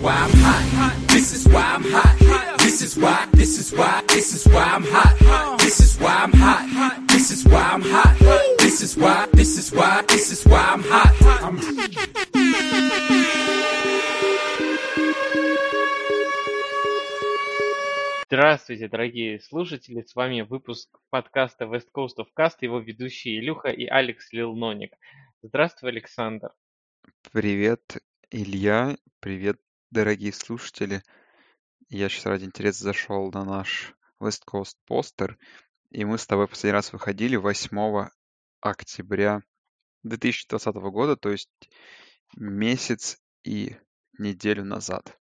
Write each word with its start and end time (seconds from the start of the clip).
why 0.00 0.14
I'm 0.14 0.30
hot. 0.30 1.08
This 1.08 1.32
is 1.34 1.48
why 1.48 1.62
I'm 1.62 1.84
hot. 1.84 2.58
This 2.58 2.82
is 2.82 2.96
why, 2.96 3.26
this 3.32 3.58
is 3.58 3.72
why, 3.72 4.02
this 4.08 4.34
is 4.34 4.46
why 4.52 4.62
I'm 4.62 4.84
hot. 4.84 5.58
This 5.58 5.80
is 5.80 5.98
why 5.98 6.14
I'm 6.24 6.32
hot. 6.32 7.08
This 7.08 7.30
is 7.30 7.44
why 7.44 7.62
I'm 7.72 7.82
hot. 7.82 8.14
This 8.58 8.82
is 8.82 8.96
why, 8.96 9.26
this 9.32 9.58
is 9.58 9.72
why, 9.72 10.04
this 10.08 10.30
is 10.32 10.44
why 10.46 10.60
I'm 10.60 10.82
hot. 10.82 11.14
I'm 11.42 11.58
Здравствуйте, 18.30 18.88
дорогие 18.88 19.40
слушатели, 19.40 20.02
с 20.02 20.14
вами 20.14 20.42
выпуск 20.42 20.90
подкаста 21.08 21.64
West 21.64 21.88
Coast 21.96 22.18
of 22.18 22.26
Cast, 22.38 22.56
его 22.60 22.78
ведущие 22.78 23.38
Илюха 23.38 23.70
и 23.70 23.86
Алекс 23.86 24.32
Лилноник. 24.32 24.92
Здравствуй, 25.42 25.90
Александр. 25.90 26.50
Привет, 27.32 27.96
Илья. 28.30 28.98
Привет, 29.20 29.58
дорогие 29.90 30.32
слушатели. 30.32 31.02
Я 31.88 32.08
сейчас 32.08 32.26
ради 32.26 32.44
интереса 32.44 32.84
зашел 32.84 33.30
на 33.32 33.44
наш 33.44 33.94
West 34.20 34.42
Coast 34.50 34.76
постер, 34.86 35.38
и 35.90 36.04
мы 36.04 36.18
с 36.18 36.26
тобой 36.26 36.48
последний 36.48 36.74
раз 36.74 36.92
выходили 36.92 37.36
8 37.36 38.08
октября 38.60 39.42
2020 40.02 40.74
года, 40.74 41.16
то 41.16 41.30
есть 41.30 41.50
месяц 42.36 43.18
и 43.44 43.76
неделю 44.18 44.64
назад. 44.64 45.18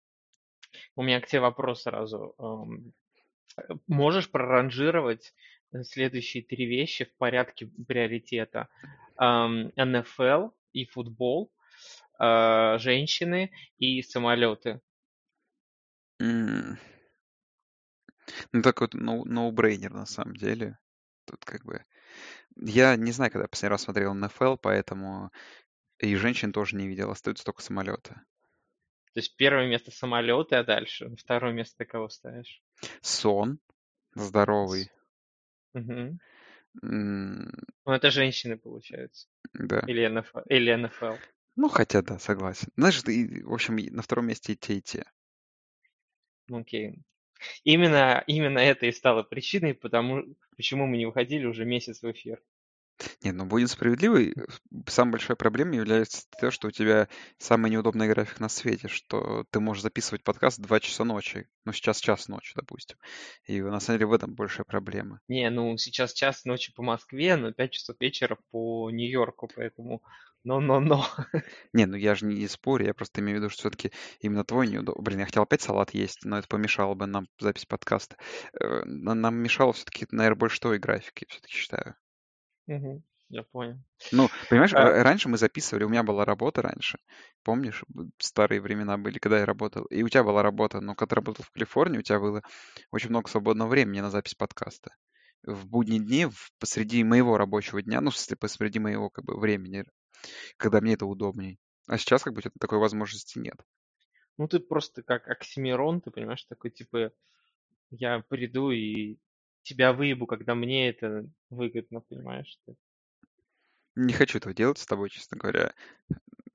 У 0.96 1.02
меня 1.02 1.20
к 1.20 1.26
тебе 1.26 1.40
вопрос 1.40 1.82
сразу. 1.82 2.34
Эм, 2.38 2.92
Можешь 3.86 4.30
проранжировать 4.30 5.32
э, 5.72 5.82
следующие 5.84 6.42
три 6.42 6.66
вещи 6.66 7.04
в 7.04 7.14
порядке 7.16 7.70
приоритета? 7.86 8.68
НФЛ 9.18 10.50
и 10.74 10.84
футбол, 10.84 11.50
э, 12.18 12.78
женщины 12.78 13.50
и 13.78 14.02
самолеты. 14.02 14.80
М. 16.20 16.78
Ну, 18.52 18.62
такой 18.62 18.88
вот 18.90 18.94
ноу- 18.94 19.24
ноу-брейнер 19.24 19.92
на 19.92 20.06
самом 20.06 20.36
деле. 20.36 20.78
Тут 21.26 21.44
как 21.44 21.64
бы... 21.64 21.84
Я 22.56 22.96
не 22.96 23.12
знаю, 23.12 23.30
когда 23.30 23.48
последний 23.48 23.70
раз 23.72 23.82
смотрел 23.82 24.14
НФЛ, 24.14 24.56
поэтому 24.56 25.30
и 25.98 26.14
женщин 26.16 26.52
тоже 26.52 26.76
не 26.76 26.88
видел, 26.88 27.10
остаются 27.10 27.44
только 27.44 27.62
самолеты. 27.62 28.14
То 29.12 29.20
есть 29.20 29.36
первое 29.36 29.66
место 29.66 29.90
самолеты, 29.90 30.56
а 30.56 30.64
дальше 30.64 31.14
второе 31.16 31.52
место 31.52 31.78
ты 31.78 31.84
кого 31.86 32.08
ставишь? 32.08 32.62
Сон 33.00 33.58
здоровый. 34.14 34.90
Мгм. 35.72 36.18
М, 36.82 37.52
Ну, 37.86 37.92
это 37.92 38.10
женщины, 38.10 38.58
получается. 38.58 39.28
Да. 39.54 39.80
Или 39.86 40.06
НФЛ. 40.06 40.40
Или 40.48 40.74
НФЛ. 40.74 41.16
Ну, 41.56 41.68
хотя 41.68 42.02
да, 42.02 42.18
согласен. 42.18 42.68
Знаешь, 42.76 43.02
ты, 43.02 43.42
в 43.44 43.52
общем, 43.52 43.76
на 43.76 44.02
втором 44.02 44.26
месте 44.26 44.52
и 44.52 44.56
те, 44.56 44.76
и 44.76 44.82
те. 44.82 45.04
Окей. 46.50 47.02
Именно, 47.64 48.24
именно 48.26 48.58
это 48.58 48.86
и 48.86 48.92
стало 48.92 49.22
причиной, 49.22 49.74
потому, 49.74 50.24
почему 50.56 50.86
мы 50.86 50.96
не 50.98 51.06
выходили 51.06 51.46
уже 51.46 51.64
месяц 51.64 52.02
в 52.02 52.10
эфир. 52.10 52.42
Не, 53.22 53.32
ну 53.32 53.44
будем 53.44 53.66
справедливы, 53.68 54.32
э, 54.36 54.46
самой 54.86 55.12
большой 55.12 55.36
проблемой 55.36 55.76
является 55.76 56.26
то, 56.40 56.50
что 56.50 56.68
у 56.68 56.70
тебя 56.70 57.08
самый 57.38 57.70
неудобный 57.70 58.08
график 58.08 58.40
на 58.40 58.48
свете, 58.48 58.88
что 58.88 59.44
ты 59.50 59.60
можешь 59.60 59.82
записывать 59.82 60.24
подкаст 60.24 60.58
в 60.58 60.62
2 60.62 60.80
часа 60.80 61.04
ночи, 61.04 61.48
ну 61.64 61.72
сейчас 61.72 62.00
час 62.00 62.28
ночи, 62.28 62.52
допустим. 62.56 62.96
И 63.44 63.60
на 63.60 63.80
самом 63.80 63.98
деле 63.98 64.06
в 64.08 64.12
этом 64.12 64.34
большая 64.34 64.64
проблема. 64.64 65.20
Не, 65.28 65.50
ну 65.50 65.76
сейчас 65.76 66.12
час 66.12 66.44
ночи 66.44 66.72
по 66.74 66.82
Москве, 66.82 67.36
но 67.36 67.52
5 67.52 67.70
часов 67.70 67.96
вечера 68.00 68.38
по 68.50 68.90
Нью-Йорку, 68.90 69.48
поэтому 69.54 70.02
но-но-но. 70.44 71.04
Не, 71.72 71.86
ну 71.86 71.96
я 71.96 72.14
же 72.14 72.24
не 72.24 72.46
спорю, 72.46 72.86
я 72.86 72.94
просто 72.94 73.20
имею 73.20 73.38
в 73.38 73.40
виду, 73.40 73.50
что 73.50 73.62
все-таки 73.62 73.90
именно 74.20 74.44
твой 74.44 74.68
неудобный... 74.68 75.02
Блин, 75.02 75.18
я 75.18 75.26
хотел 75.26 75.42
опять 75.42 75.60
салат 75.60 75.92
есть, 75.92 76.24
но 76.24 76.38
это 76.38 76.46
помешало 76.46 76.94
бы 76.94 77.06
нам 77.06 77.26
запись 77.40 77.66
подкаста. 77.66 78.16
Э, 78.60 78.84
на- 78.84 79.14
Нам 79.14 79.34
мешало 79.34 79.72
все-таки, 79.72 80.06
наверное, 80.12 80.38
больше 80.38 80.60
твой 80.60 80.78
график, 80.78 81.22
я 81.22 81.26
все-таки 81.28 81.52
считаю. 81.52 81.96
Мгм, 82.66 83.02
Я 83.28 83.42
понял. 83.42 83.78
Ну, 84.12 84.30
понимаешь, 84.48 84.72
А, 84.72 84.78
р- 84.78 85.02
раньше 85.02 85.28
мы 85.28 85.36
записывали, 85.36 85.82
у 85.84 85.88
меня 85.88 86.02
была 86.04 86.24
работа 86.24 86.62
раньше, 86.62 86.98
помнишь, 87.42 87.84
старые 88.18 88.60
времена 88.60 88.96
были, 88.98 89.18
когда 89.18 89.38
я 89.40 89.46
работал, 89.46 89.84
и 89.86 90.02
у 90.02 90.08
тебя 90.08 90.22
была 90.22 90.42
работа, 90.42 90.80
но 90.80 90.94
когда 90.94 91.10
ты 91.10 91.14
работал 91.16 91.44
в 91.44 91.50
Калифорнии, 91.50 91.98
у 91.98 92.02
тебя 92.02 92.20
было 92.20 92.42
очень 92.92 93.08
много 93.10 93.28
свободного 93.28 93.68
времени 93.68 94.00
на 94.00 94.10
запись 94.10 94.34
подкаста. 94.34 94.94
В 95.42 95.66
будние 95.66 96.00
дни, 96.00 96.26
в- 96.26 96.50
посреди 96.60 97.02
моего 97.04 97.36
рабочего 97.36 97.82
дня, 97.82 98.00
ну, 98.00 98.10
в 98.10 98.16
смысле, 98.16 98.36
посреди 98.36 98.78
моего 98.78 99.10
как 99.10 99.24
бы 99.24 99.38
времени, 99.38 99.84
когда 100.58 100.80
мне 100.80 100.94
это 100.94 101.06
удобней. 101.06 101.58
А 101.88 101.98
сейчас 101.98 102.22
как 102.24 102.34
бы 102.34 102.42
такой 102.60 102.78
возможности 102.78 103.38
нет. 103.38 103.56
Ну 104.38 104.48
ты 104.48 104.60
просто 104.60 105.02
как 105.02 105.28
Оксимирон, 105.28 106.00
ты 106.00 106.10
понимаешь, 106.10 106.44
такой 106.44 106.70
типа, 106.70 107.12
я 107.90 108.20
приду 108.20 108.70
и 108.72 109.18
тебя 109.66 109.92
выебу, 109.92 110.26
когда 110.26 110.54
мне 110.54 110.88
это 110.88 111.26
выгодно, 111.50 112.00
понимаешь? 112.00 112.58
ты? 112.64 112.74
Не 113.96 114.12
хочу 114.12 114.38
этого 114.38 114.54
делать 114.54 114.78
с 114.78 114.86
тобой, 114.86 115.10
честно 115.10 115.36
говоря. 115.36 115.74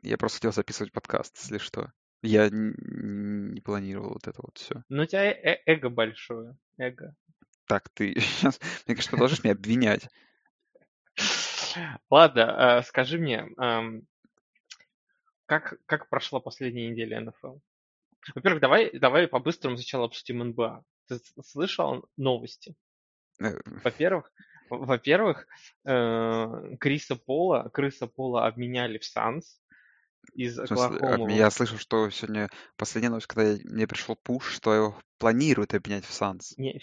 Я 0.02 0.18
просто 0.18 0.38
хотел 0.38 0.54
записывать 0.54 0.94
подкаст, 0.94 1.38
если 1.38 1.58
что. 1.58 1.92
Я 2.24 2.50
не 2.52 3.60
планировал 3.62 4.14
вот 4.14 4.28
это 4.28 4.40
вот 4.42 4.58
все. 4.58 4.84
Ну 4.90 5.04
у 5.04 5.06
тебя 5.06 5.32
э- 5.32 5.56
э- 5.56 5.62
эго 5.66 5.90
большое, 5.90 6.56
эго. 6.78 7.16
Так, 7.66 7.90
ты 7.90 8.14
сейчас, 8.20 8.60
мне 8.86 8.96
кажется, 8.96 9.12
продолжишь 9.12 9.44
меня 9.44 9.54
обвинять. 9.54 10.08
Ладно, 12.10 12.78
а, 12.78 12.84
скажи 12.84 13.18
мне, 13.18 13.48
как, 15.46 15.80
как 15.86 16.10
прошла 16.10 16.40
последняя 16.40 16.90
неделя 16.90 17.20
НФЛ? 17.22 17.58
Во-первых, 18.36 18.62
давай, 18.62 18.98
давай 18.98 19.28
по-быстрому 19.28 19.78
сначала 19.78 20.06
обсудим 20.06 20.40
НБА. 20.50 20.84
Ты 21.08 21.20
слышал 21.44 22.06
новости? 22.18 22.76
Э, 23.41 23.59
Во-первых, 23.84 24.31
во-первых, 24.69 25.47
э, 25.85 26.75
Криса 26.79 27.16
Пола, 27.16 27.69
Криса 27.74 28.07
Пола 28.07 28.46
обменяли 28.46 28.97
в 28.97 29.06
Санс 29.06 29.59
из 30.34 30.57
Оклахомы. 30.59 31.31
я 31.34 31.50
слышал, 31.50 31.78
что 31.78 32.09
сегодня 32.09 32.50
последняя 32.78 33.09
новость, 33.09 33.28
когда 33.28 33.57
мне 33.63 33.88
пришел 33.88 34.16
пуш, 34.16 34.53
что 34.53 34.74
его 34.74 34.96
планируют 35.18 35.74
обменять 35.74 36.06
в 36.06 36.13
Санс. 36.13 36.57
Не, 36.57 36.80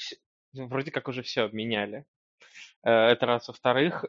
ну, 0.53 0.67
вроде 0.67 0.91
как 0.91 1.09
уже 1.09 1.23
все 1.23 1.43
обменяли. 1.43 2.05
Э, 2.83 2.91
Это 2.91 3.27
раз. 3.27 3.49
Во-вторых, 3.49 4.05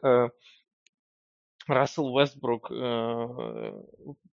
Рассел 1.66 2.18
Вестбрук 2.18 2.70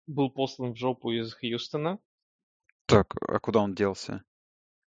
был 0.05 0.29
послан 0.29 0.73
в 0.73 0.77
жопу 0.77 1.11
из 1.11 1.33
Хьюстона. 1.33 1.97
Так, 2.85 3.15
а 3.27 3.39
куда 3.39 3.61
он 3.61 3.73
делся? 3.73 4.23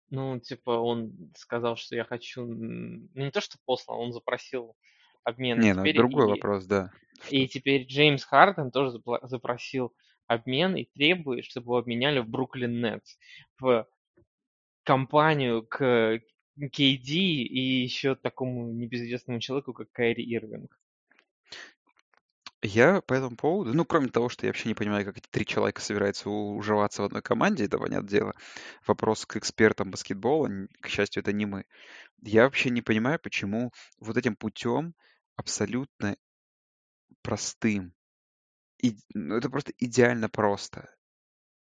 Ну, 0.10 0.40
типа, 0.40 0.72
он 0.72 1.32
сказал, 1.36 1.76
что 1.76 1.96
я 1.96 2.04
хочу... 2.04 2.46
Ну, 2.46 3.10
не 3.14 3.32
то, 3.32 3.42
что 3.42 3.58
послан, 3.66 4.00
он 4.00 4.14
запросил 4.14 4.76
обмен. 5.24 5.60
Не, 5.60 5.74
ну 5.74 5.82
теперь, 5.82 5.98
другой 5.98 6.28
и, 6.28 6.30
вопрос, 6.30 6.66
да. 6.66 6.92
и 7.30 7.48
теперь 7.48 7.86
Джеймс 7.86 8.24
Харден 8.24 8.72
тоже 8.72 9.02
запросил 9.24 9.94
обмен 10.28 10.76
и 10.76 10.86
требует, 10.86 11.46
чтобы 11.46 11.66
его 11.66 11.78
обменяли 11.78 12.20
в 12.20 12.28
Бруклин 12.28 12.82
Нетс. 12.82 13.18
В 13.60 13.88
компанию 14.84 15.66
к 15.68 16.22
KD 16.60 17.12
и 17.12 17.60
еще 17.84 18.16
такому 18.16 18.72
небезызвестному 18.72 19.40
человеку, 19.40 19.74
как 19.74 19.92
Кайри 19.92 20.24
Ирвинг. 20.24 20.80
Я 22.62 23.02
по 23.02 23.14
этому 23.16 23.36
поводу, 23.36 23.74
ну, 23.74 23.84
кроме 23.86 24.10
того, 24.10 24.30
что 24.30 24.46
я 24.46 24.50
вообще 24.50 24.70
не 24.70 24.76
понимаю, 24.76 25.06
как 25.06 25.18
эти 25.18 25.28
три 25.30 25.46
человека 25.46 25.82
собираются 25.82 26.30
уживаться 26.30 27.02
в 27.02 27.06
одной 27.06 27.22
команде, 27.24 27.66
это 27.66 27.78
понятное 27.80 28.10
дело. 28.10 28.34
Вопрос 28.86 29.26
к 29.26 29.38
экспертам 29.38 29.90
баскетбола, 29.92 30.50
к 30.82 30.88
счастью, 30.88 31.22
это 31.22 31.34
не 31.34 31.46
мы. 31.46 31.66
Я 32.22 32.44
вообще 32.44 32.70
не 32.72 32.82
понимаю, 32.82 33.20
почему 33.20 33.74
вот 34.00 34.18
этим 34.18 34.36
путем 34.36 34.96
абсолютно 35.36 36.18
простым, 37.22 37.94
и, 38.84 38.98
ну, 39.14 39.36
это 39.38 39.50
просто 39.50 39.74
идеально 39.80 40.30
просто, 40.30 40.90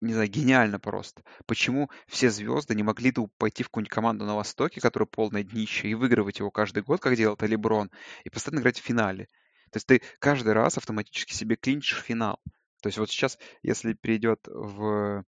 не 0.01 0.15
знаю, 0.15 0.29
гениально 0.31 0.81
просто. 0.81 1.25
Почему 1.47 1.91
все 2.09 2.31
звезды 2.31 2.75
не 2.75 2.83
могли 2.85 3.13
бы 3.13 3.29
пойти 3.39 3.63
в 3.65 3.69
какую-нибудь 3.69 3.93
команду 3.95 4.27
на 4.27 4.37
Востоке, 4.37 4.81
которая 4.81 5.07
полное 5.07 5.45
днище, 5.45 5.89
и 5.89 5.95
выигрывать 5.95 6.41
его 6.41 6.51
каждый 6.51 6.83
год, 6.85 7.01
как 7.01 7.17
делал 7.17 7.37
это 7.37 7.47
и 7.47 8.31
постоянно 8.31 8.61
играть 8.61 8.81
в 8.81 8.85
финале? 8.85 9.29
То 9.73 9.79
есть 9.79 9.87
ты 9.87 10.03
каждый 10.19 10.53
раз 10.53 10.77
автоматически 10.77 11.33
себе 11.33 11.57
клинчишь 11.57 12.03
финал. 12.03 12.39
То 12.83 12.89
есть 12.89 12.99
вот 12.99 13.11
сейчас, 13.11 13.39
если 13.63 13.95
перейдет 13.95 14.41
в, 14.47 15.25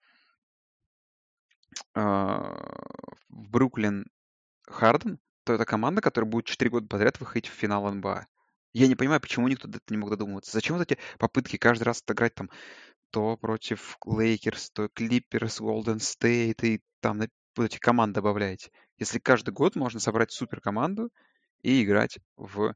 а, 1.95 2.51
в 3.29 3.51
Бруклин 3.51 4.07
Харден, 4.67 5.21
то 5.45 5.53
это 5.53 5.65
команда, 5.65 6.01
которая 6.01 6.31
будет 6.31 6.47
4 6.47 6.71
года 6.71 6.87
подряд 6.89 7.21
выходить 7.21 7.49
в 7.49 7.55
финал 7.55 7.89
НБА. 7.93 8.27
Я 8.73 8.89
не 8.89 8.97
понимаю, 8.97 9.21
почему 9.21 9.49
никто 9.49 9.69
до 9.69 9.79
этого 9.79 9.95
не 9.95 10.01
мог 10.01 10.11
додумываться. 10.11 10.53
Зачем 10.53 10.77
вот 10.77 10.91
эти 10.91 10.99
попытки 11.19 11.57
каждый 11.57 11.85
раз 11.85 12.03
отыграть 12.03 12.35
там 12.35 12.51
то 13.11 13.37
против 13.37 13.99
Лейкерс, 14.07 14.71
то 14.71 14.89
Клипперс, 14.89 15.61
Голден 15.61 16.01
Стейт, 16.01 16.65
и 16.65 16.81
там 17.01 17.21
вот 17.57 17.65
эти 17.65 17.79
команды 17.79 18.15
добавляете. 18.15 18.71
Если 18.97 19.19
каждый 19.19 19.53
год 19.53 19.77
можно 19.77 20.01
собрать 20.01 20.33
супер 20.33 20.61
команду 20.61 21.11
и 21.61 21.85
играть 21.85 22.19
в 22.37 22.75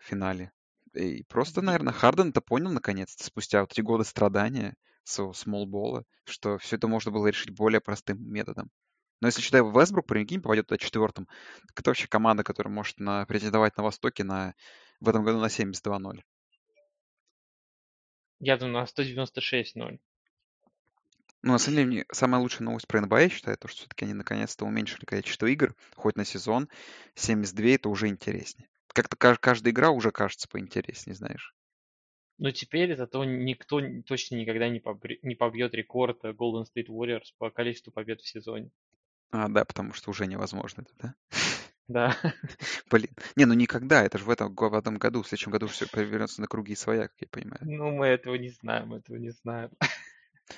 финале. 0.00 0.52
И 0.94 1.24
просто, 1.24 1.60
наверное, 1.60 1.92
Харден 1.92 2.30
это 2.30 2.40
понял 2.40 2.70
наконец-то, 2.70 3.24
спустя 3.24 3.60
вот 3.60 3.72
эти 3.72 3.80
годы 3.80 4.04
страдания, 4.04 4.76
своего 5.04 5.32
смолбола, 5.32 6.04
что 6.24 6.58
все 6.58 6.76
это 6.76 6.88
можно 6.88 7.10
было 7.10 7.26
решить 7.26 7.54
более 7.54 7.80
простым 7.80 8.18
методом. 8.20 8.70
Но 9.20 9.28
если 9.28 9.40
считай, 9.40 9.60
Вестбрук, 9.60 10.06
прикинь, 10.06 10.42
попадет 10.42 10.66
туда 10.66 10.78
четвертым, 10.78 11.28
так 11.68 11.80
это 11.80 11.90
вообще 11.90 12.08
команда, 12.08 12.42
которая 12.42 12.72
может 12.72 12.98
на, 12.98 13.24
претендовать 13.26 13.76
на 13.76 13.82
Востоке 13.82 14.24
на, 14.24 14.54
в 15.00 15.08
этом 15.08 15.24
году 15.24 15.40
на 15.40 15.46
72-0. 15.46 16.20
Я 18.40 18.56
думаю, 18.56 18.74
на 18.74 18.84
196-0. 18.84 19.98
Ну, 21.42 21.52
на 21.52 21.58
самом 21.58 21.90
деле, 21.90 22.06
самая 22.10 22.40
лучшая 22.40 22.64
новость 22.64 22.86
про 22.88 23.00
НБА, 23.02 23.20
я 23.20 23.28
считаю, 23.28 23.58
то, 23.58 23.68
что 23.68 23.80
все-таки 23.80 24.06
они 24.06 24.14
наконец-то 24.14 24.64
уменьшили 24.64 25.04
количество 25.04 25.46
игр, 25.46 25.74
хоть 25.94 26.16
на 26.16 26.24
сезон. 26.24 26.68
72 27.14 27.66
это 27.68 27.90
уже 27.90 28.08
интереснее. 28.08 28.68
Как-то 28.94 29.16
каждая 29.16 29.72
игра 29.72 29.90
уже 29.90 30.10
кажется 30.12 30.48
поинтереснее, 30.48 31.14
знаешь. 31.14 31.54
Но 32.38 32.50
теперь 32.50 32.96
зато 32.96 33.24
никто 33.24 33.80
точно 34.06 34.36
никогда 34.36 34.68
не, 34.68 34.80
побр... 34.80 35.10
не 35.22 35.34
побьет 35.34 35.74
рекорд 35.74 36.24
Golden 36.24 36.64
State 36.64 36.88
Warriors 36.88 37.32
по 37.38 37.50
количеству 37.50 37.92
побед 37.92 38.22
в 38.22 38.28
сезоне. 38.28 38.70
А, 39.30 39.48
да, 39.48 39.64
потому 39.64 39.92
что 39.92 40.10
уже 40.10 40.26
невозможно 40.26 40.82
это, 40.82 40.94
да? 40.96 41.14
Да. 41.86 42.16
Блин. 42.90 43.10
Не, 43.36 43.44
ну 43.44 43.54
никогда. 43.54 44.02
Это 44.02 44.18
же 44.18 44.24
в 44.24 44.30
этом, 44.30 44.54
в 44.54 44.74
этом 44.74 44.96
году, 44.96 45.22
в 45.22 45.28
следующем 45.28 45.52
году 45.52 45.66
все 45.66 45.86
повернется 45.86 46.40
на 46.40 46.46
круги 46.46 46.74
своя, 46.74 47.08
как 47.08 47.16
я 47.20 47.26
понимаю. 47.28 47.60
Ну, 47.62 47.90
мы 47.90 48.06
этого 48.06 48.36
не 48.36 48.48
знаем, 48.48 48.94
этого 48.94 49.16
не 49.16 49.30
знаем. 49.30 49.70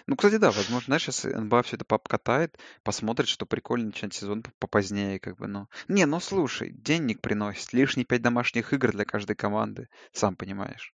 Ну, 0.07 0.17
кстати, 0.17 0.37
да, 0.37 0.51
возможно, 0.51 0.87
знаешь, 0.87 1.03
сейчас 1.03 1.25
НБА 1.25 1.63
все 1.63 1.77
это 1.77 1.85
покатает, 1.85 2.59
посмотрит, 2.83 3.29
что 3.29 3.47
прикольно 3.47 3.87
начинать 3.87 4.15
сезон 4.15 4.43
попозднее, 4.59 5.21
как 5.21 5.37
бы, 5.37 5.47
ну. 5.47 5.69
Не, 5.89 6.07
ну 6.07 6.19
слушай, 6.21 6.71
денег 6.71 7.21
приносит, 7.21 7.73
лишние 7.73 8.05
пять 8.05 8.23
домашних 8.23 8.73
игр 8.73 8.91
для 8.91 9.05
каждой 9.05 9.37
команды, 9.37 9.89
сам 10.13 10.35
понимаешь. 10.37 10.93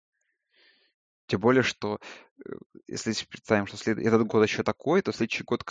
Тем 1.26 1.40
более, 1.40 1.62
что 1.62 1.98
э, 2.44 2.52
если 2.86 3.14
представим, 3.24 3.66
что 3.66 3.78
след... 3.78 3.98
этот 3.98 4.26
год 4.26 4.42
еще 4.46 4.62
такой, 4.62 5.00
то 5.00 5.12
следующий 5.12 5.44
год, 5.44 5.64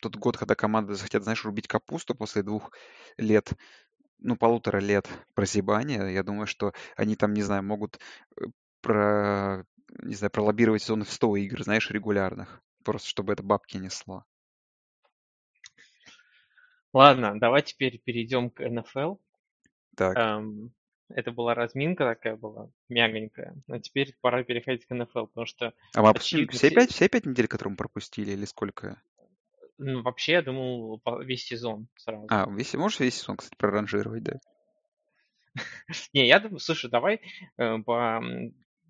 тот 0.00 0.16
год, 0.16 0.36
когда 0.36 0.54
команды 0.54 0.94
захотят, 0.94 1.24
знаешь, 1.24 1.44
рубить 1.44 1.66
капусту 1.66 2.14
после 2.14 2.42
двух 2.44 2.70
лет, 3.16 3.52
ну, 4.18 4.36
полутора 4.36 4.78
лет 4.78 5.08
прозябания, 5.34 6.06
я 6.08 6.22
думаю, 6.22 6.46
что 6.46 6.72
они 6.96 7.16
там, 7.16 7.34
не 7.34 7.42
знаю, 7.42 7.64
могут 7.64 7.98
э, 8.36 8.44
про, 8.82 9.64
не 10.02 10.14
знаю, 10.14 10.30
пролоббировать 10.30 10.82
сезон 10.82 11.04
в 11.04 11.12
100 11.12 11.36
игр, 11.36 11.64
знаешь, 11.64 11.90
регулярных 11.90 12.62
просто 12.88 13.10
чтобы 13.10 13.34
это 13.34 13.42
бабки 13.42 13.76
несло. 13.76 14.24
Ладно, 16.94 17.38
давай 17.38 17.60
теперь 17.60 17.98
перейдем 17.98 18.48
к 18.48 18.66
НФЛ. 18.66 19.16
Так. 19.94 20.16
Эм, 20.16 20.72
это 21.10 21.30
была 21.30 21.52
разминка 21.54 22.04
такая 22.04 22.36
была, 22.36 22.70
мягонькая. 22.88 23.54
Но 23.66 23.78
теперь 23.78 24.16
пора 24.22 24.42
переходить 24.42 24.86
к 24.86 24.94
НФЛ, 24.94 25.26
потому 25.26 25.44
что... 25.44 25.74
А 25.94 26.00
мы 26.00 26.08
обсудили 26.08 26.46
все 26.46 26.70
пять, 26.70 26.90
все 26.90 27.10
пять 27.10 27.26
недель, 27.26 27.46
которые 27.46 27.72
мы 27.72 27.76
пропустили, 27.76 28.30
или 28.30 28.46
сколько? 28.46 28.98
Ну, 29.76 30.00
вообще, 30.00 30.32
я 30.32 30.42
думал, 30.42 31.02
весь 31.20 31.44
сезон 31.44 31.88
сразу. 31.96 32.26
А, 32.30 32.48
весь, 32.50 32.72
можешь 32.72 33.00
весь 33.00 33.20
сезон, 33.20 33.36
кстати, 33.36 33.54
проранжировать, 33.58 34.22
да? 34.22 34.40
Не, 36.14 36.26
я 36.26 36.40
думаю, 36.40 36.58
слушай, 36.58 36.88
давай 36.88 37.20
э, 37.58 37.78
по, 37.80 38.22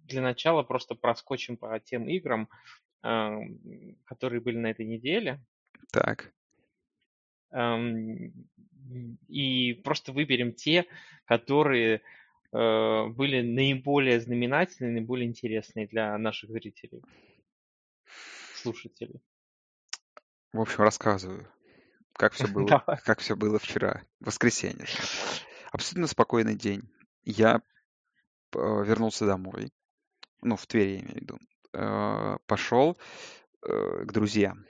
для 0.05 0.23
начала 0.23 0.63
просто 0.63 0.95
проскочим 0.95 1.57
по 1.57 1.81
тем 1.81 2.09
играм, 2.09 2.49
которые 3.01 4.41
были 4.41 4.57
на 4.57 4.71
этой 4.71 4.87
неделе. 4.87 5.41
Так. 5.93 6.33
И 9.29 9.75
просто 9.85 10.13
выберем 10.13 10.53
те, 10.53 10.87
которые 11.27 12.01
э, 12.53 13.07
были 13.09 13.43
наиболее 13.43 14.21
знаменательные, 14.21 14.95
наиболее 14.95 15.29
интересные 15.29 15.87
для 15.87 16.17
наших 16.19 16.51
зрителей, 16.51 17.03
слушателей. 18.55 19.21
В 20.53 20.61
общем, 20.61 20.85
рассказываю, 20.85 21.47
как 22.15 22.33
все 22.33 22.49
было, 22.53 22.83
как 23.05 23.21
все 23.21 23.37
было 23.37 23.59
вчера, 23.59 24.03
воскресенье. 24.21 24.87
Абсолютно 25.71 26.07
спокойный 26.07 26.57
день. 26.57 26.83
Я 27.25 27.57
э, 27.57 28.59
вернулся 28.59 29.27
домой, 29.27 29.71
ну, 30.41 30.57
в 30.57 30.67
Твери, 30.67 30.93
я 30.93 31.01
имею 31.01 31.13
в 31.13 31.21
виду. 31.21 31.39
Э, 31.79 32.39
пошел 32.47 32.99
э, 33.63 34.05
к 34.05 34.13
друзьям. 34.13 34.67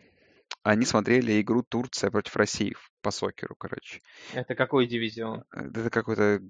Они 0.62 0.84
смотрели 0.84 1.40
игру 1.40 1.62
Турция 1.62 2.10
против 2.10 2.36
России 2.36 2.76
по 3.00 3.10
сокеру, 3.10 3.54
короче. 3.56 4.02
Это 4.34 4.54
какой 4.54 4.86
дивизион? 4.86 5.44
Э, 5.54 5.68
это 5.68 5.88
какой-то 5.88 6.42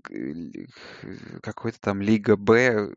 какой-то 1.43 1.79
там 1.81 2.03
Лига 2.03 2.37
Б, 2.37 2.93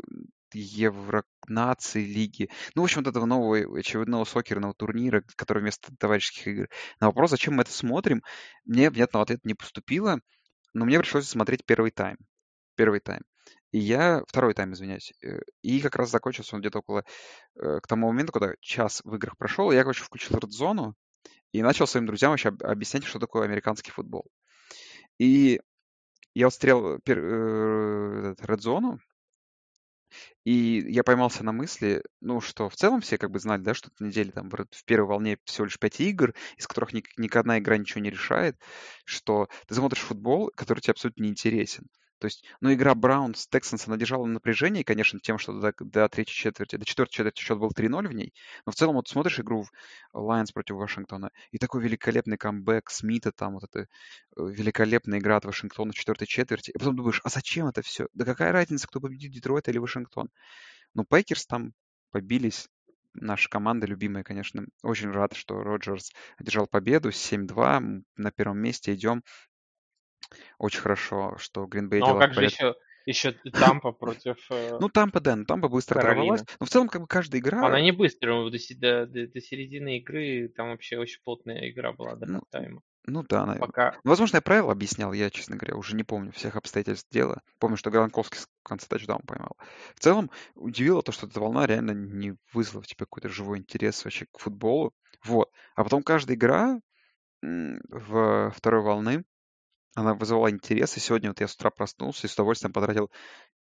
Евро 0.54 1.24
нации 1.48 2.04
лиги. 2.04 2.50
Ну, 2.74 2.81
в 2.81 2.86
общем, 2.86 3.04
вот 3.04 3.10
этого 3.12 3.25
нового 3.25 3.78
очередного 3.78 4.25
сокерного 4.25 4.74
турнира, 4.74 5.24
который 5.36 5.62
вместо 5.62 5.96
товарищеских 5.96 6.48
игр. 6.48 6.69
На 7.00 7.07
вопрос, 7.07 7.30
зачем 7.30 7.56
мы 7.56 7.62
это 7.62 7.72
смотрим, 7.72 8.24
мне 8.66 8.90
внятного 8.90 9.24
ответа 9.24 9.42
не 9.44 9.54
поступило, 9.54 10.19
но 10.74 10.86
мне 10.86 10.98
пришлось 10.98 11.30
смотреть 11.30 11.64
первый 11.64 11.92
тайм. 11.92 12.18
Первый 12.75 13.02
тайм. 13.02 13.22
И 13.71 13.79
я... 13.79 14.23
Второй 14.27 14.53
тайм, 14.53 14.73
извиняюсь. 14.73 15.13
Э, 15.23 15.39
и 15.62 15.79
как 15.81 15.95
раз 15.95 16.12
закончился 16.12 16.56
он 16.56 16.62
где-то 16.62 16.79
около... 16.79 17.03
Э, 17.56 17.79
к 17.81 17.88
тому 17.88 18.07
моменту, 18.07 18.33
когда 18.33 18.53
час 18.59 19.01
в 19.03 19.15
играх 19.15 19.38
прошел, 19.38 19.71
я, 19.71 19.81
короче, 19.81 20.03
включил 20.03 20.38
Zone 20.38 20.94
и 21.51 21.62
начал 21.62 21.88
своим 21.88 22.06
друзьям 22.06 22.31
вообще 22.31 22.50
объяснять, 22.50 23.03
что 23.03 23.19
такое 23.19 23.45
американский 23.45 23.91
футбол. 23.91 24.25
И 25.19 25.62
я 26.33 26.47
вот 26.47 26.53
стрел 26.53 27.00
пер, 27.00 27.19
э, 27.19 28.35
и 30.44 30.83
я 30.89 31.03
поймался 31.03 31.44
на 31.44 31.51
мысли, 31.51 32.03
ну, 32.19 32.41
что 32.41 32.69
в 32.69 32.75
целом 32.75 33.01
все 33.01 33.18
как 33.18 33.31
бы 33.31 33.39
знали, 33.39 33.62
да, 33.62 33.73
что 33.73 33.89
эта 33.94 34.03
неделя 34.03 34.31
там 34.31 34.50
в 34.50 34.85
первой 34.85 35.07
волне 35.07 35.38
всего 35.45 35.65
лишь 35.65 35.79
пять 35.79 36.00
игр, 36.00 36.33
из 36.57 36.68
которых 36.68 36.94
ни, 36.94 37.03
ни 37.18 37.29
одна 37.38 37.59
игра 37.59 37.77
ничего 37.77 38.01
не 38.01 38.09
решает, 38.09 38.57
что 39.06 39.47
ты 39.68 39.75
смотришь 39.75 40.01
футбол, 40.01 40.51
который 40.56 40.79
тебе 40.79 40.91
абсолютно 40.91 41.23
не 41.23 41.29
интересен. 41.29 41.85
То 42.21 42.27
есть, 42.27 42.45
ну, 42.62 42.71
игра 42.71 42.94
Браун 42.94 43.33
с 43.33 43.50
Texans, 43.51 43.83
она 43.88 43.97
держала 43.97 44.27
напряжение, 44.27 44.83
конечно, 44.83 45.19
тем, 45.19 45.39
что 45.39 45.59
до, 45.59 45.73
до 45.79 46.07
третьей 46.07 46.35
четверти, 46.35 46.75
до 46.75 46.85
четвертой 46.85 47.13
четверти 47.13 47.41
счет 47.41 47.57
был 47.57 47.71
3-0 47.71 48.07
в 48.07 48.13
ней, 48.13 48.31
но 48.68 48.71
в 48.71 48.75
целом 48.75 48.95
вот 48.95 49.07
смотришь 49.07 49.39
игру 49.39 49.63
в 49.63 49.71
Lions 50.15 50.53
против 50.53 50.75
Вашингтона, 50.75 51.31
и 51.50 51.57
такой 51.57 51.81
великолепный 51.81 52.38
камбэк 52.38 52.91
Смита, 52.91 53.31
там 53.31 53.56
вот 53.56 53.63
эта 53.63 53.79
э, 53.79 53.85
великолепная 54.38 55.18
игра 55.18 55.38
от 55.38 55.45
Вашингтона 55.45 55.94
в 55.94 55.95
четвертой 55.95 56.27
четверти, 56.27 56.69
и 56.69 56.77
потом 56.77 56.95
думаешь, 56.95 57.21
а 57.23 57.30
зачем 57.30 57.66
это 57.66 57.81
все? 57.81 58.07
Да 58.13 58.23
какая 58.23 58.51
разница, 58.51 58.87
кто 58.87 59.01
победит, 59.01 59.31
Детройт 59.31 59.68
или 59.68 59.80
Вашингтон? 59.80 60.30
Ну, 60.94 61.04
Пейкерс 61.04 61.47
там 61.47 61.73
побились, 62.11 62.69
наша 63.16 63.49
команда 63.49 63.87
любимая, 63.87 64.23
конечно. 64.23 64.66
Очень 64.83 65.09
рад, 65.09 65.33
что 65.33 65.63
Роджерс 65.63 66.11
одержал 66.37 66.68
победу. 66.68 67.09
7-2. 67.09 68.04
На 68.18 68.31
первом 68.31 68.59
месте 68.59 68.94
идем. 68.94 69.23
Очень 70.57 70.81
хорошо, 70.81 71.35
что 71.38 71.66
Гринбей 71.66 72.00
Ну, 72.00 72.16
а 72.16 72.19
как 72.19 72.33
же 72.33 72.45
еще, 72.45 72.76
еще 73.06 73.31
Тампа 73.31 73.92
против 73.92 74.38
э, 74.50 74.78
Ну, 74.80 74.90
Тампа, 74.90 75.19
да, 75.19 75.35
ну 75.35 75.45
Тампа 75.45 75.68
быстро 75.68 76.00
оторвалась. 76.00 76.44
Но 76.59 76.66
в 76.66 76.69
целом, 76.69 76.88
как 76.88 77.02
бы 77.02 77.07
каждая 77.07 77.42
игра... 77.42 77.66
Она 77.66 77.81
не 77.81 77.92
быстрая, 77.92 78.50
до, 78.50 78.52
до, 78.52 79.06
до, 79.07 79.28
до 79.28 79.42
середины 79.42 79.97
игры 79.97 80.52
там 80.56 80.69
вообще 80.69 80.97
очень 80.97 81.21
плотная 81.23 81.69
игра 81.69 81.94
была 81.94 82.16
до 82.16 82.26
ну, 82.26 82.42
тайма. 82.50 82.81
Ну 83.06 83.23
да, 83.23 83.45
наверное. 83.45 83.68
Пока... 83.68 83.92
Ну, 84.04 84.11
возможно, 84.11 84.38
я 84.38 84.42
правила 84.42 84.71
объяснял, 84.71 85.11
я, 85.14 85.30
честно 85.30 85.56
говоря, 85.56 85.76
уже 85.76 85.95
не 85.95 86.04
помню 86.04 86.31
всех 86.31 86.56
обстоятельств 86.56 87.09
дела. 87.11 87.42
Помню, 87.59 87.78
что 87.78 87.90
Гранковский 87.90 88.40
в 88.40 88.47
конце 88.64 88.88
тачдаун 88.88 89.21
поймал. 89.21 89.57
В 89.95 90.00
целом, 90.00 90.30
удивило 90.54 91.02
то, 91.02 91.11
что 91.11 91.26
эта 91.26 91.40
волна 91.40 91.66
реально 91.66 91.92
не 91.92 92.35
вызвала 92.54 92.83
в 92.83 92.88
тебе 92.88 93.00
какой-то 93.00 93.30
живой 93.30 93.57
интерес 93.57 94.04
вообще 94.06 94.28
к 94.31 94.38
футболу. 94.38 94.94
Вот. 95.23 95.52
А 95.76 95.83
потом 95.83 96.04
каждая 96.04 96.38
игра 96.38 96.80
в 97.42 98.52
второй 98.56 98.81
волны 98.83 99.23
она 99.95 100.14
вызывала 100.14 100.50
интерес, 100.50 100.95
и 100.98 101.00
сегодня 101.00 101.30
вот 101.30 101.42
я 101.42 101.48
с 101.48 101.56
утра 101.56 101.69
проснулся 101.69 102.28
и 102.28 102.30
с 102.30 102.33
удовольствием 102.33 102.74
потратил 102.74 103.12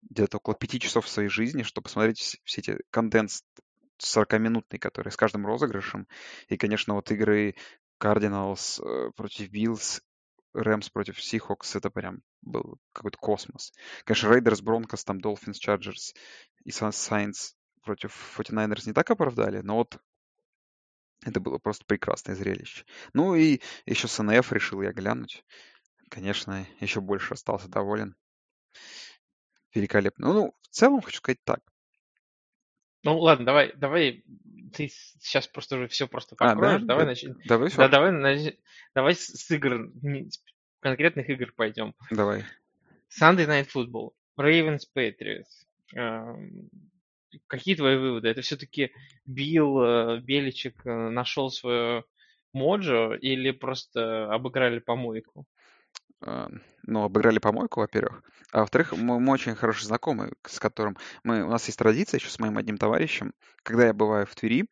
где-то 0.03 0.37
около 0.37 0.55
пяти 0.55 0.79
часов 0.79 1.09
своей 1.09 1.29
жизни, 1.29 1.63
чтобы 1.63 1.85
посмотреть 1.85 2.41
все 2.45 2.61
эти 2.61 2.79
condensed 2.91 3.43
40-минутные, 3.99 4.79
которые 4.79 5.11
с 5.11 5.17
каждым 5.17 5.47
розыгрышем. 5.47 6.07
И, 6.49 6.57
конечно, 6.57 6.95
вот 6.95 7.11
игры 7.11 7.55
Cardinals 8.01 8.81
э, 8.83 9.11
против 9.13 9.51
Bills, 9.51 10.01
Rams 10.55 10.91
против 10.91 11.19
Seahawks, 11.19 11.77
это 11.77 11.91
прям 11.91 12.23
был 12.43 12.79
какой-то 12.93 13.19
космос. 13.19 13.73
Конечно, 14.05 14.33
Raiders, 14.33 14.61
Broncos, 14.61 15.05
там 15.05 15.19
Dolphins, 15.19 15.57
Chargers 15.65 16.15
и 16.65 16.71
Saints 16.71 17.55
против 17.83 18.39
49ers 18.39 18.83
не 18.87 18.93
так 18.93 19.11
оправдали, 19.11 19.61
но 19.61 19.77
вот 19.77 19.99
это 21.25 21.41
было 21.41 21.59
просто 21.59 21.85
прекрасное 21.87 22.37
зрелище. 22.37 22.85
Ну 23.13 23.35
и 23.35 23.61
еще 23.87 24.09
с 24.09 24.23
НФ 24.23 24.53
решил 24.53 24.83
я 24.83 24.93
глянуть 24.93 25.45
конечно, 26.11 26.67
еще 26.81 27.01
больше 27.01 27.35
остался 27.35 27.69
доволен. 27.69 28.17
Великолепно. 29.75 30.33
Ну, 30.33 30.55
в 30.63 30.69
целом, 30.69 31.03
хочу 31.03 31.19
сказать 31.19 31.43
так. 31.45 31.61
Ну, 33.05 33.19
ладно, 33.19 33.47
давай, 33.47 33.73
давай, 33.77 34.25
ты 34.75 34.89
сейчас 34.89 35.47
просто 35.47 35.77
уже 35.77 35.89
все 35.89 36.09
просто 36.09 36.37
покроешь. 36.37 36.77
А, 36.77 36.79
да? 36.81 36.87
Давай 36.87 37.05
да, 37.05 37.11
начнем. 37.11 37.39
Давай, 37.47 37.71
да, 37.71 37.89
давай, 37.89 38.13
нач... 38.13 38.55
давай 38.95 39.15
с 39.15 39.51
игр, 39.51 39.91
конкретных 40.81 41.29
игр 41.31 41.53
пойдем. 41.57 41.95
Давай. 42.11 42.45
Sunday 43.09 43.47
Night 43.47 43.69
Football, 43.73 44.11
Ravens 44.39 44.83
Patriots. 44.95 45.67
Эм, 45.95 46.69
какие 47.47 47.77
твои 47.77 47.97
выводы? 47.97 48.29
Это 48.29 48.43
все-таки 48.43 48.93
Билл 49.25 49.83
э, 49.83 50.21
Беличек 50.21 50.85
э, 50.85 50.91
нашел 50.91 51.51
свое 51.51 52.05
моджо 52.53 53.15
или 53.15 53.53
просто 53.53 54.33
обыграли 54.33 54.81
помойку? 54.81 55.47
А, 56.21 56.49
ну, 56.83 57.05
обыграли 57.05 57.39
помойку, 57.39 57.81
во-первых. 57.81 58.23
А 58.53 58.61
во-вторых, 58.61 58.93
мы, 58.93 59.21
мы 59.21 59.33
очень 59.33 59.55
хороший 59.55 59.85
знакомый, 59.85 60.33
с 60.47 60.59
которым 60.59 60.97
мы, 61.23 61.45
у 61.45 61.51
нас 61.51 61.67
есть 61.67 61.79
традиция 61.79 62.19
еще 62.19 62.31
с 62.31 62.39
моим 62.39 62.59
одним 62.59 62.79
товарищем. 62.79 63.33
Когда 63.63 63.87
я 63.87 63.93
бываю 63.93 64.27
в 64.27 64.35
Твери, 64.35 64.67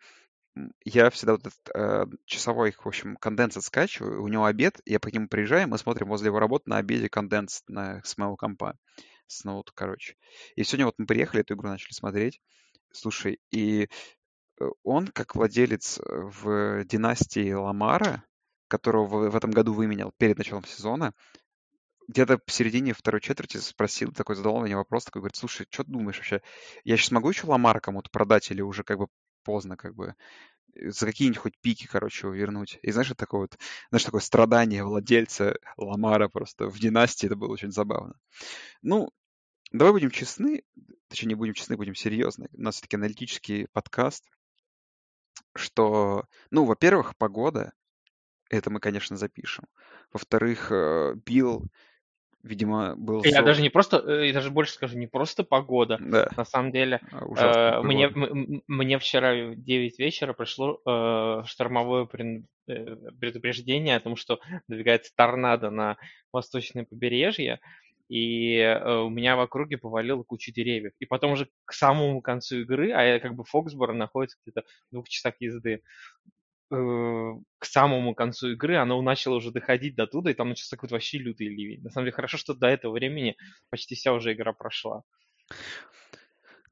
я 0.85 1.11
всегда 1.11 1.33
вот 1.33 1.47
этот 1.47 1.71
э, 1.75 2.07
часовой, 2.25 2.73
в 2.73 2.87
общем, 2.87 3.17
конденсат 3.17 3.63
скачиваю, 3.63 4.23
у 4.23 4.29
него 4.29 4.47
обед, 4.47 4.81
я 4.87 4.99
по 4.99 5.09
нему 5.09 5.29
приезжаю, 5.29 5.69
мы 5.69 5.79
смотрим 5.79 6.09
возле 6.09 6.29
его 6.29 6.39
работы 6.39 6.71
на 6.71 6.79
обеде 6.79 7.09
конденс 7.09 7.63
на, 7.69 8.01
с 8.05 8.17
моего 8.17 8.37
компа. 8.37 8.77
С 9.29 9.45
ноута, 9.45 9.73
короче. 9.75 10.15
И 10.55 10.63
сегодня 10.63 10.87
вот 10.87 10.95
мы 10.99 11.07
приехали, 11.07 11.41
эту 11.43 11.55
игру 11.55 11.69
начали 11.69 11.93
смотреть. 11.93 12.41
Слушай, 12.93 13.41
и 13.51 13.89
э, 14.61 14.65
он, 14.83 15.09
как 15.09 15.35
владелец 15.35 15.99
э, 15.99 16.03
в 16.07 16.85
династии 16.85 17.53
Ламара, 17.53 18.25
которого 18.69 19.31
в, 19.31 19.37
этом 19.37 19.51
году 19.51 19.73
выменял 19.73 20.13
перед 20.19 20.39
началом 20.39 20.65
сезона, 20.65 21.13
где-то 22.09 22.39
в 22.45 22.53
середине 22.53 22.93
второй 22.93 23.21
четверти 23.21 23.59
спросил, 23.59 24.13
такой 24.13 24.37
задал 24.37 24.61
мне 24.61 24.77
вопрос, 24.77 25.05
такой 25.05 25.21
говорит, 25.21 25.37
слушай, 25.37 25.67
что 25.71 25.85
ты 25.85 25.91
думаешь 25.91 26.17
вообще? 26.17 26.41
Я 26.85 26.97
сейчас 26.97 27.11
могу 27.11 27.29
еще 27.29 27.47
Ламара 27.47 27.81
кому-то 27.81 28.11
продать 28.11 28.51
или 28.51 28.61
уже 28.61 28.85
как 28.85 28.99
бы 28.99 29.09
поздно 29.43 29.77
как 29.77 29.95
бы 29.95 30.15
э, 30.75 30.91
за 30.91 31.07
какие-нибудь 31.07 31.41
хоть 31.41 31.59
пики, 31.61 31.87
короче, 31.87 32.27
его 32.27 32.35
вернуть. 32.35 32.79
И 32.83 32.91
знаешь, 32.93 33.13
такое 33.17 33.43
вот, 33.43 33.59
знаешь, 33.91 34.05
такое 34.05 34.21
страдание 34.21 34.85
владельца 34.85 35.57
Ламара 35.77 36.29
просто 36.29 36.69
в 36.69 36.79
династии, 36.79 37.27
это 37.27 37.37
было 37.37 37.53
очень 37.53 37.73
забавно. 37.73 38.15
Ну, 38.83 39.11
давай 39.73 39.93
будем 39.93 40.11
честны, 40.11 40.63
точнее, 41.09 41.29
не 41.29 41.35
будем 41.35 41.55
честны, 41.55 41.77
будем 41.77 41.95
серьезны. 41.95 42.49
У 42.53 42.63
нас 42.63 42.77
все-таки 42.77 42.97
аналитический 42.97 43.67
подкаст, 43.73 44.25
что, 45.55 46.25
ну, 46.51 46.65
во-первых, 46.65 47.17
погода, 47.17 47.73
это 48.51 48.71
мы, 48.71 48.81
конечно, 48.81 49.17
запишем. 49.17 49.65
Во-вторых, 50.13 50.71
э, 50.71 51.15
Билл 51.25 51.65
видимо, 52.47 52.95
был... 52.97 53.23
Я 53.25 53.43
даже 53.43 53.61
не 53.61 53.71
просто, 53.71 53.99
э, 53.99 54.29
я 54.29 54.33
даже 54.33 54.51
больше 54.51 54.73
скажу, 54.73 54.97
не 54.97 55.07
просто 55.07 55.45
погода. 55.45 55.99
Да. 56.01 56.31
На 56.37 56.45
самом 56.45 56.73
деле, 56.73 57.01
а, 57.13 57.81
э, 57.81 57.83
мне, 57.83 58.09
мне 58.67 58.99
вчера 58.99 59.33
в 59.51 59.57
9 59.57 59.99
вечера 59.99 60.33
пришло 60.33 60.81
э, 60.87 61.43
штормовое 61.47 62.07
предупреждение 62.07 63.97
о 63.97 64.01
том, 64.01 64.17
что 64.17 64.41
двигается 64.69 65.13
торнадо 65.15 65.71
на 65.71 65.97
восточное 66.33 66.85
побережье, 66.85 67.61
и 68.09 68.61
у 68.87 69.09
меня 69.09 69.35
в 69.35 69.41
округе 69.41 69.79
повалило 69.79 70.23
кучу 70.23 70.53
деревьев. 70.53 70.93
И 71.01 71.07
потом 71.07 71.33
уже 71.33 71.49
к 71.65 71.73
самому 71.73 72.21
концу 72.21 72.61
игры, 72.61 72.93
а 72.93 73.03
я 73.03 73.19
как 73.19 73.35
бы 73.35 73.45
Фоксборо 73.45 73.93
находится 73.93 74.39
где-то 74.45 74.63
в 74.63 74.95
двух 74.95 75.09
часах 75.09 75.35
езды, 75.41 75.83
к 76.69 77.65
самому 77.65 78.15
концу 78.15 78.53
игры 78.53 78.77
оно 78.77 79.01
начало 79.03 79.37
уже 79.37 79.51
доходить 79.51 79.95
до 79.95 80.07
туда, 80.07 80.31
и 80.31 80.35
там 80.35 80.49
начался 80.49 80.77
какой-то 80.77 80.95
вообще 80.95 81.19
лютый 81.19 81.49
ливень. 81.49 81.83
На 81.83 81.91
самом 81.91 82.07
деле 82.07 82.17
хорошо, 82.17 82.39
что 82.39 82.55
до 82.55 82.67
этого 82.67 82.93
времени 82.93 83.37
почти 83.71 83.95
вся 83.95 84.13
уже 84.13 84.33
игра 84.33 84.53
прошла. 84.53 85.03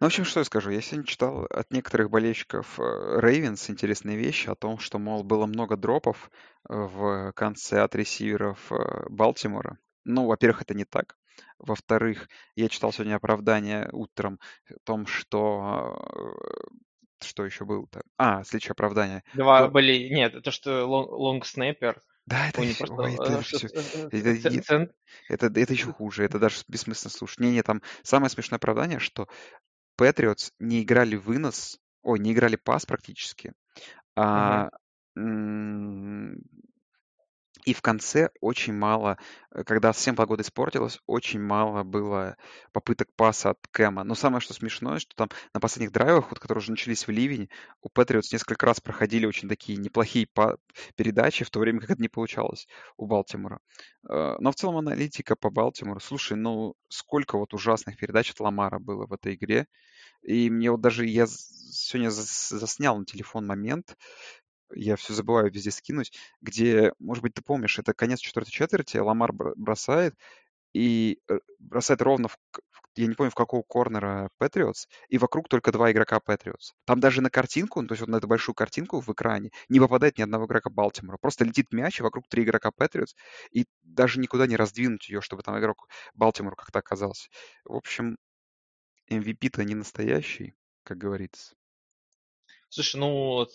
Ну, 0.01 0.07
в 0.07 0.09
общем, 0.09 0.25
что 0.25 0.41
я 0.41 0.45
скажу. 0.45 0.71
Я 0.71 0.81
сегодня 0.81 1.07
читал 1.07 1.45
от 1.45 1.71
некоторых 1.71 2.11
болельщиков 2.11 2.79
Рейвенс 2.79 3.71
интересные 3.71 4.17
вещи 4.17 4.49
о 4.49 4.57
том, 4.57 4.79
что, 4.79 4.99
мол, 4.99 5.23
было 5.23 5.47
много 5.47 5.77
дропов 5.77 6.31
э, 6.69 6.75
в 6.75 7.33
конце 7.33 7.81
от 7.81 7.95
ресиверов 7.95 8.73
э, 8.73 9.07
Балтимора. 9.09 9.79
Ну, 10.05 10.27
во-первых, 10.27 10.63
это 10.63 10.75
не 10.75 10.85
так. 10.85 11.17
Во-вторых, 11.59 12.29
я 12.57 12.69
читал 12.69 12.93
сегодня 12.93 13.15
оправдание 13.15 13.89
утром 13.93 14.41
о 14.69 14.75
том, 14.85 15.07
что 15.07 15.97
что 17.25 17.45
еще 17.45 17.65
было-то? 17.65 18.03
А, 18.19 18.45
следующее 18.45 18.73
оправдание. 18.73 19.23
Два 19.35 19.65
То... 19.65 19.69
были... 19.69 20.09
Нет, 20.09 20.35
это 20.35 20.51
что 20.51 20.85
лонг 20.87 21.47
снайпер. 21.47 22.03
Да, 22.27 22.49
это, 22.49 22.63
просто... 22.79 22.95
ой, 22.95 23.15
это, 23.15 23.43
все, 23.43 23.67
это, 23.67 24.31
это, 24.49 24.93
это, 25.29 25.61
это 25.61 25.73
еще 25.73 25.93
хуже, 25.93 26.25
это 26.25 26.39
даже 26.39 26.63
бессмысленно 26.69 27.11
слушать. 27.11 27.41
Не-не, 27.41 27.63
там 27.63 27.83
самое 28.03 28.31
смешное 28.31 28.57
оправдание, 28.57 28.99
что 28.99 29.29
Патриотс 29.97 30.53
не 30.59 30.83
играли 30.83 31.17
вынос, 31.17 31.79
ой, 32.03 32.19
не 32.19 32.33
играли 32.33 32.57
пас 32.57 32.87
практически, 32.87 33.53
а. 34.17 34.71
И 37.65 37.73
в 37.73 37.81
конце 37.81 38.31
очень 38.41 38.75
мало, 38.75 39.19
э, 39.51 39.65
когда 39.65 39.93
совсем 39.93 40.17
погода 40.17 40.43
испортилась, 40.43 41.01
очень 41.07 41.41
мало 41.41 41.83
было 41.83 42.37
попыток 42.73 43.09
паса 43.17 43.51
от 43.51 43.59
Кэма. 43.71 44.05
Но 44.05 44.15
самое, 44.15 44.41
что 44.41 44.53
смешное, 44.53 44.99
что 44.99 45.17
там 45.17 45.31
на 45.55 45.61
последних 45.61 45.93
драйвах, 45.93 46.31
вот, 46.31 46.39
которые 46.39 46.61
уже 46.61 46.71
начались 46.71 47.07
в 47.07 47.11
ливень, 47.11 47.49
у 47.81 47.89
Патриотс 47.89 48.33
несколько 48.33 48.67
раз 48.67 48.81
проходили 48.81 49.25
очень 49.25 49.49
такие 49.49 49.79
неплохие 49.79 50.29
передачи, 50.95 51.45
в 51.45 51.51
то 51.51 51.59
время 51.61 51.81
как 51.81 51.91
это 51.91 52.03
не 52.03 52.09
получалось 52.09 52.69
у 52.99 53.07
Балтимора. 53.07 53.61
Э, 54.09 54.37
но 54.39 54.53
в 54.53 54.55
целом 54.57 54.77
аналитика 54.77 55.35
по 55.35 55.51
Балтимору, 55.51 56.01
слушай, 56.01 56.37
ну 56.37 56.75
сколько 56.89 57.39
вот 57.39 57.55
ужасных 57.55 57.97
передач 57.97 58.31
от 58.31 58.41
Ламара 58.41 58.79
было 58.79 59.07
в 59.07 59.13
этой 59.13 59.35
игре. 59.35 59.67
И 60.23 60.49
мне 60.51 60.71
вот 60.71 60.81
даже, 60.81 61.07
я 61.07 61.27
сегодня 61.27 62.11
заснял 62.11 62.97
на 62.99 63.05
телефон 63.05 63.47
момент, 63.47 63.97
я 64.73 64.97
все 64.97 65.15
забываю 65.15 65.51
везде 65.51 65.71
скинуть, 65.71 66.13
где, 66.41 66.93
может 66.99 67.23
быть, 67.23 67.35
ты 67.35 67.43
помнишь, 67.43 67.79
это 67.79 67.93
конец 67.95 68.21
четвертой 68.21 68.53
четверти, 68.53 68.97
Ламар 68.99 69.33
бросает, 69.33 70.15
и 70.73 71.21
э, 71.29 71.39
бросает 71.59 72.03
ровно 72.03 72.29
в, 72.29 72.37
я 72.97 73.07
не 73.07 73.15
помню, 73.15 73.31
в 73.31 73.35
какого 73.35 73.63
корнера 73.63 74.31
Патриотс, 74.39 74.87
и 75.09 75.19
вокруг 75.19 75.49
только 75.49 75.73
два 75.73 75.91
игрока 75.91 76.21
Патриотс. 76.21 76.73
Там 76.85 77.01
даже 77.01 77.21
на 77.23 77.31
картинку, 77.31 77.85
то 77.85 77.93
есть 77.93 78.01
вот 78.01 78.09
на 78.09 78.17
эту 78.17 78.27
большую 78.27 78.55
картинку 78.55 79.01
в 79.01 79.09
экране, 79.11 79.51
не 79.69 79.81
попадает 79.81 80.19
ни 80.19 80.23
одного 80.23 80.47
игрока 80.47 80.71
Балтимора. 80.71 81.17
Просто 81.17 81.45
летит 81.45 81.73
мяч, 81.73 82.01
и 82.01 82.03
вокруг 82.03 82.29
три 82.29 82.45
игрока 82.45 82.71
Патриотс, 82.71 83.15
и 83.51 83.67
даже 83.83 84.21
никуда 84.21 84.47
не 84.47 84.57
раздвинуть 84.57 85.09
ее, 85.09 85.21
чтобы 85.21 85.43
там 85.43 85.59
игрок 85.59 85.89
Балтимора 86.15 86.57
как-то 86.57 86.81
оказался. 86.81 87.29
В 87.65 87.75
общем, 87.75 88.17
MVP-то 89.11 89.65
не 89.65 89.75
настоящий, 89.75 90.55
как 90.83 90.99
говорится. 90.99 91.55
Слушай, 92.69 92.97
ну, 92.97 93.47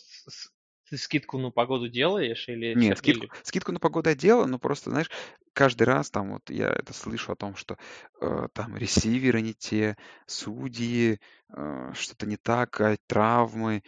ты 0.89 0.97
скидку 0.97 1.37
на 1.37 1.51
погоду 1.51 1.87
делаешь 1.87 2.47
или... 2.47 2.73
Нет, 2.73 2.97
скидку, 2.97 3.25
или... 3.25 3.31
скидку 3.43 3.71
на 3.71 3.79
погоду 3.79 4.09
я 4.09 4.15
делаю, 4.15 4.47
но 4.47 4.59
просто, 4.59 4.89
знаешь, 4.89 5.09
каждый 5.53 5.83
раз 5.83 6.09
там 6.09 6.33
вот 6.33 6.49
я 6.49 6.69
это 6.69 6.93
слышу 6.93 7.31
о 7.31 7.35
том, 7.35 7.55
что 7.55 7.77
э, 8.21 8.47
там 8.53 8.75
ресиверы 8.75 9.41
не 9.41 9.53
те, 9.53 9.97
судьи, 10.25 11.19
э, 11.55 11.91
что-то 11.93 12.25
не 12.25 12.37
так, 12.37 12.79
а 12.81 12.97
травмы. 13.07 13.83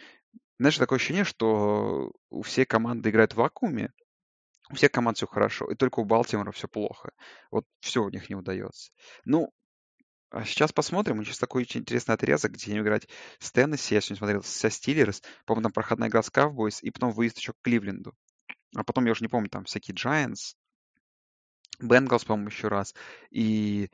Знаешь, 0.58 0.78
такое 0.78 0.96
ощущение, 0.96 1.24
что 1.24 2.12
у 2.30 2.42
всей 2.42 2.64
команды 2.64 3.10
играют 3.10 3.32
в 3.32 3.36
вакууме, 3.36 3.90
у 4.70 4.74
всех 4.74 4.92
команд 4.92 5.16
все 5.16 5.26
хорошо, 5.26 5.66
и 5.70 5.74
только 5.74 6.00
у 6.00 6.04
Балтимора 6.04 6.52
все 6.52 6.68
плохо. 6.68 7.12
Вот 7.50 7.66
все 7.80 8.02
у 8.02 8.10
них 8.10 8.28
не 8.28 8.36
удается. 8.36 8.92
Ну, 9.24 9.52
а 10.32 10.44
сейчас 10.44 10.72
посмотрим. 10.72 11.22
Сейчас 11.24 11.38
такой 11.38 11.62
очень 11.62 11.80
интересный 11.80 12.14
отрезок, 12.14 12.52
где 12.52 12.72
они 12.72 12.80
играть 12.80 13.06
с 13.38 13.52
Теннесси. 13.52 13.94
Я 13.94 14.00
сегодня 14.00 14.18
смотрел 14.18 14.42
со 14.42 14.70
Стиллерс. 14.70 15.22
По-моему, 15.44 15.64
там 15.64 15.72
проходная 15.72 16.08
игра 16.08 16.22
с 16.22 16.30
Cowboys, 16.30 16.78
и 16.80 16.90
потом 16.90 17.10
выезд 17.10 17.36
еще 17.36 17.52
к 17.52 17.60
Кливленду. 17.62 18.14
А 18.74 18.82
потом, 18.82 19.04
я 19.04 19.12
уже 19.12 19.22
не 19.22 19.28
помню, 19.28 19.50
там 19.50 19.64
всякие 19.64 19.94
Giants, 19.94 20.54
Бенгалс, 21.80 22.24
по-моему, 22.24 22.48
еще 22.48 22.68
раз. 22.68 22.94
И... 23.30 23.90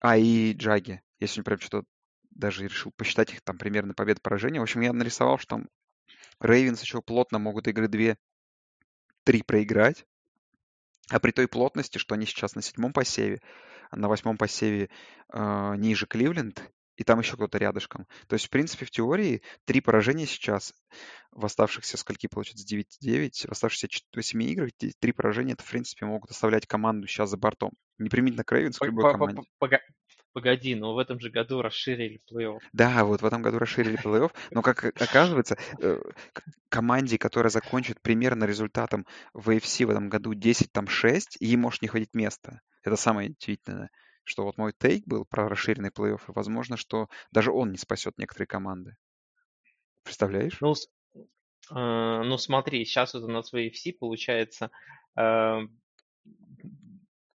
А, 0.00 0.16
и 0.16 0.54
Джаги. 0.54 1.02
Я 1.20 1.26
сегодня 1.26 1.44
прям 1.44 1.60
что-то 1.60 1.86
даже 2.30 2.64
решил 2.64 2.92
посчитать 2.96 3.32
их 3.34 3.42
там 3.42 3.58
примерно 3.58 3.92
победы 3.92 4.20
поражения. 4.22 4.60
В 4.60 4.62
общем, 4.62 4.80
я 4.80 4.92
нарисовал, 4.94 5.36
что 5.36 5.56
там 5.56 5.68
Рейвенс 6.40 6.80
еще 6.80 7.02
плотно 7.02 7.38
могут 7.38 7.68
игры 7.68 7.88
2-3 7.88 8.16
проиграть. 9.44 10.06
А 11.10 11.20
при 11.20 11.32
той 11.32 11.48
плотности, 11.48 11.98
что 11.98 12.14
они 12.14 12.24
сейчас 12.24 12.54
на 12.54 12.62
седьмом 12.62 12.92
посеве, 12.92 13.40
на 13.92 14.08
восьмом 14.08 14.36
посеве 14.36 14.90
э, 15.32 15.74
ниже 15.76 16.06
Кливленд, 16.06 16.62
и 16.98 17.04
там 17.04 17.20
еще 17.20 17.36
кто-то 17.36 17.58
рядышком. 17.58 18.06
То 18.26 18.34
есть, 18.34 18.46
в 18.46 18.50
принципе, 18.50 18.84
в 18.84 18.90
теории 18.90 19.42
три 19.64 19.80
поражения 19.80 20.26
сейчас 20.26 20.74
в 21.30 21.44
оставшихся, 21.44 21.96
скольки 21.96 22.26
получается, 22.26 22.66
9-9, 22.66 23.46
в 23.46 23.52
оставшихся 23.52 23.88
8 24.14 24.42
играх, 24.42 24.70
три 24.98 25.12
поражения, 25.12 25.52
это, 25.52 25.62
в 25.62 25.70
принципе, 25.70 26.06
могут 26.06 26.30
оставлять 26.30 26.66
команду 26.66 27.06
сейчас 27.06 27.30
за 27.30 27.36
бортом. 27.36 27.70
Не 27.98 28.08
применительно 28.08 28.44
к 28.44 28.52
Рейвенс, 28.52 28.78
к 28.78 28.84
любой 28.84 29.12
команде. 29.12 29.42
Погоди, 30.32 30.74
но 30.74 30.94
в 30.94 30.98
этом 30.98 31.18
же 31.20 31.30
году 31.30 31.62
расширили 31.62 32.20
плей-офф. 32.30 32.60
Да, 32.72 33.04
вот 33.04 33.22
в 33.22 33.24
этом 33.24 33.42
году 33.42 33.58
расширили 33.58 33.98
плей-офф, 33.98 34.30
но, 34.50 34.62
как 34.62 34.84
оказывается, 34.84 35.56
э, 35.80 36.00
команде, 36.68 37.18
которая 37.18 37.50
закончит 37.50 38.00
примерно 38.00 38.44
результатом 38.44 39.06
в 39.32 39.50
AFC 39.50 39.86
в 39.86 39.90
этом 39.90 40.08
году 40.08 40.34
10-6, 40.34 41.22
ей 41.40 41.56
может 41.56 41.82
не 41.82 41.88
хватить 41.88 42.14
места. 42.14 42.60
Это 42.88 42.96
самое 42.96 43.28
удивительное, 43.28 43.90
что 44.24 44.44
вот 44.44 44.56
мой 44.56 44.72
тейк 44.72 45.06
был 45.06 45.26
про 45.26 45.46
расширенный 45.46 45.90
плей-офф, 45.90 46.22
и 46.28 46.32
возможно, 46.32 46.78
что 46.78 47.08
даже 47.30 47.52
он 47.52 47.70
не 47.70 47.76
спасет 47.76 48.16
некоторые 48.16 48.46
команды. 48.46 48.96
Представляешь? 50.04 50.58
Ну, 50.62 50.72
э, 50.72 51.22
ну 51.70 52.38
смотри, 52.38 52.86
сейчас 52.86 53.12
вот 53.12 53.24
у 53.24 53.28
нас 53.28 53.52
в 53.52 53.56
AFC 53.56 53.92
получается 53.92 54.70
э, 55.18 55.58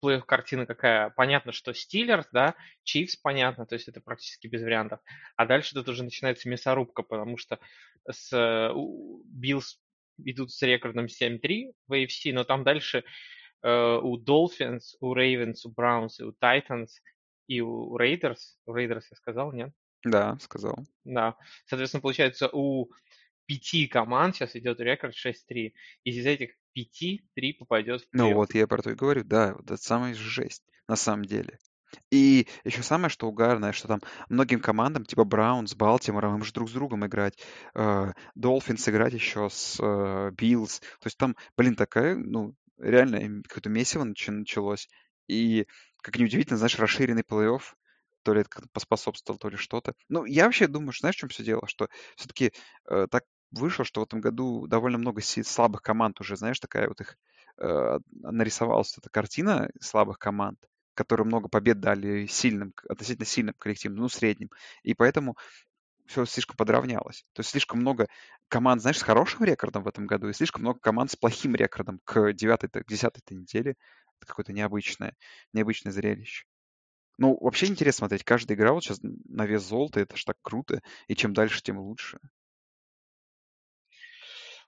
плей-офф 0.03 0.21
картина 0.21 0.67
какая? 0.67 1.09
Понятно, 1.09 1.51
что 1.51 1.73
Стиллерс, 1.73 2.27
да, 2.31 2.53
Chiefs 2.83 3.15
понятно, 3.15 3.65
то 3.65 3.73
есть 3.73 3.87
это 3.87 4.01
практически 4.01 4.45
без 4.45 4.61
вариантов. 4.61 4.99
А 5.35 5.47
дальше 5.47 5.73
тут 5.73 5.89
уже 5.89 6.03
начинается 6.03 6.47
мясорубка, 6.47 7.01
потому 7.01 7.37
что 7.37 7.57
с 8.07 8.71
Bills 9.25 9.79
идут 10.19 10.51
с 10.51 10.61
рекордом 10.61 11.05
7-3 11.05 11.73
в 11.87 11.93
AFC, 11.93 12.33
но 12.33 12.43
там 12.43 12.63
дальше 12.63 12.99
э, 12.99 13.03
у 13.63 14.17
Dolphins, 14.17 14.95
у 14.99 15.15
Ravens, 15.15 15.57
у 15.65 15.71
Browns, 15.71 16.21
у 16.21 16.31
Titans 16.31 16.89
и 17.47 17.61
у 17.61 17.97
Raiders, 17.97 18.55
у 18.65 18.75
Raiders 18.75 19.03
я 19.09 19.15
сказал, 19.15 19.51
нет? 19.51 19.71
Да, 20.03 20.37
сказал. 20.39 20.77
Да. 21.03 21.35
Соответственно, 21.65 22.01
получается, 22.01 22.49
у 22.53 22.89
пяти 23.45 23.87
команд 23.87 24.35
сейчас 24.35 24.55
идет 24.55 24.79
рекорд 24.79 25.15
6-3. 25.15 25.73
Из 26.03 26.25
этих 26.25 26.51
пяти 26.71 27.27
три 27.33 27.53
попадет 27.53 28.01
в 28.01 28.07
Ну 28.13 28.33
вот, 28.33 28.53
я 28.53 28.67
про 28.67 28.81
то 28.81 28.91
и 28.91 28.95
говорю, 28.95 29.23
да, 29.23 29.55
вот 29.55 29.65
это 29.65 29.77
самая 29.77 30.13
жесть, 30.13 30.63
на 30.87 30.95
самом 30.95 31.25
деле. 31.25 31.57
И 32.11 32.47
еще 32.63 32.83
самое, 32.83 33.09
что 33.09 33.27
угарное, 33.27 33.71
что 33.71 33.87
там 33.87 34.01
многим 34.29 34.59
командам, 34.59 35.05
типа 35.05 35.23
Browns, 35.23 35.73
Балтимора, 35.73 36.29
им 36.29 36.43
же 36.43 36.53
друг 36.53 36.69
с 36.69 36.71
другом 36.71 37.07
играть, 37.07 37.43
Dolphins 38.35 38.87
играть 38.87 39.13
еще 39.13 39.49
с 39.49 39.79
Bills. 40.37 40.79
То 40.79 41.07
есть 41.07 41.17
там, 41.17 41.35
блин, 41.57 41.75
такая, 41.75 42.15
ну, 42.15 42.53
реально 42.79 43.43
какое-то 43.43 43.69
месиво 43.69 44.03
нач- 44.05 44.31
началось. 44.31 44.87
И, 45.27 45.67
как 46.01 46.17
неудивительно, 46.17 46.57
знаешь, 46.57 46.79
расширенный 46.79 47.23
плей-офф, 47.23 47.61
то 48.23 48.33
ли 48.33 48.41
это 48.41 48.49
как-то 48.49 48.69
поспособствовало, 48.73 49.39
то 49.39 49.49
ли 49.49 49.57
что-то. 49.57 49.93
Ну, 50.09 50.25
я 50.25 50.45
вообще 50.45 50.67
думаю, 50.67 50.91
что 50.91 51.01
знаешь, 51.01 51.15
в 51.15 51.19
чем 51.19 51.29
все 51.29 51.43
дело? 51.43 51.67
Что 51.67 51.87
все-таки 52.15 52.51
так 53.07 53.23
вышло, 53.51 53.85
что 53.85 54.01
в 54.01 54.03
этом 54.03 54.21
году 54.21 54.67
довольно 54.67 54.97
много 54.97 55.21
слабых 55.21 55.81
команд 55.81 56.19
уже, 56.21 56.35
знаешь, 56.35 56.59
такая 56.59 56.87
вот 56.87 57.01
их 57.01 57.17
э, 57.57 57.99
нарисовалась 58.11 58.97
эта 58.97 59.09
картина 59.09 59.69
слабых 59.81 60.19
команд, 60.19 60.59
которые 60.93 61.25
много 61.25 61.47
побед 61.47 61.79
дали 61.79 62.25
сильным, 62.27 62.73
относительно 62.87 63.25
сильным 63.25 63.55
коллективам, 63.57 63.97
ну, 63.97 64.09
средним. 64.09 64.49
И 64.83 64.93
поэтому 64.93 65.35
все 66.09 66.25
слишком 66.25 66.57
подравнялось. 66.57 67.23
То 67.33 67.41
есть 67.41 67.51
слишком 67.51 67.79
много 67.79 68.07
команд, 68.47 68.81
знаешь, 68.81 68.97
с 68.97 69.03
хорошим 69.03 69.43
рекордом 69.45 69.83
в 69.83 69.87
этом 69.87 70.07
году, 70.07 70.27
и 70.27 70.33
слишком 70.33 70.63
много 70.63 70.79
команд 70.79 71.11
с 71.11 71.15
плохим 71.15 71.55
рекордом 71.55 71.99
к 72.03 72.33
девятой, 72.33 72.67
к 72.69 72.87
десятой 72.87 73.21
неделе. 73.29 73.75
Это 74.17 74.25
какое-то 74.25 74.51
необычное, 74.51 75.15
необычное 75.53 75.91
зрелище. 75.93 76.45
Ну, 77.19 77.37
вообще 77.39 77.67
интересно 77.67 77.99
смотреть. 77.99 78.23
Каждая 78.23 78.57
игра 78.57 78.73
вот 78.73 78.83
сейчас 78.83 78.99
на 79.03 79.45
вес 79.45 79.61
золота, 79.61 79.99
это 79.99 80.17
ж 80.17 80.23
так 80.23 80.37
круто. 80.41 80.81
И 81.07 81.15
чем 81.15 81.33
дальше, 81.33 81.61
тем 81.61 81.77
лучше. 81.77 82.19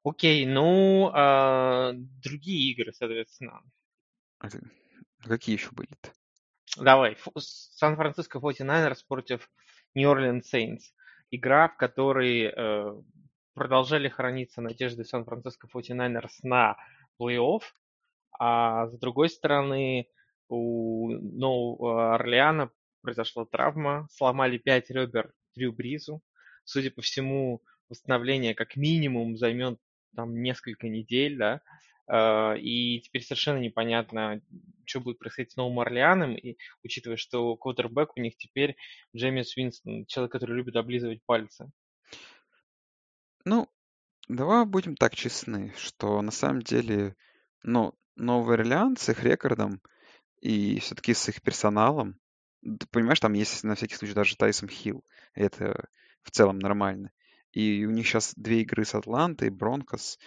Окей, 0.04 0.46
ну, 0.46 1.12
а, 1.14 1.94
другие 1.94 2.72
игры, 2.72 2.94
соответственно. 2.94 3.62
А 4.40 4.50
ты- 4.50 4.62
Какие 5.24 5.56
еще 5.56 5.70
были-то? 5.72 6.12
Давай, 6.78 7.18
Сан-Франциско 7.38 8.40
49ers 8.40 9.04
против 9.08 9.50
Нью-Орлеан 9.96 10.44
Сейнтс. 10.44 10.94
Игра, 11.32 11.70
в 11.70 11.78
которой 11.78 12.44
э, 12.44 13.02
продолжали 13.54 14.10
храниться 14.10 14.62
надежды 14.62 15.04
Сан-Франциско 15.06 15.68
49ers 15.74 16.30
на 16.44 16.78
плей-офф, 17.20 17.62
а 18.38 18.88
с 18.88 18.98
другой 19.00 19.30
стороны 19.30 20.08
у 20.50 21.10
Нового 21.10 22.16
Орлеана 22.16 22.72
произошла 23.02 23.46
травма, 23.46 24.08
сломали 24.12 24.58
5 24.58 24.90
ребер 24.92 25.34
Дрю 25.56 25.72
Бризу. 25.72 26.22
Судя 26.66 26.92
по 26.92 27.02
всему, 27.02 27.62
восстановление 27.90 28.54
как 28.54 28.76
минимум 28.76 29.38
займет 29.38 29.80
там 30.16 30.42
несколько 30.42 30.90
недель, 30.90 31.38
да, 31.38 31.62
и 32.12 33.00
теперь 33.02 33.24
совершенно 33.24 33.60
непонятно, 33.60 34.42
что 34.86 35.00
будет 35.00 35.20
происходить 35.20 35.54
с 35.54 35.56
Новым 35.56 35.80
Орлеаном, 35.80 36.36
и 36.36 36.58
учитывая, 36.84 37.18
что 37.18 37.56
квотербек 37.56 38.18
у 38.18 38.22
них 38.22 38.36
теперь 38.36 38.76
Джеймис 39.16 39.56
Уинстон, 39.56 40.06
человек, 40.06 40.32
который 40.34 40.56
любит 40.56 40.76
облизывать 40.76 41.24
пальцы. 41.26 41.72
Ну, 43.46 43.70
давай 44.28 44.66
будем 44.66 44.96
так 44.96 45.16
честны, 45.16 45.74
что 45.78 46.22
на 46.22 46.32
самом 46.32 46.62
деле, 46.62 47.16
ну, 47.64 47.94
Новый 48.16 48.56
Орлеан 48.58 48.98
с 48.98 49.08
их 49.10 49.24
рекордом 49.24 49.82
и 50.42 50.80
все-таки 50.80 51.14
с 51.14 51.30
их 51.30 51.42
персоналом, 51.42 52.20
ты 52.62 52.86
понимаешь, 52.92 53.20
там 53.20 53.34
есть 53.34 53.64
на 53.64 53.76
всякий 53.76 53.96
случай 53.96 54.14
даже 54.14 54.36
Тайсон 54.36 54.70
Хилл. 54.70 55.04
Это 55.34 55.88
в 56.22 56.32
целом 56.32 56.60
нормально. 56.60 57.12
И 57.54 57.86
у 57.86 57.90
них 57.90 58.08
сейчас 58.08 58.34
две 58.36 58.62
игры 58.62 58.86
с 58.86 58.94
Атлантой, 58.94 59.50
Бронкос. 59.50 60.20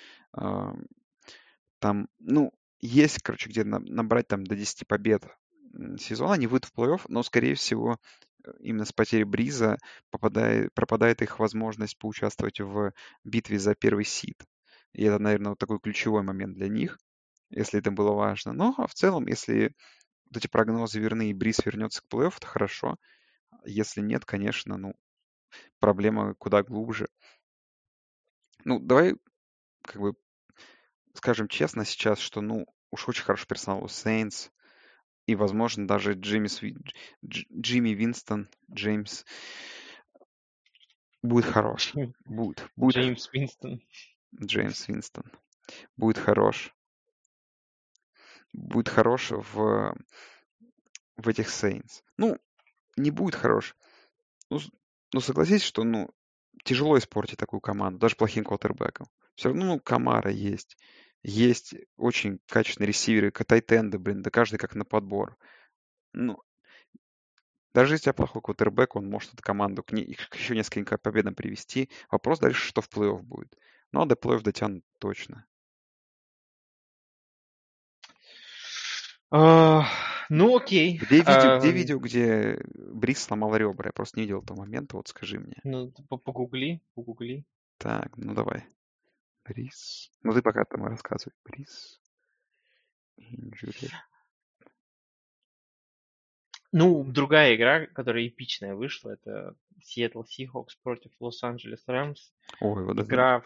Там, 1.85 2.09
ну, 2.19 2.51
есть, 2.81 3.21
короче, 3.23 3.51
где 3.51 3.63
на- 3.63 3.79
набрать 3.79 4.27
там 4.27 4.45
до 4.45 4.57
10 4.57 4.87
побед 4.87 5.23
сезона, 5.99 6.33
они 6.33 6.47
выйдут 6.47 6.71
в 6.71 6.75
плей-офф, 6.75 7.03
но, 7.09 7.23
скорее 7.23 7.57
всего, 7.57 7.99
э, 8.43 8.53
именно 8.61 8.87
с 8.87 8.93
потерей 8.95 9.25
Бриза 9.25 9.77
попадает, 10.09 10.73
пропадает 10.73 11.21
их 11.21 11.39
возможность 11.39 11.99
поучаствовать 11.99 12.59
в 12.59 12.95
битве 13.23 13.59
за 13.59 13.75
первый 13.75 14.07
сид. 14.07 14.43
И 14.95 15.05
это, 15.05 15.19
наверное, 15.19 15.51
вот 15.51 15.59
такой 15.59 15.79
ключевой 15.79 16.23
момент 16.23 16.55
для 16.55 16.69
них, 16.69 16.99
если 17.51 17.81
это 17.81 17.91
было 17.91 18.13
важно. 18.13 18.55
Но 18.55 18.75
а 18.79 18.87
в 18.87 18.95
целом, 18.95 19.27
если 19.27 19.75
вот 20.31 20.39
эти 20.39 20.47
прогнозы 20.47 21.01
верны 21.01 21.29
и 21.29 21.35
Бриз 21.35 21.67
вернется 21.67 22.01
к 22.01 22.07
плей-офф, 22.11 22.41
то 22.41 22.47
хорошо. 22.47 22.97
Если 23.67 24.01
нет, 24.01 24.25
конечно, 24.25 24.79
ну, 24.79 24.95
проблема 25.81 26.35
куда 26.37 26.63
глубже. 26.63 27.09
Ну, 28.65 28.79
давай 28.81 29.17
как 29.83 30.01
бы 30.01 30.15
скажем 31.15 31.49
честно 31.49 31.85
сейчас, 31.85 32.19
что, 32.19 32.41
ну, 32.41 32.67
уж 32.91 33.09
очень 33.09 33.25
хороший 33.25 33.47
персонал 33.47 33.83
у 33.83 33.89
Сейнс, 33.89 34.51
и, 35.27 35.35
возможно, 35.35 35.87
даже 35.87 36.13
Джимми, 36.13 36.49
Сви- 36.49 36.77
Дж- 37.25 37.47
Джимми 37.53 37.91
Винстон, 37.91 38.49
Джеймс, 38.71 39.25
будет 41.23 41.47
хорош. 41.47 41.95
Будет. 42.27 42.69
Будет 42.77 42.97
Джеймс 42.97 43.29
Уинстон. 43.33 43.81
Джеймс 44.43 44.87
Винстон. 44.89 45.25
Будет 45.97 46.19
хорош. 46.19 46.75
Будет 48.53 48.89
хорош 48.89 49.31
в, 49.31 49.97
в 51.17 51.29
этих 51.29 51.49
Сейнс. 51.49 52.05
Ну, 52.19 52.39
не 52.97 53.11
будет 53.11 53.35
хорош. 53.35 53.75
Ну, 54.51 54.61
ну, 55.13 55.21
согласись, 55.21 55.63
что, 55.63 55.85
ну, 55.85 56.11
тяжело 56.65 56.99
испортить 56.99 57.39
такую 57.39 57.61
команду, 57.61 57.99
даже 57.99 58.17
плохим 58.17 58.45
квотербеком. 58.45 59.07
Все 59.35 59.49
равно, 59.49 59.67
ну, 59.67 59.81
Камара 59.81 60.31
есть. 60.31 60.77
Есть 61.23 61.75
очень 61.97 62.39
качественные 62.47 62.89
ресиверы, 62.89 63.31
тайтенды, 63.31 63.99
блин, 63.99 64.23
да 64.23 64.31
каждый 64.31 64.59
как 64.59 64.75
на 64.75 64.85
подбор. 64.85 65.37
Ну, 66.13 66.39
даже 67.73 67.95
если 67.95 68.03
у 68.03 68.05
тебя 68.05 68.13
плохой 68.13 68.43
квотербек, 68.43 68.95
он 68.95 69.09
может 69.09 69.33
эту 69.35 69.43
команду 69.43 69.83
к, 69.83 69.91
не- 69.93 70.15
к 70.15 70.35
еще 70.37 70.55
несколько 70.55 70.97
победам 70.97 71.35
привести. 71.35 71.91
Вопрос 72.11 72.39
дальше, 72.39 72.69
что 72.69 72.81
в 72.83 72.89
плей-офф 72.89 73.23
будет. 73.23 73.59
Ну, 73.91 74.03
а 74.03 74.07
до 74.07 74.15
плей-офф 74.15 74.43
дотянут 74.43 74.85
точно. 74.99 75.45
А, 79.31 79.87
Ну, 80.31 80.57
окей. 80.57 80.99
Где 80.99 81.17
видео, 81.19 81.59
где 81.59 81.69
Ам, 81.69 81.75
видео, 81.75 81.99
где 81.99 82.61
Брис 82.75 83.25
сломал 83.25 83.57
ребра? 83.57 83.89
Я 83.89 83.93
просто 83.93 84.19
не 84.19 84.23
видел 84.25 84.43
этого 84.43 84.59
момента, 84.59 84.97
вот 84.97 85.09
скажи 85.09 85.41
мне. 85.41 85.57
Ну, 85.65 85.91
погугли, 86.09 86.81
погугли. 86.95 87.45
Так, 87.79 88.17
ну 88.17 88.35
давай. 88.35 88.65
Брис. 89.45 90.11
Ну 90.23 90.33
ты 90.33 90.43
пока 90.43 90.65
там 90.65 90.85
рассказывай. 90.87 91.35
Брис. 91.45 92.01
Injury. 93.19 93.91
Ну, 96.73 97.05
другая 97.05 97.55
игра, 97.55 97.87
которая 97.87 98.27
эпичная 98.27 98.75
вышла, 98.75 99.11
это 99.11 99.55
Seattle 99.81 100.25
Seahawks 100.25 100.73
против 100.83 101.13
Лос-Анджелес 101.21 101.85
Рэмс. 101.87 102.33
Ой, 102.61 102.85
вот 102.85 102.99
Игра, 102.99 103.45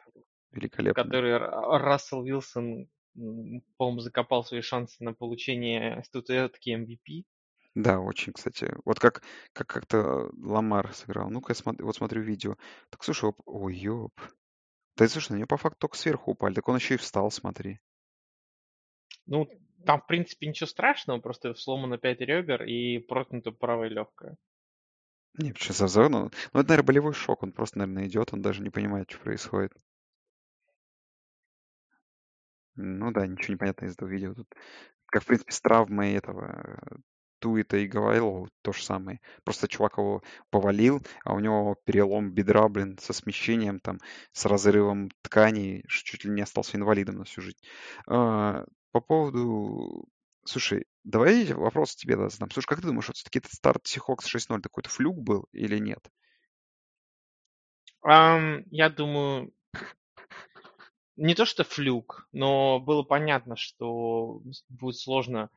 в 0.50 0.94
которой 0.94 1.36
Рассел 1.36 2.22
Вилсон, 2.22 2.88
по-моему, 3.14 4.00
закопал 4.00 4.44
свои 4.44 4.62
шансы 4.62 5.04
на 5.04 5.12
получение 5.12 6.02
статуэтки 6.04 6.70
MVP. 6.70 7.24
Да, 7.74 8.00
очень, 8.00 8.32
кстати. 8.32 8.74
Вот 8.84 8.98
как, 8.98 9.22
как 9.52 9.66
как-то 9.66 10.30
Ламар 10.42 10.94
сыграл. 10.94 11.28
Ну-ка, 11.28 11.52
я 11.52 11.54
смотр- 11.54 11.82
вот 11.82 11.96
смотрю 11.96 12.22
видео. 12.22 12.56
Так, 12.88 13.04
слушай, 13.04 13.28
оп- 13.28 13.42
ой, 13.44 13.76
ёп. 13.76 14.18
Да, 14.98 15.06
слушай, 15.06 15.30
на 15.32 15.36
него 15.36 15.46
по 15.46 15.56
факту 15.56 15.78
только 15.78 15.96
сверху 15.96 16.32
упали. 16.32 16.54
Так 16.54 16.68
он 16.68 16.76
еще 16.76 16.94
и 16.94 16.98
встал, 16.98 17.30
смотри. 17.30 17.78
Ну, 19.26 19.48
там, 19.86 20.00
в 20.00 20.06
принципе, 20.06 20.48
ничего 20.48 20.66
страшного, 20.66 21.20
просто 21.20 21.54
сломано 21.54 21.98
5 21.98 22.20
ребер 22.20 22.64
и 22.64 22.98
проткнуто 22.98 23.52
правое 23.52 23.88
легкое. 23.88 24.36
Не, 25.34 25.54
что 25.54 25.72
за 25.72 25.86
зону? 25.86 26.32
Ну, 26.52 26.60
это, 26.60 26.70
наверное, 26.70 26.86
болевой 26.86 27.12
шок. 27.12 27.44
Он 27.44 27.52
просто, 27.52 27.78
наверное, 27.78 28.08
идет, 28.08 28.32
он 28.32 28.42
даже 28.42 28.60
не 28.60 28.70
понимает, 28.70 29.08
что 29.08 29.20
происходит. 29.20 29.72
Ну 32.74 33.12
да, 33.12 33.24
ничего 33.26 33.52
не 33.52 33.58
понятно 33.58 33.86
из 33.86 33.92
этого 33.92 34.08
видео. 34.08 34.34
Тут, 34.34 34.52
как, 35.06 35.22
в 35.22 35.26
принципе, 35.26 35.52
с 35.52 35.60
травмой 35.60 36.14
этого 36.14 37.00
Туита 37.38 37.76
и 37.76 37.86
Гавайлова 37.86 38.48
то 38.62 38.72
же 38.72 38.82
самое. 38.82 39.20
Просто 39.44 39.68
чувак 39.68 39.98
его 39.98 40.22
повалил, 40.50 41.02
а 41.24 41.34
у 41.34 41.40
него 41.40 41.76
перелом 41.84 42.32
бедра, 42.32 42.68
блин, 42.68 42.98
со 43.00 43.12
смещением, 43.12 43.80
там, 43.80 43.98
с 44.32 44.44
разрывом 44.46 45.10
тканей, 45.22 45.84
чуть 45.88 46.24
ли 46.24 46.30
не 46.30 46.42
остался 46.42 46.76
инвалидом 46.76 47.16
на 47.16 47.24
всю 47.24 47.42
жизнь. 47.42 47.58
А, 48.06 48.64
по 48.92 49.00
поводу... 49.00 50.08
Слушай, 50.44 50.86
давай 51.04 51.52
вопрос 51.52 51.94
тебе 51.94 52.16
задам. 52.28 52.50
Слушай, 52.50 52.68
как 52.68 52.80
ты 52.80 52.86
думаешь, 52.86 53.08
вот 53.08 53.16
все-таки 53.16 53.38
этот 53.38 53.52
старт 53.52 53.84
Seahawks 53.84 54.24
6-0 54.24 54.60
какой-то 54.62 54.88
флюк 54.88 55.18
был 55.18 55.46
или 55.52 55.78
нет? 55.78 56.00
Um, 58.02 58.62
я 58.70 58.88
думаю, 58.88 59.52
не 61.18 61.34
то 61.34 61.44
что 61.44 61.64
флюк, 61.64 62.28
но 62.32 62.78
было 62.78 63.02
понятно, 63.02 63.56
что 63.56 64.40
будет 64.68 64.96
сложно 64.96 65.50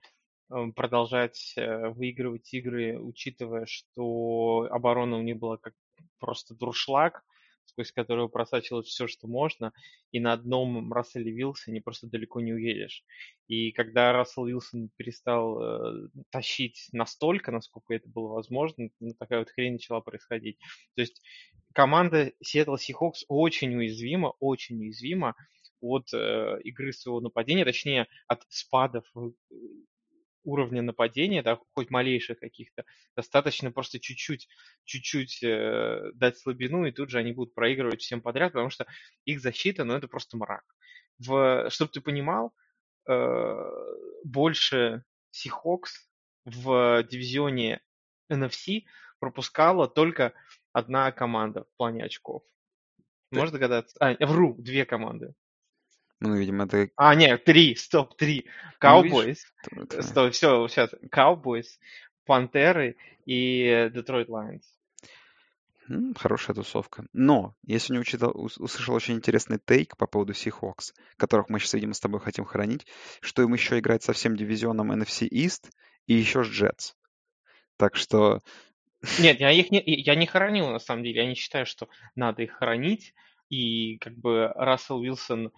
продолжать 0.75 1.53
э, 1.55 1.89
выигрывать 1.89 2.53
игры, 2.53 2.99
учитывая, 2.99 3.65
что 3.65 4.67
оборона 4.69 5.17
у 5.17 5.21
них 5.21 5.37
была 5.37 5.57
как 5.57 5.73
просто 6.19 6.55
дуршлаг, 6.55 7.23
сквозь 7.65 7.91
которого 7.91 8.27
просачивалось 8.27 8.87
все, 8.87 9.07
что 9.07 9.27
можно, 9.27 9.71
и 10.11 10.19
на 10.19 10.33
одном 10.33 10.91
Расселе 10.91 11.31
Вилсоне 11.31 11.81
просто 11.81 12.07
далеко 12.07 12.41
не 12.41 12.53
уедешь. 12.53 13.03
И 13.47 13.71
когда 13.71 14.11
Рассел 14.13 14.45
Вилсон 14.45 14.89
перестал 14.97 15.61
э, 15.61 16.07
тащить 16.29 16.89
настолько, 16.91 17.51
насколько 17.51 17.93
это 17.93 18.09
было 18.09 18.33
возможно, 18.33 18.89
ну, 18.99 19.13
такая 19.17 19.39
вот 19.39 19.49
хрень 19.49 19.73
начала 19.73 20.01
происходить. 20.01 20.57
То 20.95 21.01
есть 21.01 21.21
команда 21.73 22.33
Seattle 22.43 22.77
Seahawks 22.77 23.23
очень 23.27 23.75
уязвима, 23.75 24.33
очень 24.39 24.79
уязвима 24.81 25.35
от 25.79 26.13
э, 26.13 26.59
игры 26.63 26.93
своего 26.93 27.21
нападения, 27.21 27.65
точнее 27.65 28.07
от 28.27 28.43
спадов 28.49 29.05
уровня 30.43 30.81
нападения, 30.81 31.41
да, 31.43 31.59
хоть 31.73 31.89
малейших 31.89 32.39
каких-то, 32.39 32.85
достаточно 33.15 33.71
просто 33.71 33.99
чуть-чуть, 33.99 34.47
чуть-чуть 34.85 35.43
э, 35.43 36.11
дать 36.13 36.37
слабину, 36.37 36.85
и 36.85 36.91
тут 36.91 37.09
же 37.09 37.19
они 37.19 37.31
будут 37.31 37.53
проигрывать 37.53 38.01
всем 38.01 38.21
подряд, 38.21 38.53
потому 38.53 38.69
что 38.69 38.85
их 39.25 39.39
защита, 39.41 39.83
ну, 39.83 39.93
это 39.93 40.07
просто 40.07 40.37
мрак. 40.37 40.63
В, 41.19 41.69
чтобы 41.69 41.91
ты 41.91 42.01
понимал, 42.01 42.53
э, 43.07 43.55
больше 44.23 45.03
Seahawks 45.31 45.89
в 46.45 47.03
дивизионе 47.03 47.81
NFC 48.31 48.83
пропускала 49.19 49.87
только 49.87 50.33
одна 50.73 51.11
команда 51.11 51.63
в 51.63 51.77
плане 51.77 52.03
очков. 52.03 52.43
Можешь 53.31 53.51
догадаться? 53.51 53.95
А, 53.99 54.15
вру, 54.25 54.55
две 54.57 54.85
команды. 54.85 55.33
Ну, 56.21 56.35
видимо, 56.35 56.65
это... 56.65 56.87
А, 56.97 57.15
нет, 57.15 57.43
три, 57.45 57.75
стоп, 57.75 58.15
три. 58.15 58.45
Cowboys. 58.79 59.39
Ну, 59.71 59.81
видишь, 59.81 60.05
стоп, 60.05 60.31
все, 60.33 60.67
сейчас. 60.67 60.93
Cowboys, 61.11 61.65
Пантеры 62.25 62.95
и 63.25 63.89
Detroit 63.91 64.27
Lions. 64.27 64.61
Хорошая 66.15 66.55
тусовка. 66.55 67.05
Но 67.11 67.55
я 67.63 67.79
сегодня 67.79 68.01
учитал, 68.01 68.31
услышал 68.35 68.93
очень 68.93 69.15
интересный 69.15 69.57
тейк 69.57 69.97
по 69.97 70.05
поводу 70.05 70.33
Seahawks, 70.33 70.93
которых 71.17 71.49
мы 71.49 71.59
сейчас, 71.59 71.73
видимо, 71.73 71.95
с 71.95 71.99
тобой 71.99 72.19
хотим 72.19 72.45
хранить, 72.45 72.85
что 73.19 73.41
им 73.41 73.53
еще 73.53 73.79
играть 73.79 74.03
со 74.03 74.13
всем 74.13 74.37
дивизионом 74.37 74.91
NFC 74.91 75.27
East 75.27 75.71
и 76.05 76.13
еще 76.13 76.43
с 76.43 76.47
Jets. 76.47 76.93
Так 77.77 77.95
что... 77.95 78.41
Нет, 79.19 79.39
я 79.39 79.51
их 79.51 79.71
не, 79.71 79.81
я 79.83 80.13
не 80.13 80.27
хоронил, 80.27 80.69
на 80.69 80.77
самом 80.77 81.03
деле. 81.03 81.23
Я 81.23 81.27
не 81.27 81.33
считаю, 81.33 81.65
что 81.65 81.89
надо 82.13 82.43
их 82.43 82.51
хоронить. 82.51 83.15
И 83.49 83.97
как 83.97 84.13
бы 84.13 84.53
Рассел 84.55 84.99
Уилсон 84.99 85.47
Э, 85.47 85.49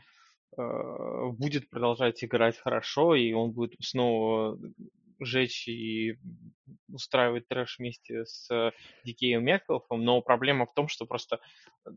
будет 0.58 1.70
продолжать 1.70 2.24
играть 2.24 2.58
хорошо, 2.58 3.16
и 3.16 3.34
он 3.34 3.52
будет 3.52 3.76
снова 3.80 4.58
жечь 5.20 5.68
и 5.68 6.18
устраивать 6.92 7.48
трэш 7.48 7.80
вместе 7.80 8.26
с 8.26 8.72
Дикеем 9.04 9.44
Меткалфом, 9.44 10.04
но 10.04 10.22
проблема 10.22 10.66
в 10.66 10.74
том, 10.74 10.88
что 10.88 11.06
просто 11.06 11.40
э, 11.86 11.92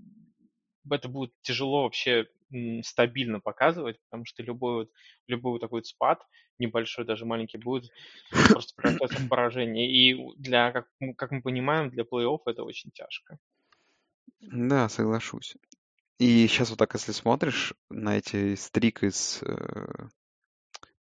это 0.91 1.09
будет 1.09 1.33
тяжело 1.43 1.83
вообще 1.85 2.29
стабильно 2.83 3.41
показывать, 3.41 3.99
потому 4.05 4.25
что 4.25 4.43
любой 4.43 4.75
вот, 4.75 4.91
любой 5.27 5.53
вот 5.53 5.61
такой 5.61 5.85
спад, 5.85 6.23
небольшой, 6.59 7.05
даже 7.05 7.27
маленький, 7.27 7.59
будет 7.59 7.91
просто 8.49 8.75
превращаться 8.77 9.19
в 9.19 9.29
поражение. 9.29 9.91
И 9.91 10.17
для, 10.37 10.71
как, 10.71 10.89
как 11.17 11.33
мы 11.33 11.43
понимаем, 11.43 11.91
для 11.91 12.05
плей-офф 12.05 12.41
это 12.47 12.63
очень 12.63 12.93
тяжко. 12.93 13.39
Да, 14.41 14.89
соглашусь. 14.89 15.57
И 16.19 16.47
сейчас 16.47 16.71
вот 16.71 16.79
так, 16.79 16.95
если 16.95 17.13
смотришь 17.13 17.75
на 17.91 18.17
эти 18.17 18.55
стрик 18.55 19.03
из 19.03 19.43
э, 19.43 20.09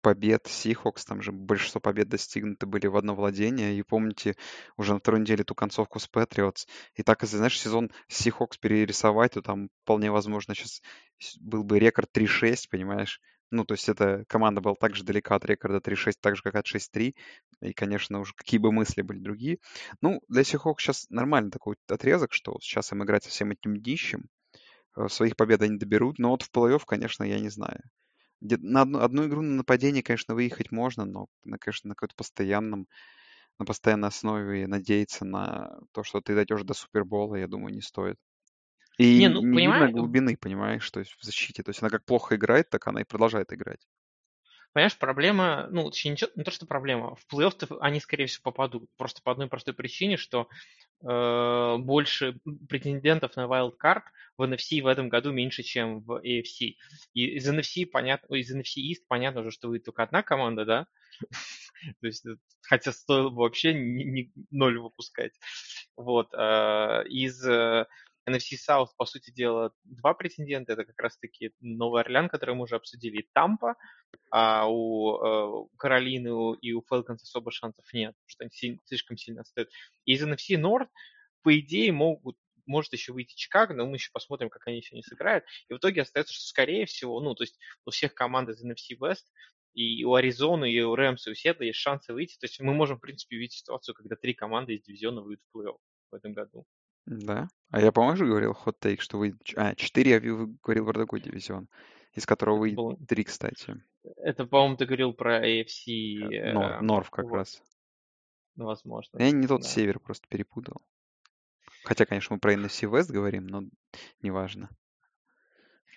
побед 0.01 0.45
Seahawks, 0.45 1.05
там 1.07 1.21
же 1.21 1.31
большинство 1.31 1.79
побед 1.79 2.09
достигнуты 2.09 2.65
были 2.65 2.87
в 2.87 2.95
одно 2.95 3.13
владение. 3.15 3.77
И 3.77 3.83
помните 3.83 4.35
уже 4.77 4.93
на 4.93 4.99
второй 4.99 5.21
неделе 5.21 5.43
ту 5.43 5.53
концовку 5.53 5.99
с 5.99 6.09
Patriots. 6.09 6.67
И 6.95 7.03
так, 7.03 7.21
если, 7.21 7.37
знаешь, 7.37 7.59
сезон 7.59 7.91
Seahawks 8.11 8.59
перерисовать, 8.59 9.33
то 9.33 9.41
там 9.43 9.69
вполне 9.83 10.09
возможно 10.09 10.55
сейчас 10.55 10.81
был 11.39 11.63
бы 11.63 11.77
рекорд 11.77 12.09
3-6, 12.11 12.67
понимаешь? 12.69 13.19
Ну, 13.51 13.63
то 13.63 13.73
есть 13.75 13.87
эта 13.89 14.25
команда 14.27 14.61
была 14.61 14.73
так 14.73 14.95
же 14.95 15.03
далека 15.03 15.35
от 15.35 15.45
рекорда 15.45 15.79
3-6, 15.79 16.13
так 16.19 16.35
же, 16.35 16.41
как 16.41 16.55
от 16.55 16.65
6-3. 16.65 17.15
И, 17.61 17.73
конечно, 17.73 18.19
уже 18.19 18.33
какие 18.33 18.59
бы 18.59 18.71
мысли 18.71 19.03
были 19.03 19.19
другие. 19.19 19.59
Ну, 20.01 20.21
для 20.27 20.41
Seahawks 20.41 20.79
сейчас 20.79 21.07
нормальный 21.09 21.51
такой 21.51 21.75
отрезок, 21.87 22.33
что 22.33 22.57
сейчас 22.59 22.91
им 22.91 23.03
играть 23.03 23.23
со 23.23 23.29
всем 23.29 23.51
этим 23.51 23.77
днищем. 23.77 24.29
Э, 24.97 25.07
своих 25.09 25.35
побед 25.35 25.61
они 25.61 25.77
доберут. 25.77 26.19
Но 26.19 26.31
вот 26.31 26.43
в 26.43 26.51
плей-офф, 26.51 26.83
конечно, 26.85 27.23
я 27.23 27.39
не 27.39 27.49
знаю. 27.49 27.81
На 28.41 28.81
одну, 28.83 28.99
одну 28.99 29.27
игру 29.27 29.41
на 29.41 29.55
нападение, 29.57 30.03
конечно, 30.03 30.35
выехать 30.35 30.71
можно, 30.71 31.05
но, 31.05 31.27
конечно, 31.61 31.89
на 31.89 31.95
какой-то 31.95 32.15
постоянном, 32.15 32.87
на 33.59 33.65
постоянной 33.65 34.09
основе 34.09 34.67
надеяться 34.67 35.25
на 35.25 35.79
то, 35.93 36.03
что 36.03 36.21
ты 36.21 36.35
дойдешь 36.35 36.63
до 36.63 36.73
Супербола, 36.75 37.35
я 37.37 37.47
думаю, 37.47 37.73
не 37.75 37.81
стоит. 37.81 38.17
И 38.97 39.21
не, 39.21 39.29
ну, 39.29 39.41
не 39.41 39.61
видно 39.61 39.89
глубины, 39.89 40.37
понимаешь, 40.37 40.89
то 40.91 40.99
есть 40.99 41.13
в 41.13 41.23
защите. 41.23 41.63
То 41.63 41.69
есть 41.71 41.81
она 41.81 41.89
как 41.89 42.05
плохо 42.05 42.35
играет, 42.35 42.69
так 42.69 42.87
она 42.87 43.01
и 43.01 43.05
продолжает 43.05 43.53
играть. 43.53 43.87
Понимаешь, 44.75 44.97
проблема, 44.97 45.69
ну, 45.71 45.89
точнее, 45.89 46.17
не, 46.35 46.43
то, 46.43 46.51
что 46.51 46.65
проблема, 46.65 47.15
в 47.15 47.25
плей-офф 47.33 47.77
они, 47.79 48.01
скорее 48.01 48.25
всего, 48.25 48.51
попадут. 48.51 48.89
Просто 48.97 49.21
по 49.23 49.31
одной 49.31 49.47
простой 49.47 49.73
причине, 49.73 50.17
что 50.17 50.49
э, 51.01 51.77
больше 51.79 52.37
претендентов 52.67 53.37
на 53.37 53.45
wildcard 53.45 54.01
в 54.37 54.43
NFC 54.43 54.81
в 54.81 54.87
этом 54.87 55.07
году 55.07 55.31
меньше, 55.31 55.63
чем 55.63 56.01
в 56.01 56.21
AFC. 56.21 56.75
И 57.13 57.37
из 57.37 57.49
NFC, 57.49 57.85
понятно, 57.85 58.35
из 58.35 58.53
NFC 58.53 58.81
East 58.91 59.05
понятно 59.07 59.39
уже, 59.39 59.51
что 59.51 59.69
будет 59.69 59.85
только 59.85 60.03
одна 60.03 60.23
команда, 60.23 60.65
да? 60.65 60.87
То 62.01 62.07
есть, 62.07 62.25
э, 62.25 62.35
хотя 62.63 62.91
стоило 62.91 63.29
бы 63.29 63.43
вообще 63.43 63.73
ноль 64.51 64.77
выпускать. 64.77 65.31
Вот. 65.95 66.33
Э, 66.33 67.05
из 67.07 67.41
э, 67.47 67.85
NFC 68.27 68.57
South, 68.57 68.89
по 68.97 69.05
сути 69.05 69.31
дела, 69.31 69.71
два 69.83 70.13
претендента. 70.13 70.73
Это 70.73 70.85
как 70.85 70.99
раз-таки 70.99 71.51
Новый 71.59 72.01
Орлеан, 72.01 72.29
который 72.29 72.55
мы 72.55 72.63
уже 72.63 72.75
обсудили, 72.75 73.21
и 73.21 73.29
Тампа. 73.33 73.75
А 74.31 74.67
у 74.67 75.65
э, 75.65 75.77
Каролины 75.77 76.57
и 76.61 76.73
у 76.73 76.83
Falcons 76.89 77.21
особо 77.23 77.51
шансов 77.51 77.85
нет, 77.93 78.15
потому 78.15 78.29
что 78.29 78.43
они 78.45 78.79
слишком 78.85 79.17
сильно 79.17 79.41
отстают. 79.41 79.69
И 80.05 80.13
из 80.13 80.23
NFC 80.23 80.59
North, 80.59 80.89
по 81.43 81.57
идее, 81.59 81.91
могут 81.91 82.37
может 82.67 82.93
еще 82.93 83.13
выйти 83.13 83.35
Чикаго, 83.35 83.75
но 83.75 83.85
мы 83.85 83.97
еще 83.97 84.09
посмотрим, 84.11 84.49
как 84.49 84.65
они 84.67 84.81
сегодня 84.81 85.03
сыграют. 85.03 85.45
И 85.69 85.73
в 85.73 85.77
итоге 85.77 86.01
остается, 86.01 86.33
что 86.33 86.45
скорее 86.45 86.87
всего, 86.87 87.19
ну, 87.21 87.35
то 87.35 87.43
есть 87.43 87.59
у 87.85 87.91
всех 87.91 88.15
команд 88.15 88.49
из 88.49 88.63
NFC 88.65 88.97
West, 88.99 89.25
и 89.75 90.03
у 90.05 90.15
Аризоны, 90.15 90.71
и 90.71 90.81
у 90.81 90.95
Рэмса, 90.95 91.29
и 91.29 91.33
у 91.33 91.35
Сетла 91.35 91.63
есть 91.63 91.79
шансы 91.79 92.13
выйти. 92.13 92.37
То 92.39 92.45
есть 92.45 92.59
мы 92.59 92.73
можем, 92.73 92.97
в 92.97 93.01
принципе, 93.01 93.35
увидеть 93.35 93.57
ситуацию, 93.57 93.93
когда 93.93 94.15
три 94.15 94.33
команды 94.33 94.75
из 94.75 94.83
дивизиона 94.83 95.21
выйдут 95.21 95.45
в 95.51 95.57
плей-офф 95.57 95.77
в 96.11 96.15
этом 96.15 96.33
году. 96.33 96.65
Да. 97.05 97.47
А 97.71 97.81
я, 97.81 97.91
по-моему, 97.91 98.17
же 98.17 98.25
говорил 98.25 98.53
хот-тейк, 98.53 99.01
что 99.01 99.17
вы... 99.17 99.35
А, 99.55 99.75
4 99.75 100.11
я 100.11 100.19
говорил 100.19 100.85
про 100.85 100.93
другой 100.93 101.21
дивизион, 101.21 101.67
из 102.13 102.25
которого 102.25 102.57
вы. 102.57 102.97
3, 103.07 103.23
кстати. 103.23 103.83
Это, 104.17 104.45
по-моему, 104.45 104.77
ты 104.77 104.85
говорил 104.85 105.13
про 105.13 105.45
AFC... 105.45 106.17
Э, 106.31 106.53
Нор, 106.53 106.81
Норф 106.81 107.09
как 107.09 107.25
вот. 107.25 107.35
раз. 107.35 107.61
Ну, 108.55 108.65
возможно. 108.65 109.19
Я 109.19 109.31
не 109.31 109.47
тот 109.47 109.61
да. 109.61 109.67
север 109.67 109.99
просто 109.99 110.27
перепутал. 110.27 110.81
Хотя, 111.83 112.05
конечно, 112.05 112.33
мы 112.33 112.39
про 112.39 112.53
NFC 112.53 112.89
West 112.89 113.11
говорим, 113.11 113.47
но 113.47 113.63
неважно. 114.21 114.69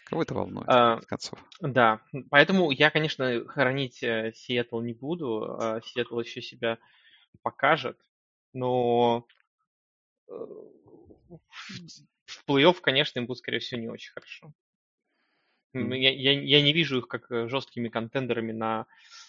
Кого 0.07 0.23
это 0.23 0.35
волнует, 0.35 0.67
а, 0.69 1.01
концов. 1.07 1.39
Да, 1.61 2.01
поэтому 2.31 2.71
я, 2.71 2.91
конечно, 2.91 3.45
хоронить 3.47 4.03
э, 4.03 4.33
Сиэтл 4.35 4.81
не 4.81 4.95
буду. 4.95 5.57
А 5.61 5.81
Сиэтл 5.83 6.19
еще 6.21 6.41
себя 6.41 6.79
покажет, 7.43 7.99
но 8.55 9.27
э, 10.29 10.33
в 11.29 12.45
плей-офф, 12.47 12.81
конечно, 12.81 13.19
им 13.19 13.27
будет, 13.27 13.39
скорее 13.39 13.59
всего, 13.59 13.81
не 13.81 13.89
очень 13.89 14.13
хорошо. 14.13 14.53
Mm. 15.77 15.97
Я, 15.97 16.11
я, 16.15 16.41
я 16.41 16.63
не 16.63 16.73
вижу 16.73 16.99
их 16.99 17.09
как 17.09 17.31
э, 17.31 17.49
жесткими 17.49 17.89
контендерами 17.89 18.53
на 18.53 18.87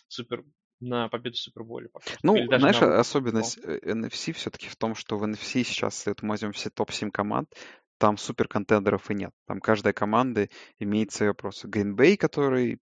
супер 0.07 0.43
на 0.79 1.09
победу 1.09 1.35
в 1.35 1.39
Суперболе. 1.39 1.89
Пока. 1.89 2.05
Ну, 2.23 2.37
знаешь, 2.45 2.79
на... 2.79 2.99
особенность 2.99 3.57
NFC 3.57 4.31
все-таки 4.31 4.67
в 4.67 4.77
том, 4.77 4.95
что 4.95 5.17
в 5.17 5.23
NFC 5.23 5.63
сейчас, 5.63 6.07
если 6.07 6.25
мы 6.25 6.37
все 6.53 6.69
топ-7 6.69 7.11
команд, 7.11 7.53
там 7.97 8.17
супер 8.17 8.47
контендеров 8.47 9.11
и 9.11 9.13
нет. 9.13 9.31
Там 9.45 9.59
каждая 9.59 9.93
команда 9.93 10.47
имеет 10.79 11.11
свои 11.11 11.27
вопросы. 11.29 11.67
Bay, 11.67 12.15
который 12.15 12.79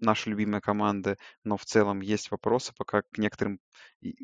наша 0.00 0.30
любимая 0.30 0.60
команда, 0.60 1.16
но 1.44 1.56
в 1.56 1.64
целом 1.64 2.00
есть 2.00 2.30
вопросы 2.30 2.72
пока 2.76 3.02
к 3.02 3.18
некоторым 3.18 3.60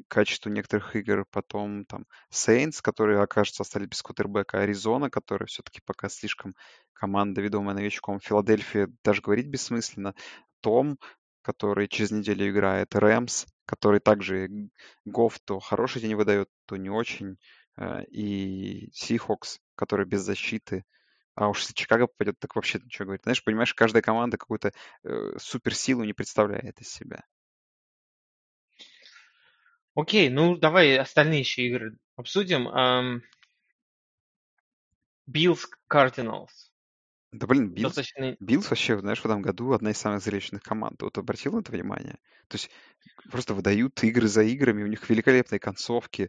качеству 0.08 0.50
некоторых 0.50 0.96
игр. 0.96 1.26
Потом 1.30 1.84
там 1.84 2.06
Saints, 2.32 2.80
которые, 2.82 3.20
окажется, 3.20 3.62
остались 3.62 3.88
без 3.88 4.02
кутербека. 4.02 4.60
Аризона, 4.60 5.10
которая 5.10 5.46
все-таки 5.46 5.80
пока 5.84 6.08
слишком 6.08 6.54
команда, 6.92 7.40
ведомая 7.40 7.74
новичком. 7.74 8.20
Филадельфия 8.20 8.88
даже 9.04 9.22
говорить 9.22 9.48
бессмысленно. 9.48 10.14
Том, 10.60 10.98
который 11.42 11.88
через 11.88 12.12
неделю 12.12 12.48
играет. 12.48 12.94
Rams, 12.94 13.46
который 13.66 14.00
также 14.00 14.70
Гоф 15.04 15.40
то 15.40 15.58
хороший 15.58 16.00
день 16.00 16.14
выдает, 16.14 16.48
то 16.66 16.76
не 16.76 16.90
очень. 16.90 17.36
Э, 17.76 18.04
и 18.04 18.90
Seahawks, 18.90 19.58
который 19.74 20.06
без 20.06 20.22
защиты. 20.22 20.84
А 21.34 21.48
уж 21.48 21.60
если 21.60 21.74
Чикаго 21.74 22.06
попадет, 22.06 22.38
так 22.38 22.54
вообще 22.54 22.78
ничего 22.78 23.06
говорить. 23.06 23.22
Знаешь, 23.22 23.42
понимаешь, 23.42 23.74
каждая 23.74 24.02
команда 24.02 24.36
какую-то 24.36 24.72
э, 25.04 25.38
суперсилу 25.38 26.04
не 26.04 26.12
представляет 26.12 26.80
из 26.80 26.88
себя. 26.88 27.24
Окей, 29.94 30.30
ну 30.30 30.56
давай 30.56 30.96
остальные 30.98 31.40
еще 31.40 31.62
игры 31.62 31.96
обсудим. 32.16 32.68
Bills 35.26 35.68
Cardinals. 35.86 36.70
Да 37.30 37.46
блин, 37.46 37.70
Bills, 37.70 37.94
Достаточно... 37.94 38.36
Bills 38.40 38.68
вообще, 38.68 38.98
знаешь, 38.98 39.20
в 39.20 39.24
этом 39.24 39.40
году 39.40 39.72
одна 39.72 39.90
из 39.90 39.98
самых 39.98 40.22
зрелищных 40.22 40.62
команд. 40.62 41.00
Вот 41.00 41.16
обратил 41.16 41.52
на 41.52 41.60
это 41.60 41.72
внимание? 41.72 42.18
То 42.48 42.56
есть 42.56 42.70
просто 43.30 43.54
выдают 43.54 44.02
игры 44.04 44.28
за 44.28 44.42
играми, 44.42 44.82
у 44.82 44.86
них 44.86 45.08
великолепные 45.08 45.58
концовки. 45.58 46.28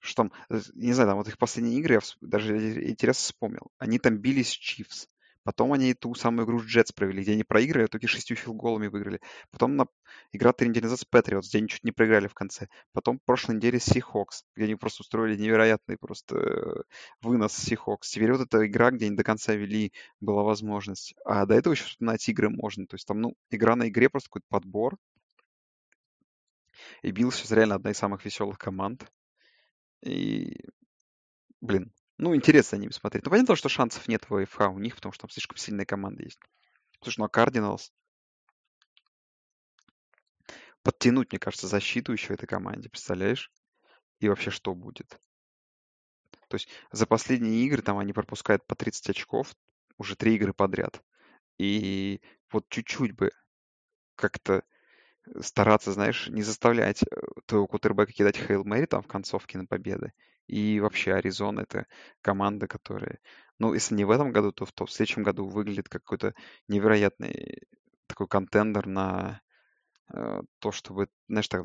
Что 0.00 0.24
там, 0.24 0.32
э, 0.48 0.60
не 0.74 0.92
знаю, 0.92 1.10
там 1.10 1.18
вот 1.18 1.28
их 1.28 1.38
последние 1.38 1.78
игры, 1.78 1.94
я 1.94 2.00
даже 2.20 2.90
интересно 2.90 3.22
вспомнил. 3.22 3.70
Они 3.78 3.98
там 3.98 4.18
бились 4.18 4.48
с 4.48 4.52
Chiefs. 4.52 5.08
Потом 5.42 5.72
они 5.72 5.94
ту 5.94 6.14
самую 6.14 6.46
игру 6.46 6.60
с 6.60 6.64
Jets 6.64 6.92
провели, 6.92 7.22
где 7.22 7.32
они 7.32 7.44
проиграли, 7.44 7.84
а 7.84 7.86
итоге 7.86 8.06
шестью 8.06 8.36
field 8.36 8.58
goal 8.58 8.75
ами 8.75 8.88
выиграли. 8.88 9.20
Потом 9.50 9.74
на... 9.74 9.86
игра 10.32 10.52
три 10.52 10.68
недели 10.68 10.84
назад 10.84 11.00
с 11.00 11.04
Patriots, 11.06 11.48
где 11.48 11.58
они 11.58 11.68
чуть 11.68 11.82
не 11.82 11.92
проиграли 11.92 12.28
в 12.28 12.34
конце. 12.34 12.68
Потом 12.92 13.18
в 13.18 13.24
прошлой 13.24 13.56
неделе 13.56 13.80
с 13.80 13.88
Seahawks, 13.88 14.44
где 14.54 14.66
они 14.66 14.74
просто 14.74 15.02
устроили 15.02 15.40
невероятный 15.40 15.96
просто 15.96 16.36
э, 16.36 16.82
вынос 17.22 17.56
Seahawks. 17.56 18.02
Теперь 18.02 18.32
вот 18.32 18.42
эта 18.42 18.66
игра, 18.66 18.90
где 18.90 19.06
они 19.06 19.16
до 19.16 19.24
конца 19.24 19.54
вели, 19.54 19.92
была 20.20 20.42
возможность. 20.42 21.14
А 21.24 21.46
до 21.46 21.54
этого 21.54 21.72
еще 21.72 21.84
вспоминать 21.84 22.28
игры 22.28 22.50
можно. 22.50 22.86
То 22.86 22.94
есть 22.94 23.06
там, 23.06 23.20
ну, 23.20 23.34
игра 23.50 23.76
на 23.76 23.88
игре, 23.88 24.10
просто 24.10 24.28
какой-то 24.28 24.46
подбор. 24.50 24.98
И 27.02 27.10
Билл 27.12 27.32
сейчас 27.32 27.50
реально 27.52 27.76
одна 27.76 27.90
из 27.92 27.98
самых 27.98 28.24
веселых 28.24 28.58
команд. 28.58 29.10
И, 30.02 30.64
блин, 31.60 31.92
ну, 32.18 32.34
интересно 32.34 32.76
за 32.76 32.82
ними 32.82 32.92
смотреть. 32.92 33.24
Ну, 33.24 33.30
понятно, 33.30 33.56
что 33.56 33.68
шансов 33.68 34.06
нет 34.08 34.28
в 34.28 34.34
АФК 34.34 34.70
у 34.70 34.78
них, 34.78 34.96
потому 34.96 35.12
что 35.12 35.22
там 35.22 35.30
слишком 35.30 35.56
сильная 35.56 35.86
команда 35.86 36.22
есть. 36.22 36.40
Слушай, 37.02 37.20
ну 37.20 37.24
а 37.26 37.28
Кардиналс 37.28 37.92
подтянуть, 40.82 41.32
мне 41.32 41.38
кажется, 41.38 41.66
защиту 41.66 42.12
еще 42.12 42.34
этой 42.34 42.46
команде, 42.46 42.88
представляешь? 42.88 43.50
И 44.18 44.28
вообще 44.28 44.50
что 44.50 44.74
будет? 44.74 45.18
То 46.48 46.56
есть 46.56 46.68
за 46.90 47.06
последние 47.06 47.64
игры 47.66 47.82
там 47.82 47.98
они 47.98 48.12
пропускают 48.12 48.66
по 48.66 48.74
30 48.74 49.10
очков, 49.10 49.54
уже 49.98 50.16
три 50.16 50.34
игры 50.34 50.52
подряд. 50.52 51.02
И 51.58 52.20
вот 52.50 52.68
чуть-чуть 52.68 53.12
бы 53.12 53.30
как-то 54.14 54.64
стараться, 55.40 55.92
знаешь, 55.92 56.28
не 56.28 56.42
заставлять 56.42 57.02
э, 57.02 57.06
твоего 57.46 57.66
кутербека 57.66 58.12
кидать 58.12 58.36
Хейл 58.36 58.64
Мэри 58.64 58.86
там 58.86 59.02
в 59.02 59.06
концовке 59.06 59.58
на 59.58 59.66
победы. 59.66 60.12
И 60.46 60.80
вообще 60.80 61.14
Аризона— 61.14 61.60
это 61.68 61.86
команда, 62.22 62.66
которая, 62.66 63.18
ну, 63.58 63.72
если 63.74 63.94
не 63.94 64.04
в 64.04 64.10
этом 64.10 64.32
году, 64.32 64.52
то 64.52 64.64
в, 64.64 64.72
то 64.72 64.86
в 64.86 64.92
следующем 64.92 65.22
году 65.22 65.46
выглядит 65.46 65.88
как 65.88 66.02
какой-то 66.02 66.34
невероятный 66.68 67.62
такой 68.06 68.26
контендер 68.26 68.86
на 68.86 69.40
э, 70.12 70.40
то, 70.58 70.72
чтобы, 70.72 71.08
знаешь, 71.28 71.48
так, 71.48 71.64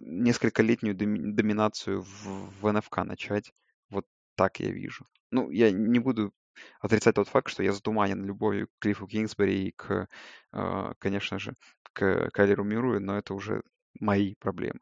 нескольколетнюю 0.00 0.96
доминацию 0.96 2.02
в, 2.02 2.62
в 2.62 2.72
НФК 2.72 2.98
начать. 2.98 3.52
Вот 3.90 4.06
так 4.34 4.60
я 4.60 4.70
вижу. 4.70 5.06
Ну, 5.30 5.50
я 5.50 5.70
не 5.70 5.98
буду 5.98 6.32
отрицать 6.80 7.16
тот 7.16 7.28
факт, 7.28 7.50
что 7.50 7.62
я 7.62 7.72
затуманен 7.72 8.24
любовью 8.24 8.68
к 8.68 8.70
Клиффу 8.80 9.06
Кингсбери 9.06 9.68
и 9.68 9.72
к, 9.72 10.08
э, 10.52 10.92
конечно 10.98 11.38
же, 11.38 11.54
к 11.96 12.30
Кайлеру 12.30 12.62
Миру, 12.62 13.00
но 13.00 13.16
это 13.16 13.32
уже 13.32 13.62
мои 13.98 14.34
проблемы. 14.34 14.80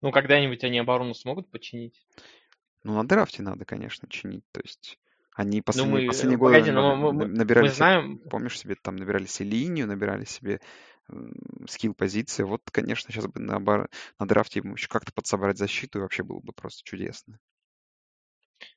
Ну, 0.00 0.12
когда-нибудь 0.12 0.62
они 0.62 0.78
оборону 0.78 1.12
смогут 1.14 1.50
починить? 1.50 2.06
Ну, 2.84 2.94
на 2.94 3.06
драфте 3.06 3.42
надо, 3.42 3.64
конечно, 3.64 4.08
чинить. 4.08 4.44
То 4.52 4.60
есть 4.62 4.98
они 5.34 5.60
последние, 5.60 5.96
ну, 5.96 6.02
мы, 6.02 6.06
последние 6.06 6.38
годы 6.38 6.54
погоди, 6.54 6.70
мы, 6.70 7.12
мы, 7.12 7.26
набирали 7.26 7.66
мы 7.66 7.72
знаем... 7.72 8.18
себе, 8.18 8.30
помнишь 8.30 8.58
себе, 8.58 8.76
там 8.76 8.94
набирали 8.94 9.24
себе 9.24 9.48
линию, 9.50 9.88
набирали 9.88 10.24
себе 10.24 10.60
скилл 11.66 11.94
позиции. 11.94 12.44
Вот, 12.44 12.62
конечно, 12.70 13.12
сейчас 13.12 13.26
бы 13.26 13.40
на, 13.40 13.58
бар... 13.58 13.88
на 14.20 14.28
драфте 14.28 14.60
еще 14.60 14.88
как-то 14.88 15.12
подсобрать 15.12 15.58
защиту, 15.58 15.98
и 15.98 16.02
вообще 16.02 16.22
было 16.22 16.38
бы 16.38 16.52
просто 16.52 16.82
чудесно. 16.84 17.40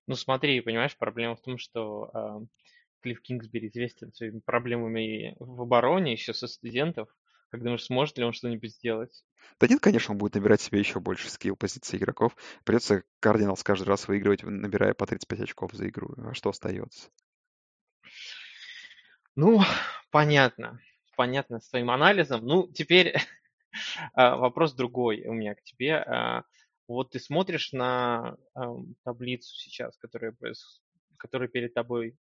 Ну, 0.07 0.15
смотри, 0.15 0.59
понимаешь, 0.61 0.97
проблема 0.97 1.35
в 1.35 1.41
том, 1.41 1.57
что 1.59 2.09
э, 2.13 2.45
Клифф 3.01 3.21
Кингсбери 3.21 3.67
известен 3.67 4.13
своими 4.13 4.39
проблемами 4.39 5.35
в 5.39 5.61
обороне 5.61 6.13
еще 6.13 6.33
со 6.33 6.47
студентов. 6.47 7.09
Как 7.49 7.63
думаешь, 7.63 7.85
сможет 7.85 8.17
ли 8.17 8.25
он 8.25 8.33
что-нибудь 8.33 8.73
сделать? 8.73 9.23
Да 9.59 9.67
нет, 9.67 9.79
конечно, 9.79 10.11
он 10.11 10.17
будет 10.17 10.35
набирать 10.35 10.59
себе 10.59 10.79
еще 10.79 10.99
больше 10.99 11.29
скилл 11.29 11.55
позиций 11.55 11.97
игроков. 11.97 12.35
Придется 12.65 13.03
Кардиналс 13.19 13.63
каждый 13.63 13.87
раз 13.87 14.07
выигрывать, 14.07 14.43
набирая 14.43 14.93
по 14.93 15.05
35 15.05 15.41
очков 15.41 15.71
за 15.73 15.87
игру. 15.87 16.13
А 16.17 16.33
что 16.33 16.49
остается? 16.49 17.09
Ну, 19.35 19.61
понятно. 20.11 20.81
Понятно 21.15 21.59
с 21.59 21.69
твоим 21.69 21.89
анализом. 21.89 22.45
Ну, 22.45 22.67
теперь 22.67 23.15
а, 24.13 24.35
вопрос 24.35 24.73
другой 24.73 25.25
у 25.25 25.33
меня 25.33 25.55
к 25.55 25.63
тебе. 25.63 25.95
А, 25.95 26.43
вот 26.87 27.11
ты 27.11 27.19
смотришь 27.19 27.71
на 27.71 28.37
таблицу 29.03 29.53
сейчас, 29.55 29.97
которая, 29.97 30.31
которая 31.17 31.47
перед 31.47 31.73
тобой 31.73 32.15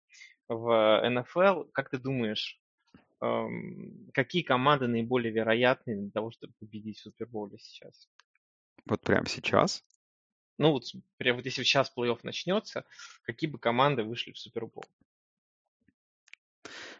в 0.48 1.08
НФЛ. 1.08 1.64
Как 1.72 1.90
ты 1.90 1.98
думаешь, 1.98 2.60
какие 4.12 4.42
команды 4.42 4.86
наиболее 4.86 5.32
вероятны 5.32 5.96
для 5.96 6.10
того, 6.10 6.30
чтобы 6.30 6.52
победить 6.60 6.98
в 6.98 7.02
Суперболе 7.02 7.58
сейчас? 7.58 8.08
Вот 8.86 9.00
прямо 9.02 9.26
сейчас? 9.26 9.84
Ну 10.58 10.70
вот, 10.70 10.84
прям 11.16 11.36
вот 11.36 11.44
если 11.46 11.62
сейчас 11.62 11.92
плей-офф 11.96 12.20
начнется, 12.22 12.84
какие 13.22 13.50
бы 13.50 13.58
команды 13.58 14.04
вышли 14.04 14.32
в 14.32 14.38
Супербол? 14.38 14.84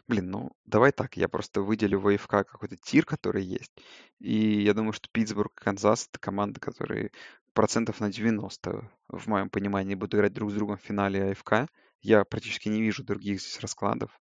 Блин, 0.07 0.29
ну 0.29 0.51
давай 0.65 0.91
так, 0.91 1.17
я 1.17 1.27
просто 1.27 1.61
выделю 1.61 1.99
в 1.99 2.07
АФК 2.07 2.29
какой-то 2.29 2.77
тир, 2.77 3.05
который 3.05 3.43
есть. 3.43 3.71
И 4.19 4.61
я 4.61 4.73
думаю, 4.73 4.93
что 4.93 5.09
Питтсбург 5.09 5.53
и 5.59 5.63
Канзас— 5.63 6.07
это 6.11 6.19
команды, 6.19 6.59
которые 6.59 7.11
процентов 7.53 7.99
на 7.99 8.11
90, 8.11 8.91
в 9.07 9.27
моем 9.27 9.49
понимании, 9.49 9.95
будут 9.95 10.15
играть 10.15 10.33
друг 10.33 10.51
с 10.51 10.53
другом 10.53 10.77
в 10.77 10.81
финале 10.81 11.31
АФК. 11.31 11.69
Я 12.05 12.23
практически 12.23 12.69
не 12.69 12.81
вижу 12.83 13.03
других 13.03 13.41
здесь 13.41 13.59
раскладов 13.59 14.11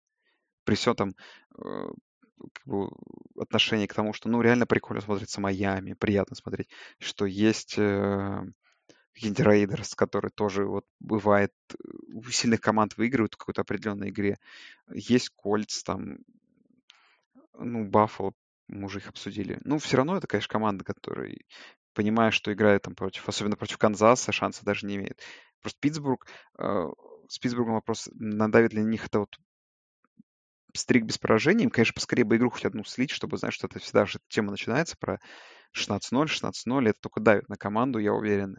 при 0.65 0.75
всем 0.75 0.97
там 0.97 1.15
э, 1.59 1.89
как 2.39 2.67
бы, 2.67 2.89
отношении 3.39 3.87
к 3.87 3.93
тому, 3.93 4.15
что, 4.15 4.31
ну, 4.31 4.41
реально 4.41 4.67
прикольно 4.67 5.03
смотрится 5.03 5.43
Майами, 5.43 5.93
приятно 5.93 6.35
смотреть, 6.35 6.71
что 6.99 7.27
есть 7.27 7.75
э, 7.77 8.43
рейдерс, 9.15 9.95
которые 9.95 10.31
тоже 10.31 10.65
вот 10.65 10.87
бывает 10.99 11.53
у 12.15 12.23
сильных 12.31 12.63
команд 12.63 12.97
выигрывают 12.97 13.35
в 13.35 13.37
какой-то 13.37 13.61
определенной 13.61 14.09
игре. 14.09 14.39
Есть 14.91 15.29
Кольц, 15.37 15.83
там, 15.83 16.17
ну, 17.59 17.85
Баффало, 17.85 18.33
мы 18.67 18.87
уже 18.87 19.01
их 19.01 19.09
обсудили. 19.11 19.61
Ну, 19.63 19.77
все 19.79 19.99
равно 19.99 20.17
это, 20.17 20.27
конечно, 20.27 20.51
команда, 20.51 20.85
которая, 20.85 21.37
понимая, 21.93 22.31
что 22.31 22.51
играет 22.51 22.81
там 22.81 22.95
против, 22.95 23.29
особенно 23.29 23.57
против 23.57 23.77
Канзаса, 23.77 24.33
шанса 24.33 24.65
даже 24.65 24.87
не 24.87 24.97
имеет. 24.97 25.21
Просто 25.61 25.79
Питтсбург, 25.81 26.27
э, 26.59 26.89
с 27.29 27.39
Питтсбургом 27.39 27.75
вопрос, 27.75 28.09
надавит 28.15 28.73
ли 28.73 28.83
на 28.83 28.89
них 28.89 29.07
это 29.07 29.21
вот 29.21 29.39
стрик 30.75 31.05
без 31.05 31.19
поражений. 31.19 31.65
Им, 31.65 31.71
конечно, 31.71 31.95
поскорее 31.95 32.25
бы 32.25 32.37
игру 32.37 32.51
хоть 32.51 32.65
одну 32.65 32.85
слить, 32.85 33.11
чтобы 33.11 33.37
знать, 33.39 33.53
что 33.53 33.67
это 33.67 33.79
всегда 33.79 34.07
же 34.07 34.19
тема 34.29 34.51
начинается 34.51 34.97
про 34.99 35.21
16-0, 35.77 36.27
16-0. 36.27 36.89
Это 36.89 37.01
только 37.01 37.21
давит 37.21 37.49
на 37.49 37.57
команду, 37.57 37.99
я 37.99 38.13
уверен. 38.13 38.59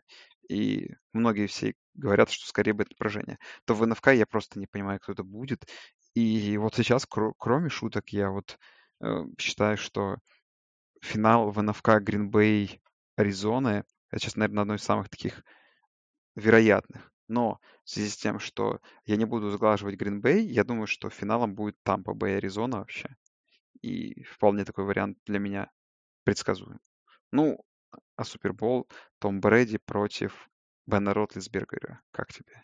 И 0.50 0.92
многие 1.14 1.48
все 1.48 1.74
говорят, 1.94 2.30
что 2.30 2.48
скорее 2.48 2.74
бы 2.74 2.84
это 2.84 2.96
поражение. 2.98 3.38
То 3.66 3.74
в 3.74 3.86
НФК 3.86 4.10
я 4.10 4.26
просто 4.26 4.60
не 4.60 4.68
понимаю, 4.68 5.00
кто 5.00 5.14
это 5.14 5.24
будет. 5.24 5.66
И 6.14 6.58
вот 6.58 6.76
сейчас, 6.76 7.06
кроме 7.38 7.70
шуток, 7.70 8.10
я 8.10 8.30
вот 8.30 8.58
э, 9.02 9.24
считаю, 9.38 9.78
что 9.78 10.18
финал 11.02 11.52
в 11.52 11.62
НФК 11.62 12.00
Гринбей 12.00 12.82
Аризоны, 13.18 13.84
это 14.12 14.22
сейчас, 14.22 14.36
наверное, 14.36 14.62
одно 14.62 14.76
из 14.76 14.84
самых 14.84 15.10
таких 15.10 15.44
вероятных. 16.36 17.12
Но 17.28 17.60
в 17.84 17.90
связи 17.90 18.10
с 18.10 18.18
тем, 18.18 18.40
что 18.40 18.80
я 19.06 19.16
не 19.16 19.26
буду 19.26 19.50
сглаживать 19.52 19.96
Гринбей, 19.96 20.46
я 20.46 20.64
думаю, 20.64 20.88
что 20.88 21.10
финалом 21.10 21.56
будет 21.56 21.76
Тампа 21.84 22.14
Бэй 22.14 22.38
Аризона 22.38 22.80
вообще. 22.80 23.16
И 23.82 24.24
вполне 24.24 24.66
такой 24.66 24.86
вариант 24.86 25.18
для 25.26 25.40
меня 25.40 25.72
предсказуем. 26.24 26.80
Ну, 27.32 27.60
а 28.16 28.24
Супербол 28.24 28.88
Том 29.20 29.42
Брэди 29.42 29.78
против 29.78 30.50
Бена 30.86 31.14
Ротлисбергера. 31.14 32.02
Как 32.12 32.32
тебе? 32.32 32.64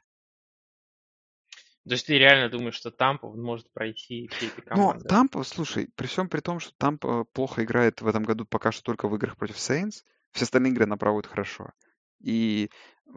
То 1.84 1.93
есть 1.93 2.06
ты 2.06 2.17
реально 2.19 2.50
думаешь, 2.50 2.76
что 2.76 2.91
Тампа 2.91 3.32
может 3.32 3.71
пройти 3.71 4.28
все 4.28 4.47
эти 4.47 4.62
команды? 4.62 5.04
Ну, 5.04 5.10
Тампа, 5.10 5.43
слушай, 5.43 5.89
при 5.95 6.06
всем 6.06 6.30
при 6.30 6.39
том, 6.39 6.60
что 6.60 6.74
Тампа 6.78 7.24
плохо 7.24 7.63
играет 7.63 8.02
в 8.02 8.08
этом 8.08 8.24
году 8.24 8.45
пока 8.45 8.71
что 8.71 8.84
только 8.84 9.08
в 9.08 9.15
играх 9.15 9.36
против 9.36 9.58
Сейнс, 9.58 10.04
все 10.32 10.43
остальные 10.43 10.74
игры 10.74 10.86
она 10.86 10.97
проводит 10.97 11.28
хорошо. 11.28 11.71
И 12.19 12.69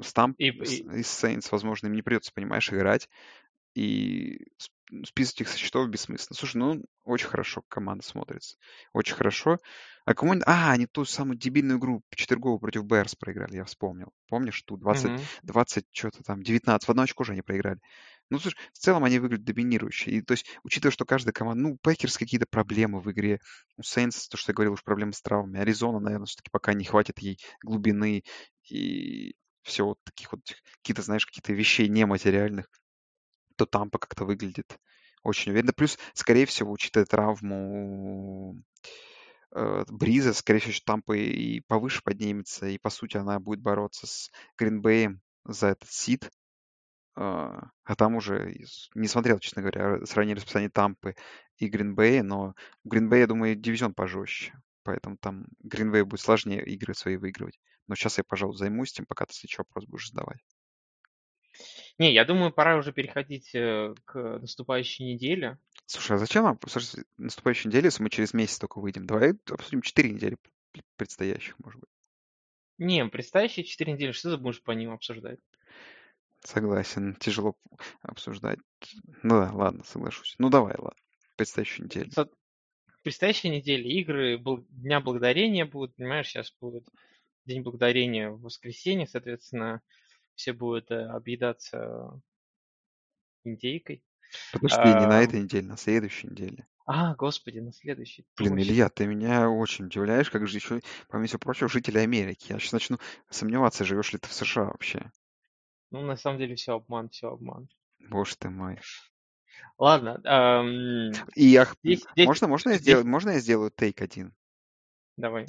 с 0.03 0.13
Тамп, 0.13 0.37
и, 0.39 0.49
и... 0.49 0.99
и 0.99 1.03
с 1.03 1.25
Saints, 1.25 1.49
возможно, 1.51 1.87
им 1.87 1.95
не 1.95 2.03
придется, 2.03 2.33
понимаешь, 2.33 2.73
играть. 2.73 3.09
И 3.75 4.47
списывать 5.05 5.43
их 5.43 5.49
со 5.49 5.59
счетов 5.59 5.89
бессмысленно. 5.89 6.37
Слушай, 6.37 6.57
ну, 6.59 6.85
очень 7.05 7.27
хорошо 7.27 7.63
команда 7.69 8.05
смотрится. 8.05 8.57
Очень 8.93 9.17
хорошо. 9.17 9.59
А 10.05 10.15
кому 10.15 10.35
А, 10.47 10.73
они 10.73 10.87
ту 10.87 11.05
самую 11.05 11.39
дебильную 11.39 11.79
игру 11.79 12.03
четверговую 12.15 12.59
против 12.59 12.85
Bears 12.85 13.15
проиграли, 13.15 13.57
я 13.57 13.65
вспомнил. 13.65 14.13
Помнишь, 14.29 14.63
ту 14.63 14.77
20, 14.77 15.11
Мгм. 15.11 15.21
20 15.43 15.87
что-то 15.91 16.23
там, 16.23 16.43
19, 16.43 16.87
в 16.87 16.91
одно 16.91 17.03
очко 17.03 17.25
же 17.25 17.33
они 17.33 17.43
проиграли. 17.43 17.81
Ну, 18.31 18.39
слушай, 18.39 18.57
в 18.73 18.79
целом 18.79 19.05
они 19.05 19.19
выглядят 19.19 19.45
доминирующе. 19.45 20.11
И, 20.11 20.23
то 20.23 20.33
есть, 20.33 20.47
учитывая, 20.63 20.93
что 20.93 21.05
каждая 21.05 21.33
команда... 21.33 21.63
Ну, 21.63 21.79
Packers 21.83 22.17
какие-то 22.17 22.47
проблемы 22.47 23.01
в 23.01 23.11
игре. 23.11 23.41
У 23.77 23.83
Saints, 23.83 24.29
то, 24.29 24.37
что 24.37 24.53
я 24.53 24.55
говорил, 24.55 24.75
уж 24.75 24.83
проблемы 24.83 25.13
с 25.13 25.21
травмами. 25.21 25.61
Аризона, 25.61 26.01
наверное, 26.01 26.27
все-таки 26.27 26.51
пока 26.51 26.73
не 26.75 26.85
хватит 26.85 27.19
ей 27.19 27.39
глубины 27.63 28.25
и 28.71 29.35
все 29.65 29.85
вот 29.85 29.99
таких 30.05 30.33
вот 30.33 30.41
какие-то, 30.79 31.03
знаешь, 31.03 31.27
какие-то 31.27 31.53
вещей 31.53 31.89
нематериальных. 31.89 32.67
То 33.57 33.67
Тампа 33.67 33.99
как-то 33.99 34.25
выглядит 34.25 34.79
очень 35.23 35.53
уверенно. 35.53 35.73
Плюс, 35.73 35.99
скорее 36.13 36.47
всего, 36.47 36.71
учитывая 36.71 37.07
травму 37.07 38.63
э, 39.55 39.85
Бриза, 39.89 40.33
скорее 40.35 40.61
всего, 40.61 40.75
Тампа 40.85 41.17
и 41.17 41.61
повыше 41.63 42.03
поднимется, 42.05 42.67
и, 42.67 42.79
по 42.79 42.91
сути, 42.91 43.17
она 43.17 43.41
будет 43.41 43.61
бороться 43.61 44.07
с 44.07 44.31
Гринбеем 44.59 45.21
за 45.45 45.69
этот 45.69 45.91
сид. 45.91 46.31
А 47.17 47.71
а 47.85 47.95
там 47.97 48.17
уже 48.17 48.55
не 48.95 49.07
смотрел, 49.07 49.39
честно 49.39 49.63
говоря, 49.63 50.05
сравнение 50.07 50.37
расписания 50.37 50.71
Тампы 50.71 51.15
и 51.59 51.69
Гринбея, 51.69 52.23
но 52.23 52.55
у 52.83 52.89
Гринбея, 52.89 53.21
я 53.23 53.27
думаю, 53.27 53.57
дивизион 53.57 53.95
пожестче. 53.95 54.55
Поэтому 54.83 55.17
там 55.19 55.47
Гринбею 55.61 56.07
будет 56.07 56.21
сложнее 56.21 56.65
игры 56.65 56.95
свои 56.95 57.17
выигрывать. 57.17 57.59
Но 57.87 57.95
сейчас 57.95 58.19
я, 58.19 58.25
пожалуй, 58.25 58.57
займусь 58.57 58.93
тем, 58.93 59.07
пока 59.07 59.27
ты 59.27 59.35
следующий 59.35 59.59
вопрос 59.59 59.85
будешь 59.87 60.11
задавать. 60.11 60.41
Не, 61.99 62.13
я 62.13 62.25
думаю, 62.25 62.53
пора 62.53 62.77
уже 62.77 62.93
переходить 62.93 63.55
э, 63.55 63.95
к 64.05 64.39
наступающей 64.41 65.05
неделе. 65.05 65.59
Слушай, 65.87 66.17
а 66.17 66.19
зачем 66.19 66.45
нам 66.45 66.59
слушай, 66.67 67.05
наступающей 67.19 67.69
неделе, 67.69 67.87
если 67.87 68.03
мы 68.03 68.11
через 68.11 68.35
месяц 68.35 68.59
только 68.59 68.81
выйдем? 68.81 69.07
Давай 69.07 69.35
обсудим 69.49 69.83
4 69.83 70.11
недели 70.11 70.37
предстоящих, 70.97 71.57
может 71.61 71.81
быть. 71.81 71.91
Не, 72.79 73.07
предстоящие 73.07 73.65
4 73.65 73.93
недели, 73.93 74.13
что 74.13 74.33
ты 74.33 74.43
будешь 74.43 74.63
по 74.63 74.73
ним 74.73 74.91
обсуждать? 74.91 75.39
Согласен, 76.43 77.15
тяжело 77.15 77.57
обсуждать. 78.03 78.59
Ну 79.23 79.41
да, 79.41 79.53
ладно, 79.53 79.85
соглашусь. 79.85 80.35
Ну 80.39 80.51
давай, 80.51 80.75
ладно. 80.77 81.01
Предстоящую 81.37 81.87
неделю. 81.87 82.11
Предстоящие 83.03 83.55
недели 83.55 83.89
игры 83.89 84.43
Дня 84.71 85.01
Благодарения 85.01 85.67
будут, 85.67 85.95
понимаешь, 85.95 86.29
сейчас 86.29 86.53
будет 86.61 86.89
День 87.47 87.63
Благодарения 87.63 88.31
в 88.31 88.41
воскресенье, 88.43 89.07
соответственно, 89.07 89.83
все 90.35 90.53
будут 90.53 90.91
э, 90.91 91.07
объедаться 91.07 92.21
индейкой. 93.45 94.03
Подожди, 94.51 94.95
не 94.95 95.05
на 95.05 95.21
А, 95.21 95.23
этой 95.23 95.43
неделе, 95.43 95.67
на 95.67 95.77
следующей 95.77 96.29
неделе. 96.29 96.67
а, 96.87 97.15
господи, 97.15 97.59
на 97.59 97.73
следующий, 97.73 98.27
Блин, 98.37 98.57
точно. 98.57 98.61
Илья, 98.61 98.89
ты 98.91 99.07
меня 99.07 99.51
очень 99.51 99.87
удивляешь, 99.87 100.31
как 100.31 100.47
же 100.47 100.57
еще, 100.57 100.81
помимо 101.09 101.27
всего 101.27 101.39
прочего, 101.41 101.69
жители 101.69 101.99
Америки. 101.99 102.53
Я 102.53 102.59
сейчас 102.61 102.73
начну 102.73 102.99
сомневаться, 103.31 103.85
живешь 103.85 104.13
ли 104.13 104.19
ты 104.21 104.29
в 104.29 104.33
США 104.33 104.65
вообще. 104.67 105.11
Ну, 105.91 106.03
на 106.03 106.17
самом 106.17 106.39
деле, 106.41 106.57
все 106.57 106.75
обман, 106.75 107.09
все 107.09 107.31
обман. 107.31 107.71
Боже 108.09 108.37
ты 108.37 108.51
мой. 108.51 108.79
Ладно, 109.79 110.21
ам, 110.25 111.13
И 111.37 111.45
я, 111.47 111.69
здесь, 111.83 112.05
здесь, 112.13 112.27
можно, 112.27 112.49
можно 112.49 112.71
я 112.71 112.79
здесь, 112.79 112.83
сделаю, 112.83 113.07
можно 113.07 113.31
я 113.31 113.39
сделаю 113.41 113.71
тейк 113.71 114.01
один? 114.03 114.35
давай. 115.17 115.47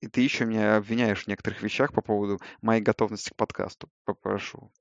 И 0.00 0.08
ты 0.08 0.20
еще 0.22 0.46
меня 0.46 0.76
обвиняешь 0.76 1.24
в 1.24 1.28
некоторых 1.28 1.62
вещах 1.62 1.92
по 1.92 2.00
поводу 2.02 2.38
моей 2.62 2.80
готовности 2.82 3.30
к 3.30 3.36
подкасту. 3.36 3.88
Попрошу. 4.04 4.72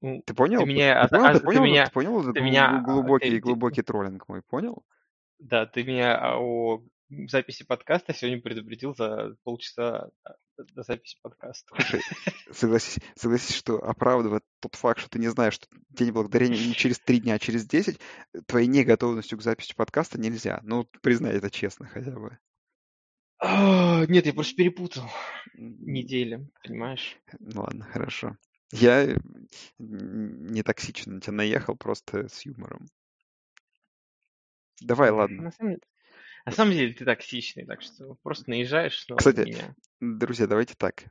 Ты 0.00 0.22
Ты 0.26 0.34
понял? 0.34 0.60
Ты 0.60 0.66
меня, 0.66 1.00
а- 1.02 1.08
понял? 1.08 1.24
а 1.24 1.32
Ты 1.32 1.38
ты 1.40 1.44
понял? 1.44 1.62
меня, 1.64 1.86
Ты 1.86 1.92
понял 1.92 2.32
ты 2.32 2.40
меня, 2.40 2.68
глу- 2.70 2.76
а, 2.78 2.80
глубокий, 2.94 3.30
ты, 3.30 3.36
ты- 3.36 3.40
глубокий 3.40 3.82
троллинг 3.82 4.28
мой? 4.28 4.42
Понял? 4.42 4.84
да, 5.40 5.66
ты 5.66 5.84
меня 5.84 6.16
а, 6.18 6.38
о 6.38 6.82
записи 7.28 7.64
подкаста 7.64 8.12
сегодня 8.12 8.40
предупредил 8.42 8.94
за 8.94 9.36
полчаса 9.44 10.10
а, 10.24 10.32
до 10.74 10.82
записи 10.82 11.16
подкаста. 11.22 11.74
Слушай, 11.76 12.00
согласись, 12.52 12.98
согласись, 13.16 13.56
что 13.56 13.76
оправдывает 13.78 14.42
тот 14.60 14.74
факт, 14.74 15.00
что 15.00 15.10
ты 15.10 15.18
не 15.20 15.28
знаешь, 15.28 15.54
что 15.54 15.66
День 15.90 16.10
Благодарения 16.12 16.58
не 16.58 16.74
через 16.74 16.98
три 16.98 17.20
дня, 17.20 17.34
а 17.34 17.38
через 17.38 17.66
десять, 17.66 18.00
твоей 18.46 18.66
неготовностью 18.66 19.38
к 19.38 19.42
записи 19.42 19.74
подкаста 19.76 20.18
нельзя. 20.20 20.60
Ну, 20.64 20.88
признай 21.02 21.34
это 21.36 21.50
честно 21.50 21.86
хотя 21.86 22.10
бы. 22.10 22.36
А, 23.40 24.04
Нет, 24.06 24.26
я 24.26 24.32
просто 24.32 24.56
перепутал 24.56 25.04
недели, 25.54 26.46
понимаешь? 26.62 27.16
Ну 27.38 27.62
ладно, 27.62 27.84
хорошо. 27.84 28.36
Я 28.72 29.04
э, 29.04 29.16
не 29.78 30.62
токсично 30.62 31.14
на 31.14 31.20
тебя 31.20 31.32
наехал, 31.34 31.76
просто 31.76 32.28
с 32.28 32.44
юмором. 32.44 32.86
Давай, 34.80 35.10
ладно. 35.10 35.44
На 35.44 35.52
самом, 35.52 35.78
на 36.46 36.52
самом 36.52 36.72
деле 36.72 36.92
ты 36.94 37.04
токсичный, 37.04 37.66
так 37.66 37.82
что 37.82 38.16
просто 38.22 38.50
наезжаешь 38.50 39.06
на 39.08 39.16
Кстати, 39.16 39.40
меня. 39.40 39.74
друзья, 40.00 40.46
давайте 40.46 40.74
так. 40.76 41.04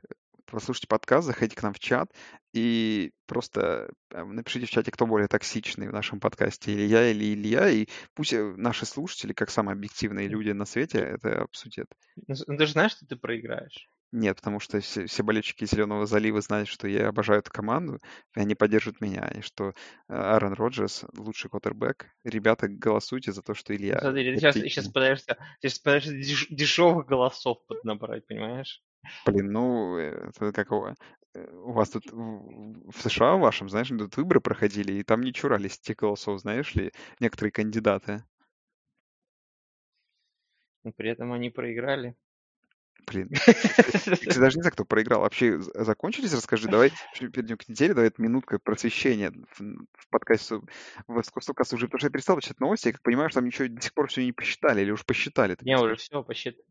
Послушайте 0.50 0.86
подкаст, 0.88 1.26
заходите 1.26 1.56
к 1.56 1.62
нам 1.62 1.74
в 1.74 1.78
чат 1.78 2.10
и 2.54 3.12
просто 3.26 3.90
э, 4.10 4.24
напишите 4.24 4.64
в 4.64 4.70
чате, 4.70 4.90
кто 4.90 5.06
более 5.06 5.28
токсичный 5.28 5.88
в 5.88 5.92
нашем 5.92 6.20
подкасте, 6.20 6.72
или 6.72 6.82
я, 6.82 7.10
или 7.10 7.34
Илья, 7.34 7.68
и 7.68 7.86
пусть 8.14 8.32
э, 8.32 8.54
наши 8.56 8.86
слушатели, 8.86 9.34
как 9.34 9.50
самые 9.50 9.74
объективные 9.74 10.26
люди 10.26 10.50
на 10.52 10.64
свете, 10.64 11.00
это 11.00 11.42
обсудят. 11.42 11.88
Ну, 12.26 12.34
ну, 12.46 12.56
ты 12.56 12.64
же 12.64 12.72
знаешь, 12.72 12.92
что 12.92 13.06
ты 13.06 13.16
проиграешь. 13.16 13.90
Нет, 14.10 14.36
потому 14.36 14.58
что 14.58 14.80
все, 14.80 15.04
все 15.04 15.22
болельщики 15.22 15.66
Зеленого 15.66 16.06
залива 16.06 16.40
знают, 16.40 16.70
что 16.70 16.88
я 16.88 17.08
обожаю 17.08 17.40
эту 17.40 17.50
команду, 17.50 18.00
и 18.34 18.40
они 18.40 18.54
поддерживают 18.54 19.02
меня, 19.02 19.28
и 19.28 19.42
что 19.42 19.68
э, 19.68 19.72
Аарон 20.08 20.54
Роджерс 20.54 21.04
лучший 21.14 21.50
квотербек. 21.50 22.06
Ребята, 22.24 22.68
голосуйте 22.68 23.32
за 23.32 23.42
то, 23.42 23.52
что 23.52 23.76
Илья 23.76 23.98
Смотри, 24.00 24.32
ты 24.32 24.40
сейчас, 24.40 24.54
сейчас 24.54 24.88
пытаешься, 24.88 25.36
сейчас 25.60 25.78
пытаешься 25.78 26.14
деш- 26.14 26.46
дешевых 26.48 27.06
голосов 27.06 27.58
поднабрать, 27.66 28.26
понимаешь? 28.26 28.82
Блин, 29.26 29.52
ну, 29.52 29.98
э, 29.98 30.30
это 30.40 30.52
какого? 30.52 30.94
Э, 31.34 31.50
У 31.52 31.72
вас 31.72 31.90
тут 31.90 32.04
в 32.10 32.90
в 32.90 33.00
США 33.02 33.36
вашем, 33.36 33.68
знаешь, 33.68 33.88
тут 33.88 34.16
выборы 34.16 34.40
проходили, 34.40 34.92
и 34.92 35.02
там 35.02 35.20
не 35.20 35.32
чурались 35.32 35.78
тех 35.78 35.96
голосов, 35.96 36.40
знаешь 36.40 36.74
ли, 36.74 36.92
некоторые 37.20 37.52
кандидаты. 37.52 38.24
Но 40.84 40.92
при 40.92 41.10
этом 41.10 41.32
они 41.32 41.50
проиграли. 41.50 42.16
Блин, 43.06 43.28
ты, 43.46 43.54
кстати, 43.54 44.38
даже 44.38 44.56
не 44.56 44.62
знаю, 44.62 44.72
кто 44.72 44.84
проиграл. 44.84 45.20
Вообще 45.20 45.60
закончились? 45.60 46.34
Расскажи, 46.34 46.68
давай 46.68 46.92
перейдем 47.18 47.56
к 47.56 47.68
неделе, 47.68 47.94
давай 47.94 48.08
это 48.08 48.20
минутка 48.20 48.58
просвещения 48.58 49.30
в, 49.30 49.60
в 49.60 50.08
подкасте, 50.10 50.60
в 51.06 51.22
Скостокасте 51.22 51.76
уже, 51.76 51.86
потому 51.86 52.00
что 52.00 52.08
я 52.08 52.12
перестал 52.12 52.40
читать 52.40 52.60
новости, 52.60 52.88
я 52.88 52.92
как 52.92 53.02
понимаю, 53.02 53.30
что 53.30 53.40
там 53.40 53.46
ничего 53.46 53.68
до 53.68 53.80
сих 53.80 53.94
пор 53.94 54.08
все 54.08 54.24
не 54.24 54.32
посчитали, 54.32 54.82
или 54.82 54.90
уж 54.90 55.04
посчитали, 55.04 55.56
Не, 55.62 55.78
уже 55.78 55.96
все 55.96 56.24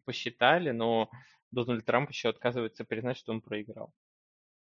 посчитали, 0.05 0.71
но 0.71 1.09
Дональд 1.51 1.85
Трамп 1.85 2.09
еще 2.09 2.29
отказывается 2.29 2.85
признать, 2.85 3.17
что 3.17 3.31
он 3.31 3.41
проиграл. 3.41 3.93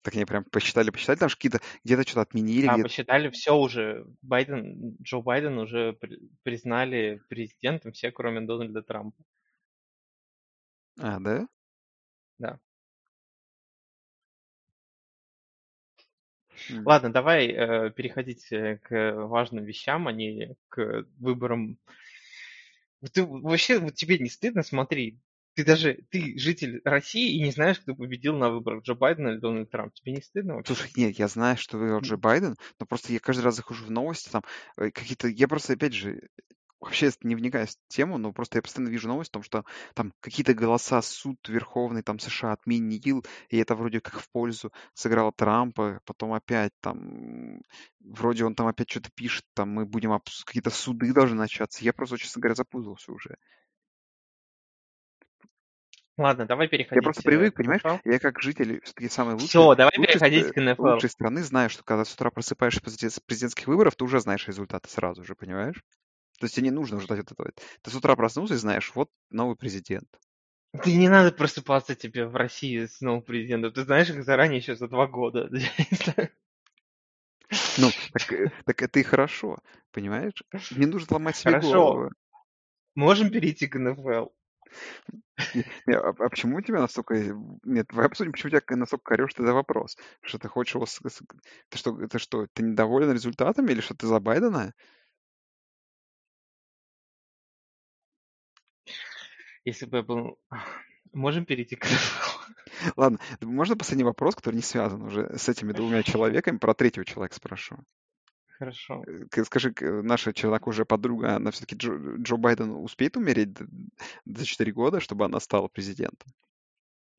Так 0.01 0.15
не 0.15 0.25
прям 0.25 0.45
посчитали, 0.45 0.91
посчитали, 0.91 1.17
там 1.17 1.29
какие-то, 1.29 1.59
где-то 1.83 2.03
что-то 2.03 2.21
отменили, 2.21 2.67
Да, 2.67 2.73
где-то... 2.73 2.89
посчитали 2.89 3.29
все 3.29 3.55
уже. 3.55 4.05
Байден, 4.21 4.95
Джо 5.01 5.19
Байден 5.21 5.57
уже 5.57 5.93
при- 5.93 6.19
признали 6.43 7.21
президентом 7.27 7.91
все, 7.91 8.11
кроме 8.11 8.41
Дональда 8.41 8.81
Трампа. 8.81 9.21
А, 10.97 11.19
да? 11.19 11.47
Да. 12.37 12.59
М. 16.69 16.85
Ладно, 16.85 17.11
давай 17.11 17.47
э, 17.47 17.91
переходить 17.91 18.51
э, 18.51 18.77
к 18.77 19.13
важным 19.15 19.65
вещам, 19.65 20.07
а 20.07 20.13
не 20.13 20.55
к 20.69 21.05
выборам. 21.17 21.77
Ты 23.13 23.25
вообще, 23.25 23.79
вот 23.79 23.95
тебе 23.95 24.19
не 24.19 24.29
стыдно, 24.29 24.63
смотри, 24.63 25.19
ты 25.55 25.65
даже, 25.65 25.99
ты 26.09 26.37
житель 26.37 26.81
России 26.83 27.35
и 27.35 27.43
не 27.43 27.51
знаешь, 27.51 27.79
кто 27.79 27.95
победил 27.95 28.35
на 28.37 28.49
выборах, 28.49 28.83
Джо 28.83 28.95
Байден 28.95 29.27
или 29.27 29.37
Дональд 29.37 29.69
Трамп. 29.69 29.93
Тебе 29.93 30.13
не 30.13 30.21
стыдно 30.21 30.55
вообще? 30.55 30.73
Слушай, 30.73 30.91
нет, 30.95 31.19
я 31.19 31.27
знаю, 31.27 31.57
что 31.57 31.77
выиграл 31.77 32.01
Джо 32.01 32.17
Байден, 32.17 32.55
но 32.79 32.85
просто 32.85 33.11
я 33.13 33.19
каждый 33.19 33.41
раз 33.41 33.55
захожу 33.55 33.85
в 33.85 33.91
новости, 33.91 34.29
там 34.29 34.43
э, 34.77 34.91
какие-то... 34.91 35.27
Я 35.27 35.47
просто, 35.47 35.73
опять 35.73 35.93
же, 35.93 36.21
вообще 36.79 37.11
не 37.23 37.35
вникаю 37.35 37.67
в 37.67 37.75
тему, 37.87 38.17
но 38.17 38.31
просто 38.31 38.57
я 38.57 38.61
постоянно 38.61 38.89
вижу 38.89 39.07
новость 39.07 39.31
о 39.31 39.33
том, 39.33 39.43
что 39.43 39.65
там 39.95 40.13
какие-то 40.21 40.53
голоса 40.53 41.01
суд 41.01 41.37
Верховный 41.47 42.03
там 42.03 42.19
США 42.19 42.53
отменил, 42.53 43.25
и 43.49 43.57
это 43.57 43.75
вроде 43.75 43.99
как 43.99 44.19
в 44.19 44.29
пользу 44.31 44.71
сыграло 44.93 45.31
Трампа, 45.33 45.99
потом 46.05 46.33
опять 46.33 46.71
там 46.81 47.61
вроде 47.99 48.45
он 48.45 48.55
там 48.55 48.67
опять 48.67 48.89
что-то 48.89 49.09
пишет, 49.13 49.43
там 49.53 49.69
мы 49.69 49.85
будем 49.85 50.11
обс- 50.11 50.43
какие-то 50.45 50.69
суды 50.69 51.13
должны 51.13 51.35
начаться. 51.35 51.83
Я 51.83 51.93
просто, 51.93 52.17
честно 52.17 52.41
говоря, 52.41 52.55
запутался 52.55 53.11
уже. 53.11 53.35
Ладно, 56.19 56.45
давай 56.45 56.65
Я 56.65 56.69
переходить 56.71 57.01
просто 57.01 57.21
э, 57.21 57.23
привык, 57.23 57.53
к 57.53 57.57
понимаешь, 57.57 57.81
я 58.03 58.19
как 58.19 58.41
житель 58.41 58.81
все-таки 58.83 59.07
самый 59.07 59.35
лучший, 59.35 59.47
Все, 59.47 59.73
давай 59.73 59.93
лучшей, 59.95 60.11
переходить 60.19 60.51
к 60.51 60.57
НФЛ. 60.57 60.83
лучшей 60.83 61.09
страны, 61.09 61.43
знаю, 61.43 61.69
что 61.69 61.83
когда 61.83 62.03
с 62.03 62.13
утра 62.13 62.29
просыпаешься 62.29 62.81
после 62.81 62.97
президент- 62.97 63.25
президентских 63.25 63.67
выборов, 63.67 63.95
ты 63.95 64.03
уже 64.03 64.19
знаешь 64.19 64.45
результаты 64.45 64.89
сразу 64.89 65.23
же, 65.23 65.33
понимаешь? 65.33 65.81
То 66.39 66.45
есть 66.45 66.55
тебе 66.55 66.65
не 66.65 66.71
нужно 66.71 66.99
ждать 66.99 67.19
этого. 67.19 67.49
Ты 67.81 67.89
с 67.89 67.95
утра 67.95 68.17
проснулся 68.17 68.55
и 68.55 68.57
знаешь, 68.57 68.91
вот 68.95 69.09
новый 69.29 69.55
президент. 69.55 70.09
Ты 70.83 70.97
не 70.97 71.07
надо 71.07 71.31
просыпаться 71.31 71.95
тебе 71.95 72.25
в 72.25 72.35
России 72.35 72.85
с 72.85 72.99
новым 72.99 73.21
президентом. 73.21 73.71
Ты 73.71 73.83
знаешь 73.83 74.09
их 74.09 74.23
заранее 74.25 74.57
еще 74.57 74.75
за 74.75 74.89
два 74.89 75.07
года. 75.07 75.49
Я. 75.53 76.29
Ну, 77.79 77.89
так, 78.13 78.31
э, 78.33 78.51
так 78.65 78.81
это 78.83 78.99
и 78.99 79.03
хорошо, 79.03 79.57
понимаешь? 79.91 80.43
Не 80.75 80.85
нужно 80.85 81.15
ломать 81.15 81.35
себе 81.35 81.53
Хорошо. 81.53 81.71
голову. 81.73 82.11
Можем 82.93 83.31
перейти 83.31 83.67
к 83.67 83.79
НФЛ? 83.79 84.27
Не, 85.87 85.93
а, 85.95 86.09
а 86.09 86.13
почему 86.29 86.57
у 86.57 86.61
тебя 86.61 86.79
настолько... 86.81 87.15
э, 87.15 87.33
Нет, 87.63 87.87
давай 87.89 88.07
обсудим, 88.07 88.31
почему 88.31 88.49
тебя 88.51 88.61
настолько 88.75 89.03
корешь 89.03 89.33
ты 89.33 89.43
за 89.45 89.53
вопрос. 89.53 89.97
Что 90.21 90.37
ты 90.39 90.47
хочешь 90.47 90.75
его... 90.75 90.85
с- 90.85 90.99
с- 90.99 91.21
Ты 91.69 91.77
что, 91.77 92.01
это 92.01 92.19
что, 92.19 92.47
ты 92.53 92.63
недоволен 92.63 93.11
результатами 93.11 93.71
или 93.71 93.81
что 93.81 93.95
ты 93.95 94.07
за 94.07 94.19
Байдена? 94.19 94.73
Если 99.65 99.85
бы 99.85 99.97
я 99.97 100.03
был... 100.03 100.39
Можем 101.11 101.45
перейти 101.45 101.75
к? 101.75 101.87
Ладно, 102.95 103.19
можно 103.41 103.75
последний 103.75 104.03
вопрос, 104.03 104.35
который 104.35 104.55
не 104.55 104.61
связан 104.61 105.01
уже 105.01 105.37
с 105.37 105.49
этими 105.49 105.71
двумя 105.71 106.03
человеками, 106.03 106.57
про 106.57 106.73
третьего 106.73 107.05
человека 107.05 107.35
спрошу. 107.35 107.77
Хорошо. 108.59 109.03
Э, 109.07 109.43
Скажи, 109.43 109.73
к- 109.73 110.01
наша 110.03 110.33
чернокожая 110.33 110.85
подруга, 110.85 111.35
она 111.35 111.51
все-таки 111.51 111.75
Джо, 111.75 111.93
Джо 112.17 112.37
Байден 112.37 112.71
успеет 112.71 113.17
умереть 113.17 113.57
за 114.25 114.45
4 114.45 114.71
года, 114.71 114.99
чтобы 114.99 115.25
она 115.25 115.39
стала 115.39 115.67
президентом? 115.67 116.31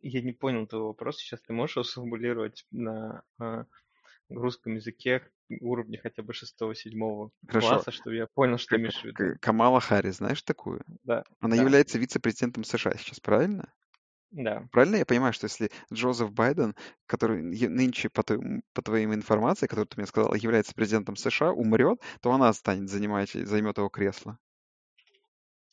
Я 0.03 0.23
не 0.23 0.33
понял 0.33 0.67
твоего 0.67 0.89
вопроса. 0.89 1.21
Сейчас 1.21 1.41
ты 1.43 1.53
можешь 1.53 1.77
его 1.77 1.85
сформулировать 1.85 2.67
на 2.71 3.23
а, 3.39 3.65
русском 4.29 4.77
языке 4.77 5.31
уровня 5.61 5.99
хотя 6.03 6.23
бы 6.23 6.33
шестого-седьмого 6.33 7.33
Хорошо. 7.47 7.69
класса, 7.77 7.91
чтобы 7.91 8.17
я 8.17 8.27
понял, 8.27 8.59
что 8.59 8.77
имеешь 8.77 9.01
в 9.01 9.05
виду. 9.05 9.35
Камала 9.41 9.81
Харрис, 9.81 10.17
знаешь 10.17 10.43
такую? 10.43 10.83
Да, 11.05 11.25
Она 11.41 11.57
да, 11.57 11.63
является 11.63 11.99
вице-президентом 11.99 12.65
США 12.65 12.95
сейчас, 12.97 13.21
правильно? 13.21 13.73
Да. 14.31 14.69
Правильно 14.73 14.97
я 14.97 15.07
понимаю, 15.07 15.33
что 15.33 15.47
если 15.47 15.71
Джозеф 15.93 16.33
Байден, 16.33 16.75
который 17.07 17.43
нынче, 17.43 18.09
по, 18.09 18.23
твоим- 18.23 18.63
по 18.73 18.83
твоим 18.83 19.13
информации, 19.15 19.67
которую 19.67 19.87
ты 19.87 19.97
мне 19.99 20.07
сказал, 20.07 20.35
является 20.35 20.75
президентом 20.75 21.17
США, 21.17 21.53
умрет, 21.53 22.01
то 22.21 22.33
она 22.33 22.53
станет 22.53 22.89
занимать, 22.89 23.31
займет 23.33 23.79
его 23.79 23.89
кресло. 23.89 24.39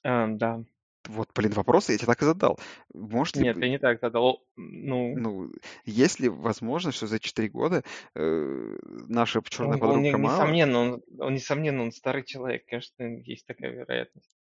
А, 0.04 0.28
да. 0.28 0.64
Вот, 1.08 1.30
блин, 1.34 1.52
вопрос 1.52 1.90
я 1.90 1.98
тебе 1.98 2.08
так 2.08 2.22
и 2.22 2.26
задал. 2.26 2.60
Может 2.94 3.38
ли, 3.38 3.44
Нет, 3.44 3.58
я 3.58 3.70
не 3.70 3.80
так 3.80 4.00
задал. 4.02 4.44
Ну, 4.58 5.16
ну, 5.16 5.52
есть 5.86 6.20
ли 6.20 6.28
возможность, 6.28 6.98
что 6.98 7.08
за 7.08 7.20
4 7.20 7.48
года 7.48 7.84
э, 8.14 8.78
наша 9.08 9.42
черная 9.48 9.70
он, 9.70 9.74
он 9.76 9.80
подруга 9.80 10.02
не- 10.02 10.12
Камала, 10.12 10.34
несомненно, 10.34 10.80
он, 10.80 11.04
он, 11.20 11.34
несомненно, 11.34 11.82
он 11.84 11.92
старый 11.92 12.24
человек. 12.24 12.66
Конечно, 12.68 13.04
есть 13.24 13.46
такая 13.46 13.72
вероятность. 13.72 14.36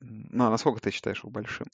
ну, 0.00 0.44
а 0.44 0.50
насколько 0.50 0.80
ты 0.80 0.90
считаешь 0.90 1.20
его 1.20 1.30
большим? 1.30 1.66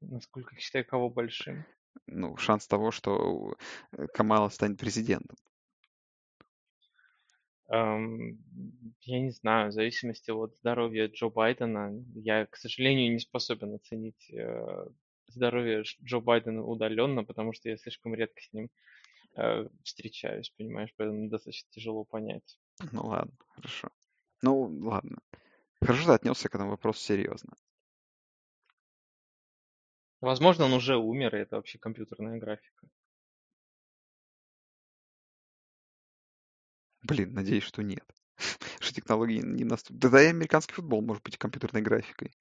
Насколько 0.00 0.54
я 0.54 0.60
считаю, 0.60 0.84
кого 0.84 1.10
большим. 1.10 1.64
Ну, 2.06 2.36
шанс 2.36 2.66
того, 2.66 2.90
что 2.90 3.54
э, 3.92 4.06
Камала 4.08 4.48
станет 4.48 4.78
президентом. 4.78 5.36
Ам, 7.68 8.38
я 9.02 9.20
не 9.20 9.30
знаю, 9.30 9.70
в 9.70 9.72
зависимости 9.72 10.30
от 10.30 10.54
здоровья 10.56 11.08
Джо 11.08 11.28
Байдена, 11.30 11.92
я, 12.14 12.46
к 12.46 12.56
сожалению, 12.56 13.12
не 13.12 13.18
способен 13.18 13.74
оценить 13.74 14.30
э, 14.32 14.86
здоровье 15.26 15.82
Дж- 15.82 15.96
Джо 16.04 16.20
Байдена 16.20 16.62
удаленно, 16.62 17.24
потому 17.24 17.52
что 17.52 17.68
я 17.68 17.76
слишком 17.76 18.14
редко 18.14 18.40
с 18.40 18.52
ним 18.52 18.70
э, 19.36 19.66
встречаюсь, 19.82 20.50
понимаешь, 20.50 20.94
поэтому 20.96 21.28
достаточно 21.28 21.68
тяжело 21.72 22.04
понять. 22.04 22.58
Ну, 22.92 23.06
ладно, 23.06 23.32
хорошо. 23.48 23.88
Ну, 24.42 24.62
ладно. 24.82 25.18
Хорошо, 25.80 26.06
ты 26.06 26.12
отнесся 26.12 26.48
к 26.48 26.54
этому 26.54 26.70
вопросу 26.70 27.00
серьезно. 27.00 27.56
Возможно, 30.20 30.64
он 30.64 30.72
уже 30.72 30.96
умер, 30.96 31.36
и 31.36 31.40
это 31.40 31.56
вообще 31.56 31.78
компьютерная 31.78 32.38
графика. 32.38 32.88
Блин, 37.02 37.34
надеюсь, 37.34 37.62
что 37.62 37.82
нет. 37.82 38.04
Что 38.80 38.94
технологии 38.94 39.40
не 39.40 39.64
наступят. 39.64 40.00
Да, 40.00 40.08
да 40.10 40.22
и 40.22 40.26
американский 40.26 40.74
футбол 40.74 41.02
может 41.02 41.22
быть 41.22 41.38
компьютерной 41.38 41.82
графикой. 41.82 42.32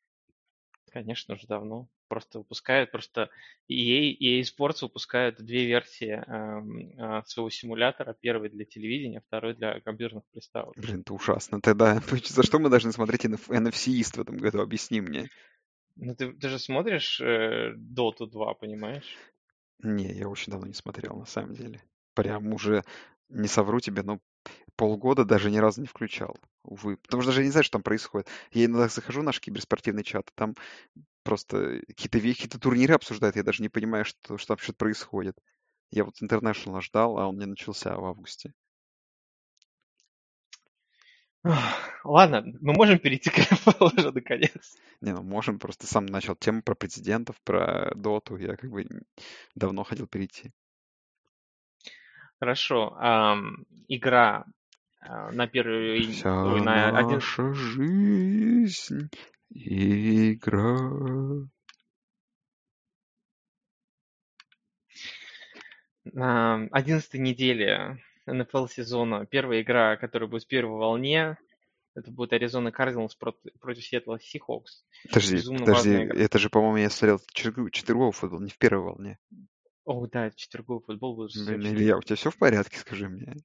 Конечно, 0.91 1.35
уже 1.35 1.45
давно. 1.45 1.89
Просто 2.07 2.39
выпускают, 2.39 2.91
просто 2.91 3.29
EA, 3.67 4.15
EA 4.17 4.41
Sports 4.41 4.77
выпускают 4.81 5.37
две 5.37 5.65
версии 5.65 6.11
эм, 6.11 6.93
а, 6.97 7.23
своего 7.23 7.49
симулятора. 7.49 8.15
Первый 8.19 8.49
для 8.49 8.63
телевидения, 8.63 9.21
второй 9.21 9.55
для 9.55 9.81
компьютерных 9.81 10.23
приставок. 10.31 10.73
Блин, 10.77 11.01
это 11.01 11.13
ужасно. 11.13 11.59
Тогда 11.59 11.99
за 12.23 12.43
что 12.43 12.59
мы 12.59 12.69
должны 12.69 12.91
смотреть 12.93 13.25
NF 13.25 13.49
NFC 13.49 13.99
East 13.99 14.17
в 14.17 14.21
этом 14.21 14.37
году? 14.37 14.61
Объясни 14.61 15.01
мне. 15.01 15.27
Ну, 15.97 16.15
ты, 16.15 16.31
ты 16.33 16.49
же 16.49 16.59
смотришь 16.59 17.19
э, 17.21 17.73
Dota 17.75 18.27
2, 18.27 18.53
понимаешь? 18.53 19.15
Не, 19.79 20.11
я 20.13 20.27
очень 20.29 20.51
давно 20.51 20.67
не 20.67 20.73
смотрел, 20.73 21.15
на 21.15 21.25
самом 21.25 21.53
деле. 21.53 21.81
Прям 22.13 22.53
уже, 22.53 22.83
не 23.29 23.47
совру 23.47 23.79
тебе, 23.79 24.03
но 24.03 24.19
полгода 24.75 25.25
даже 25.25 25.51
ни 25.51 25.57
разу 25.57 25.81
не 25.81 25.87
включал. 25.87 26.37
Увы. 26.63 26.97
Потому 26.97 27.23
что 27.23 27.31
даже 27.31 27.43
не 27.43 27.51
знаю, 27.51 27.63
что 27.63 27.73
там 27.73 27.83
происходит. 27.83 28.29
Я 28.51 28.65
иногда 28.65 28.87
захожу 28.89 29.21
в 29.21 29.25
наш 29.25 29.39
киберспортивный 29.41 30.03
чат, 30.03 30.29
и 30.29 30.33
там 30.35 30.55
просто 31.23 31.81
какие-то 31.87 32.19
ве- 32.19 32.33
какие-то 32.33 32.59
турниры 32.59 32.95
обсуждают, 32.95 33.35
я 33.37 33.43
даже 33.43 33.63
не 33.63 33.69
понимаю, 33.69 34.05
что, 34.05 34.37
что 34.37 34.53
вообще 34.53 34.73
происходит. 34.73 35.37
Я 35.91 36.05
вот 36.05 36.21
International 36.21 36.81
ждал, 36.81 37.19
а 37.19 37.27
он 37.27 37.37
не 37.39 37.45
начался 37.47 37.95
в 37.97 38.05
августе. 38.05 38.53
Ах, 41.43 41.94
Ладно, 42.05 42.43
мы 42.61 42.73
можем 42.73 42.99
перейти 42.99 43.31
к 43.31 43.37
НФЛ 43.51 43.85
уже 43.85 44.11
наконец. 44.11 44.77
Не, 45.01 45.11
ну 45.11 45.23
можем, 45.23 45.57
просто 45.57 45.87
сам 45.87 46.05
начал 46.05 46.35
тему 46.35 46.61
про 46.61 46.75
президентов, 46.75 47.35
про 47.43 47.91
доту, 47.95 48.37
я 48.37 48.55
как 48.55 48.69
бы 48.69 48.85
давно 49.55 49.83
хотел 49.83 50.05
перейти. 50.05 50.51
Хорошо. 52.39 52.95
ам, 52.99 53.65
игра 53.87 54.45
а, 55.01 55.31
на 55.31 55.47
первый... 55.47 56.11
Вся 56.11 56.43
ой, 56.43 56.61
на 56.61 56.95
один... 56.95 57.15
наша 57.15 57.53
жизнь 57.53 59.09
игра. 59.49 60.77
На 66.03 66.67
11 66.71 67.15
неделе 67.15 67.97
НФЛ 68.27 68.67
сезона 68.67 69.25
первая 69.25 69.63
игра, 69.63 69.97
которая 69.97 70.29
будет 70.29 70.43
в 70.43 70.47
первой 70.47 70.77
волне, 70.77 71.37
это 71.95 72.11
будет 72.11 72.33
Аризона 72.33 72.71
Кардиналс 72.71 73.15
против, 73.15 73.83
Сиэтла 73.83 74.19
Сихокс. 74.19 74.85
Подожди, 75.07 75.37
Безумно 75.37 75.65
подожди, 75.65 75.91
это 75.91 76.37
же, 76.37 76.49
по-моему, 76.49 76.77
я 76.77 76.89
смотрел 76.89 77.21
четверг- 77.33 77.71
четверговой 77.71 78.11
футбол, 78.11 78.41
не 78.41 78.49
в 78.49 78.57
первой 78.57 78.83
волне. 78.83 79.19
О, 79.85 80.05
да, 80.07 80.29
четверговый 80.31 80.81
футбол 80.81 81.15
будет 81.15 81.31
Блин. 81.33 81.75
Илья, 81.75 81.97
у 81.97 82.01
тебя 82.01 82.15
все 82.15 82.31
в 82.31 82.37
порядке, 82.37 82.77
скажи 82.77 83.07
мне? 83.07 83.35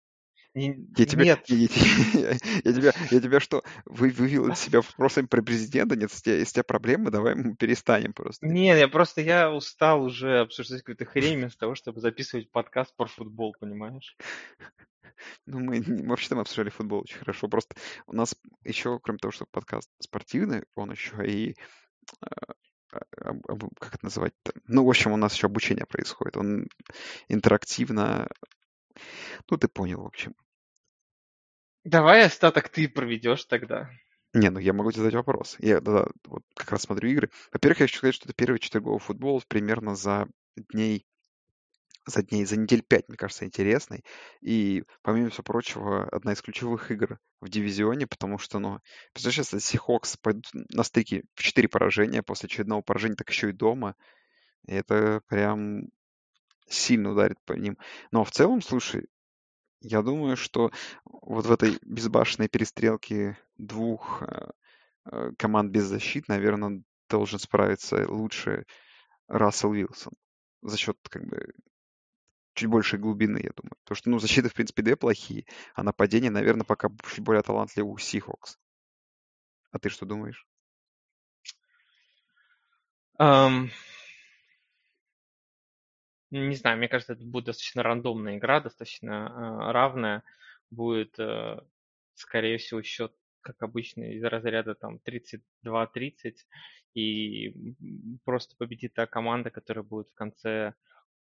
Я 0.54 1.06
тебя, 1.06 1.24
Нет, 1.24 1.44
я, 1.46 1.56
я 1.56 2.30
я 2.64 2.72
тебя, 2.72 2.92
я 3.10 3.20
тебя 3.20 3.38
что, 3.38 3.62
вы, 3.84 4.10
вывел 4.10 4.48
из 4.50 4.58
себя 4.58 4.80
вопросами 4.80 5.26
про 5.26 5.42
президента? 5.42 5.94
Нет, 5.94 6.10
если 6.10 6.18
у 6.18 6.34
тебя, 6.34 6.44
тебя 6.44 6.64
проблемы, 6.64 7.10
давай 7.10 7.36
мы 7.36 7.54
перестанем 7.54 8.12
просто. 8.12 8.46
нет, 8.46 8.78
я 8.78 8.88
просто 8.88 9.20
я 9.20 9.52
устал 9.52 10.02
уже 10.02 10.40
обсуждать 10.40 10.80
какую-то 10.80 11.04
хрень 11.04 11.38
вместо 11.38 11.58
того, 11.58 11.76
чтобы 11.76 12.00
записывать 12.00 12.50
подкаст 12.50 12.96
про 12.96 13.06
футбол, 13.06 13.54
понимаешь? 13.60 14.16
Ну, 15.46 15.60
мы, 15.60 15.78
не- 15.78 16.06
вообще 16.06 16.30
там 16.30 16.40
обсуждали 16.40 16.70
футбол 16.70 17.02
очень 17.02 17.18
хорошо. 17.18 17.48
Просто 17.48 17.76
у 18.06 18.12
нас 18.14 18.34
еще, 18.64 18.98
кроме 19.00 19.18
того, 19.18 19.30
что 19.32 19.46
подкаст 19.50 19.88
спортивный, 20.00 20.64
он 20.74 20.90
еще 20.90 21.24
и 21.26 21.54
а, 22.20 22.54
а, 22.92 23.56
как 23.78 23.94
это 23.94 24.04
называть-то? 24.04 24.52
Ну, 24.66 24.84
в 24.84 24.88
общем, 24.88 25.12
у 25.12 25.16
нас 25.16 25.34
еще 25.34 25.46
обучение 25.46 25.86
происходит. 25.86 26.36
Он 26.36 26.66
интерактивно... 27.28 28.28
Ну, 29.50 29.56
ты 29.56 29.68
понял, 29.68 30.02
в 30.02 30.06
общем. 30.06 30.34
Давай 31.84 32.24
остаток 32.24 32.68
ты 32.68 32.88
проведешь 32.88 33.44
тогда. 33.44 33.90
Не, 34.32 34.50
ну 34.50 34.60
я 34.60 34.72
могу 34.72 34.92
тебе 34.92 35.02
задать 35.02 35.14
вопрос. 35.14 35.56
Я 35.58 35.80
да, 35.80 36.06
вот 36.24 36.42
как 36.54 36.70
раз 36.70 36.82
смотрю 36.82 37.10
игры. 37.10 37.30
Во-первых, 37.52 37.80
я 37.80 37.86
хочу 37.86 37.98
сказать, 37.98 38.14
что 38.14 38.26
это 38.26 38.34
первый 38.34 38.60
четверговый 38.60 39.00
футбол 39.00 39.42
примерно 39.48 39.96
за 39.96 40.28
дней, 40.56 41.04
за 42.06 42.22
дней, 42.22 42.44
за 42.44 42.56
недель 42.56 42.82
пять, 42.82 43.08
мне 43.08 43.16
кажется, 43.16 43.44
интересный. 43.44 44.04
И, 44.40 44.84
помимо 45.02 45.30
всего 45.30 45.42
прочего, 45.42 46.08
одна 46.08 46.32
из 46.32 46.42
ключевых 46.42 46.90
игр 46.92 47.18
в 47.40 47.48
дивизионе, 47.48 48.06
потому 48.06 48.38
что, 48.38 48.60
ну, 48.60 48.78
представляешь, 49.12 49.38
если 49.38 49.58
Сихокс 49.58 50.16
пойдут 50.16 50.46
на 50.52 50.84
стыке 50.84 51.24
в 51.34 51.42
четыре 51.42 51.68
поражения, 51.68 52.22
после 52.22 52.46
очередного 52.46 52.82
поражения, 52.82 53.16
так 53.16 53.30
еще 53.30 53.50
и 53.50 53.54
дома, 53.54 53.96
это 54.66 55.22
прям 55.26 55.88
сильно 56.70 57.10
ударит 57.10 57.38
по 57.44 57.52
ним. 57.52 57.76
Но 58.10 58.24
в 58.24 58.30
целом, 58.30 58.62
слушай, 58.62 59.08
я 59.80 60.02
думаю, 60.02 60.36
что 60.36 60.70
вот 61.04 61.46
в 61.46 61.52
этой 61.52 61.78
безбашенной 61.82 62.48
перестрелке 62.48 63.38
двух 63.56 64.22
э, 64.22 64.50
э, 65.06 65.32
команд 65.38 65.70
без 65.70 65.84
защит, 65.84 66.28
наверное, 66.28 66.82
должен 67.08 67.38
справиться 67.38 68.08
лучше 68.08 68.64
Рассел 69.26 69.70
Уилсон 69.70 70.12
за 70.62 70.76
счет 70.76 70.96
как 71.08 71.24
бы 71.24 71.52
чуть 72.54 72.68
большей 72.68 72.98
глубины, 72.98 73.38
я 73.38 73.50
думаю. 73.56 73.76
Потому 73.84 73.96
что, 73.96 74.10
ну, 74.10 74.18
защиты, 74.18 74.48
в 74.48 74.54
принципе, 74.54 74.82
две 74.82 74.96
плохие, 74.96 75.46
а 75.74 75.82
нападение, 75.82 76.30
наверное, 76.30 76.64
пока 76.64 76.90
чуть 77.08 77.24
более 77.24 77.42
талантливый 77.42 77.92
у 77.92 77.98
Сихокс. 77.98 78.58
А 79.72 79.78
ты 79.78 79.88
что 79.88 80.04
думаешь? 80.04 80.46
Ам, 83.18 83.70
Не 86.30 86.54
знаю, 86.54 86.78
мне 86.78 86.88
кажется, 86.88 87.14
это 87.14 87.24
будет 87.24 87.46
достаточно 87.46 87.82
рандомная 87.82 88.38
игра, 88.38 88.60
достаточно 88.60 89.68
а, 89.68 89.72
равная. 89.72 90.22
будет, 90.70 91.18
э, 91.18 91.58
скорее 92.14 92.58
всего, 92.58 92.82
счет, 92.82 93.12
как 93.40 93.60
обычно, 93.62 94.04
из 94.12 94.22
разряда 94.22 94.76
там 94.76 95.00
32-30, 95.04 96.46
и 96.94 97.74
просто 98.24 98.54
победит 98.56 98.94
та 98.94 99.06
команда, 99.06 99.50
которая 99.50 99.82
будет 99.82 100.08
в 100.10 100.14
конце 100.14 100.48
э, 100.48 100.72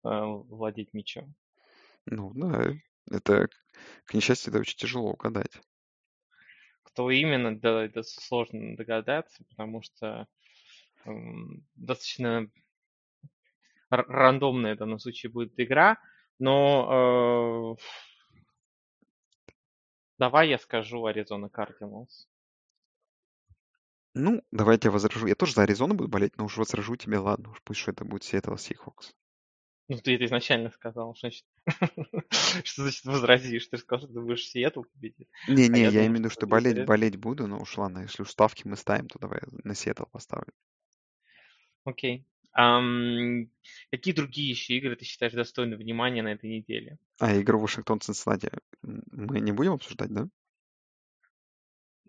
владеть 0.02 0.94
мячом. 0.94 1.34
Ну 2.06 2.32
да, 2.34 2.72
это, 3.10 3.48
к 4.06 4.14
несчастью, 4.14 4.52
это 4.52 4.60
очень 4.60 4.78
тяжело 4.78 5.12
угадать. 5.12 5.52
Кто 6.82 7.10
именно, 7.10 7.58
да, 7.58 7.84
это 7.84 8.02
сложно 8.02 8.76
догадаться, 8.76 9.44
потому 9.50 9.82
что 9.82 10.26
эм, 11.04 11.66
достаточно 11.74 12.50
рандомная 13.96 14.74
в 14.74 14.78
данном 14.78 14.98
случае 14.98 15.30
будет 15.30 15.52
игра, 15.56 15.98
но 16.38 17.76
э, 17.78 17.82
давай 20.18 20.48
я 20.48 20.58
скажу 20.58 21.04
Аризона 21.06 21.48
Кардиналс. 21.48 22.28
Ну, 24.14 24.42
давайте 24.52 24.88
я 24.88 24.92
возражу. 24.92 25.26
Я 25.26 25.34
тоже 25.34 25.54
за 25.54 25.62
Аризону 25.62 25.94
буду 25.94 26.08
болеть, 26.08 26.36
но 26.36 26.44
уж 26.44 26.56
возражу 26.56 26.94
тебе, 26.96 27.18
ладно, 27.18 27.50
уж 27.50 27.60
пусть 27.62 27.80
что 27.80 27.90
это 27.90 28.04
будет 28.04 28.22
Сиэтл 28.22 28.54
Сихокс. 28.56 29.12
Ну, 29.88 29.98
ты 29.98 30.14
это 30.14 30.24
изначально 30.24 30.70
сказал. 30.70 31.14
Что 31.14 31.28
значит, 31.28 31.44
что 32.64 32.82
значит 32.82 33.04
возразишь? 33.04 33.66
Ты 33.66 33.76
сказал, 33.76 34.06
что 34.06 34.14
ты 34.14 34.20
будешь 34.20 34.48
Сиэтл 34.48 34.82
победить. 34.82 35.28
Не-не, 35.48 35.86
а 35.86 35.90
я, 35.90 35.90
я 35.90 36.00
имею 36.06 36.12
в 36.12 36.18
виду, 36.20 36.30
что 36.30 36.46
болеть, 36.46 36.86
болеть 36.86 37.16
буду, 37.16 37.46
но 37.46 37.60
уж 37.60 37.76
ладно, 37.76 38.00
если 38.00 38.22
уж 38.22 38.30
ставки 38.30 38.66
мы 38.66 38.76
ставим, 38.76 39.08
то 39.08 39.18
давай 39.18 39.40
на 39.64 39.74
Сиэтл 39.74 40.04
поставлю. 40.04 40.52
Окей. 41.84 42.24
Um, 42.56 43.48
какие 43.90 44.14
другие 44.14 44.50
еще 44.50 44.74
игры 44.74 44.94
ты 44.94 45.04
считаешь 45.04 45.32
достойны 45.32 45.76
внимания 45.76 46.22
на 46.22 46.32
этой 46.32 46.48
неделе? 46.50 46.98
А 47.18 47.40
игру 47.40 47.58
Вашингтон 47.58 48.00
Цинциннати 48.00 48.50
мы 48.82 49.40
не 49.40 49.52
будем 49.52 49.72
обсуждать, 49.72 50.12
да? 50.12 50.28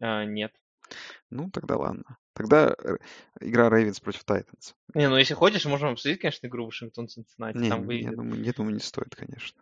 Uh, 0.01 0.25
нет. 0.25 0.53
Ну, 1.31 1.49
тогда 1.49 1.77
ладно. 1.77 2.17
Тогда 2.33 2.75
э, 2.77 2.97
игра 3.39 3.69
Рейвенс 3.69 3.99
против 3.99 4.23
Тайтанс. 4.23 4.75
Не, 4.93 5.09
ну 5.09 5.17
если 5.17 5.33
хочешь, 5.33 5.65
можем 5.65 5.89
обсудить, 5.89 6.19
конечно, 6.19 6.45
игру 6.47 6.65
Вашингтон 6.65 7.07
Цинциннати. 7.07 7.57
Не, 7.57 7.69
Там 7.69 7.89
я, 7.89 8.11
думаю, 8.11 8.43
я 8.43 8.53
думаю, 8.53 8.75
не 8.75 8.81
стоит, 8.81 9.15
конечно. 9.15 9.61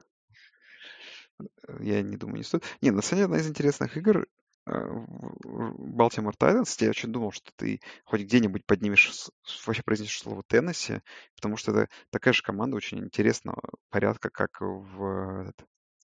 Я 1.80 2.02
не 2.02 2.18
думаю, 2.18 2.38
не 2.38 2.44
стоит. 2.44 2.64
Не, 2.82 2.92
на 2.92 3.02
самом 3.02 3.18
деле, 3.18 3.26
одна 3.26 3.38
из 3.38 3.50
интересных 3.50 3.96
игр 3.96 4.28
Балтимор 4.66 6.36
Тайтанс, 6.38 6.80
я 6.80 6.90
очень 6.90 7.12
думал, 7.12 7.32
что 7.32 7.52
ты 7.56 7.82
хоть 8.06 8.22
где-нибудь 8.22 8.66
поднимешь, 8.66 9.30
вообще 9.66 9.84
произнесешь 9.84 10.22
слово 10.22 10.42
Теннесси, 10.48 11.02
потому 11.36 11.58
что 11.58 11.72
это 11.72 11.90
такая 12.12 12.34
же 12.34 12.44
команда 12.44 12.78
очень 12.78 13.00
интересного 13.00 13.62
порядка, 13.90 14.30
как 14.30 14.62
в 14.62 15.52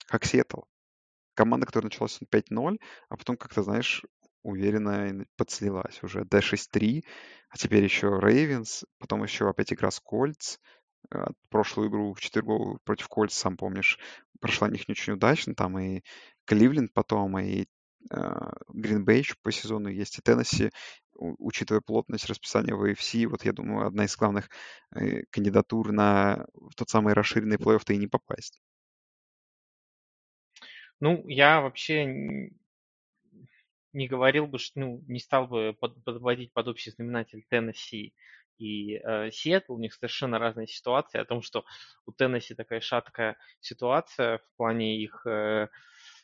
как 0.08 0.26
Сиэтл. 0.26 0.62
Команда, 1.36 1.66
которая 1.66 1.86
началась 1.86 2.20
5-0, 2.22 2.80
а 3.08 3.16
потом 3.16 3.38
как-то, 3.38 3.64
знаешь, 3.64 4.04
уверенно 4.44 5.26
подслилась 5.38 6.04
уже. 6.04 6.24
D6-3, 6.24 7.04
а 7.50 7.58
теперь 7.58 7.84
еще 7.84 8.20
Рейвенс, 8.22 8.84
потом 8.98 9.24
еще 9.24 9.48
опять 9.48 9.72
игра 9.72 9.90
с 9.90 10.02
Кольц. 10.02 10.58
Прошлую 11.50 11.90
игру 11.90 12.14
в 12.14 12.20
четверговую 12.20 12.80
против 12.84 13.08
Кольц, 13.08 13.34
сам 13.34 13.56
помнишь, 13.56 14.00
прошла 14.42 14.68
у 14.68 14.72
них 14.72 14.90
не 14.90 14.92
очень 14.92 15.14
удачно. 15.14 15.56
Там 15.56 15.80
и 15.80 16.02
Кливленд 16.46 16.94
потом, 16.94 17.40
и 17.40 17.68
Гринбей 18.10 19.20
еще 19.20 19.36
по 19.42 19.52
сезону 19.52 19.90
есть, 19.90 20.18
и 20.18 20.22
Теннесси, 20.22 20.72
учитывая 21.14 21.82
плотность 21.82 22.26
расписания 22.26 22.74
в 22.74 22.84
AFC, 22.84 23.28
вот 23.28 23.44
я 23.44 23.54
думаю, 23.54 23.88
одна 23.88 24.06
из 24.06 24.16
главных 24.16 24.50
э, 24.96 25.24
кандидатур 25.30 25.92
на 25.92 26.46
тот 26.76 26.90
самый 26.90 27.14
расширенный 27.14 27.58
плей-офф-то 27.58 27.94
и 27.94 27.98
не 27.98 28.08
попасть. 28.08 28.62
Ну, 31.00 31.28
я 31.28 31.62
вообще 31.62 32.52
не 33.94 34.08
говорил 34.08 34.48
бы, 34.48 34.60
что, 34.60 34.80
ну, 34.80 35.04
не 35.08 35.20
стал 35.20 35.48
бы 35.48 35.76
под, 35.80 36.04
подводить 36.04 36.54
под 36.54 36.68
общий 36.68 36.92
знаменатель 36.92 37.46
Теннесси 37.50 38.14
и 38.58 38.96
э, 38.96 39.32
Сиэтл, 39.32 39.74
у 39.74 39.80
них 39.80 39.94
совершенно 39.94 40.38
разные 40.38 40.68
ситуации, 40.68 41.20
о 41.20 41.26
том, 41.26 41.42
что 41.42 41.66
у 42.06 42.12
Теннесси 42.12 42.54
такая 42.56 42.82
шаткая 42.82 43.38
ситуация 43.62 44.40
в 44.40 44.58
плане 44.58 45.02
их 45.02 45.26
э, 45.26 45.70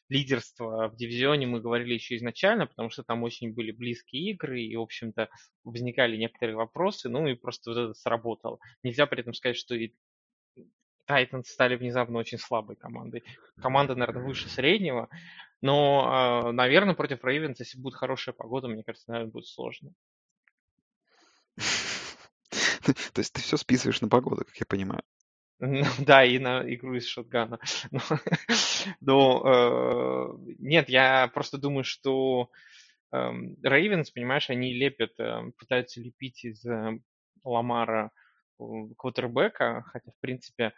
лидерство 0.10 0.88
в 0.90 0.96
дивизионе 0.96 1.48
мы 1.48 1.62
говорили 1.62 1.94
еще 1.94 2.16
изначально, 2.18 2.68
потому 2.68 2.90
что 2.90 3.04
там 3.04 3.24
очень 3.24 3.54
были 3.54 3.72
близкие 3.72 4.32
игры, 4.32 4.62
и, 4.62 4.76
в 4.76 4.82
общем-то, 4.82 5.30
возникали 5.64 6.18
некоторые 6.18 6.56
вопросы, 6.56 7.10
ну 7.10 7.28
и 7.28 7.36
просто 7.36 7.72
вот 7.72 7.80
это 7.80 7.94
сработало. 7.94 8.60
Нельзя 8.84 9.06
при 9.06 9.22
этом 9.22 9.34
сказать, 9.34 9.58
что 9.58 9.76
и 9.76 9.94
Тайтанс 11.06 11.50
стали 11.50 11.76
внезапно 11.76 12.18
очень 12.20 12.38
слабой 12.38 12.76
командой. 12.76 13.24
Команда, 13.62 13.96
наверное, 13.96 14.24
выше 14.24 14.50
среднего, 14.50 15.10
но, 15.62 16.06
а, 16.08 16.52
наверное, 16.52 16.96
против 16.96 17.24
Рейвенс, 17.24 17.60
если 17.60 17.80
будет 17.80 17.96
хорошая 17.96 18.34
погода, 18.34 18.68
мне 18.68 18.84
кажется, 18.84 19.10
наверное, 19.12 19.32
будет 19.32 19.48
сложно. 19.48 19.92
То 22.82 23.20
есть 23.22 23.34
ты 23.34 23.42
все 23.42 23.58
списываешь 23.58 24.02
на 24.02 24.10
погоду, 24.10 24.46
как 24.46 24.56
я 24.58 24.66
понимаю. 24.66 25.04
Да, 26.00 26.24
и 26.26 26.38
на 26.40 26.62
игру 26.74 26.96
из 26.96 27.08
шотгана. 27.08 27.60
Но, 29.02 29.42
э, 29.46 30.54
нет, 30.60 30.90
я 30.90 31.28
просто 31.34 31.58
думаю, 31.58 31.84
что 31.84 32.50
Рейвенс, 33.12 34.12
понимаешь, 34.12 34.50
они 34.50 34.74
лепят, 34.74 35.20
э, 35.20 35.52
пытаются 35.58 36.02
лепить 36.02 36.44
из 36.46 36.66
э, 36.66 37.00
Ламара 37.44 38.12
квотербека, 38.98 39.84
хотя, 39.88 40.12
в 40.12 40.20
принципе, 40.22 40.74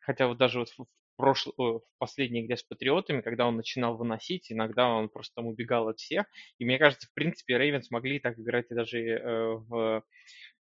хотя 0.00 0.28
вот 0.28 0.38
даже 0.38 0.60
вот 0.60 0.70
в, 0.70 0.86
прошло, 1.16 1.52
в 1.56 1.82
последней 1.98 2.42
игре 2.44 2.56
с 2.56 2.62
Патриотами, 2.64 3.22
когда 3.22 3.46
он 3.46 3.56
начинал 3.56 3.96
выносить, 3.96 4.52
иногда 4.52 4.88
он 4.88 5.08
просто 5.08 5.36
там 5.36 5.46
убегал 5.46 5.88
от 5.88 5.98
всех. 5.98 6.26
И 6.58 6.64
мне 6.64 6.78
кажется, 6.78 7.08
в 7.08 7.14
принципе, 7.14 7.58
Рейвенс 7.58 7.90
могли 7.90 8.20
так 8.20 8.38
играть 8.38 8.66
и 8.70 8.74
даже 8.74 9.00
э, 9.00 9.54
в 9.68 10.04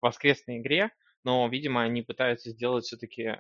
воскресной 0.02 0.60
игре, 0.60 0.92
но, 1.28 1.46
видимо, 1.50 1.84
они 1.84 2.04
пытаются 2.04 2.52
сделать 2.52 2.86
все-таки 2.86 3.36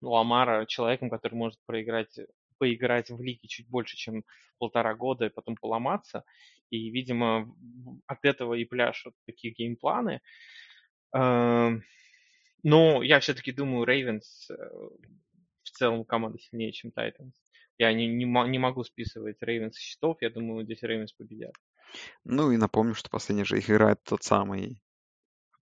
Ламара 0.00 0.64
человеком, 0.64 1.10
который 1.10 1.34
может 1.34 1.60
проиграть 1.66 2.18
поиграть 2.56 3.10
в 3.10 3.20
лиге 3.20 3.46
чуть 3.48 3.68
больше, 3.68 3.98
чем 3.98 4.24
полтора 4.56 4.94
года, 4.94 5.26
и 5.26 5.28
потом 5.28 5.56
поломаться. 5.56 6.24
И, 6.70 6.88
видимо, 6.88 7.54
от 8.06 8.24
этого 8.24 8.54
и 8.54 8.64
пляшут 8.64 9.14
такие 9.26 9.52
game 9.52 9.80
plan 9.80 10.08
ы. 10.08 10.22
Эм, 11.12 11.84
но 12.62 13.02
я 13.02 13.20
все-таки 13.20 13.52
думаю, 13.52 13.84
Ravens 13.84 14.48
э, 14.48 14.54
в 14.54 15.70
целом 15.72 16.06
команда 16.06 16.38
сильнее, 16.38 16.72
чем 16.72 16.92
Titans. 16.92 17.34
Я 17.76 17.92
не, 17.92 18.06
не, 18.06 18.24
не 18.24 18.58
могу 18.58 18.84
списывать 18.84 19.36
Ravens 19.42 19.76
счетов. 19.76 20.16
Я 20.22 20.30
думаю, 20.30 20.64
здесь 20.64 20.82
Ravens 20.82 21.12
победят. 21.12 21.52
Ну 22.24 22.52
и 22.52 22.56
напомню, 22.56 22.94
что 22.94 23.10
последний 23.10 23.44
же 23.44 23.58
их 23.58 23.68
играет 23.68 24.02
тот 24.02 24.22
самый 24.22 24.80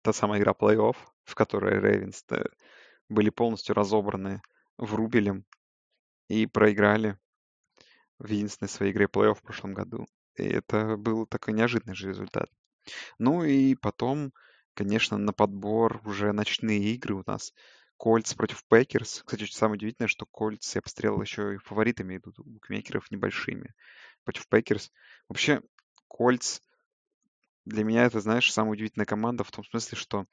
та 0.05 0.13
самая 0.13 0.39
игра 0.39 0.53
плей-офф, 0.53 0.95
в 1.23 1.33
которой 1.33 1.79
Ravens 1.79 2.23
были 3.09 3.31
полностью 3.31 3.73
разобраны 3.73 4.39
Врабелем 4.77 5.45
и 6.27 6.45
проиграли 6.45 7.17
в 8.19 8.29
единственной 8.29 8.69
своей 8.69 8.91
игре 8.91 9.07
плей-офф 9.07 9.33
в 9.33 9.41
прошлом 9.41 9.73
году. 9.73 10.05
И 10.35 10.43
это 10.43 10.95
был 10.95 11.25
такой 11.25 11.55
неожиданный 11.55 11.95
же 11.95 12.09
результат. 12.09 12.51
Ну 13.17 13.43
и 13.43 13.73
потом, 13.73 14.31
конечно, 14.75 15.17
на 15.17 15.33
подбор 15.33 16.01
уже 16.05 16.33
ночные 16.33 16.93
игры 16.93 17.15
у 17.15 17.23
нас. 17.25 17.51
Colts 17.97 18.31
против 18.35 18.63
Packers. 18.69 19.23
Кстати, 19.25 19.45
самое 19.45 19.77
удивительное, 19.77 20.07
что 20.07 20.27
Colts, 20.27 20.75
я 20.75 20.83
посмотрел, 20.83 21.19
еще 21.19 21.55
и 21.55 21.57
фаворитами 21.57 22.17
идут 22.17 22.37
у 22.37 22.43
букмекеров 22.43 23.09
небольшими 23.09 23.73
против 24.23 24.47
Packers. 24.49 24.91
Вообще, 25.29 25.61
Colts 26.07 26.59
для 27.65 27.83
меня 27.83 28.05
это, 28.05 28.19
знаешь, 28.19 28.51
самая 28.51 28.73
удивительная 28.73 29.05
команда 29.05 29.43
в 29.43 29.51
том 29.51 29.63
смысле, 29.63 29.97
что 29.97 30.25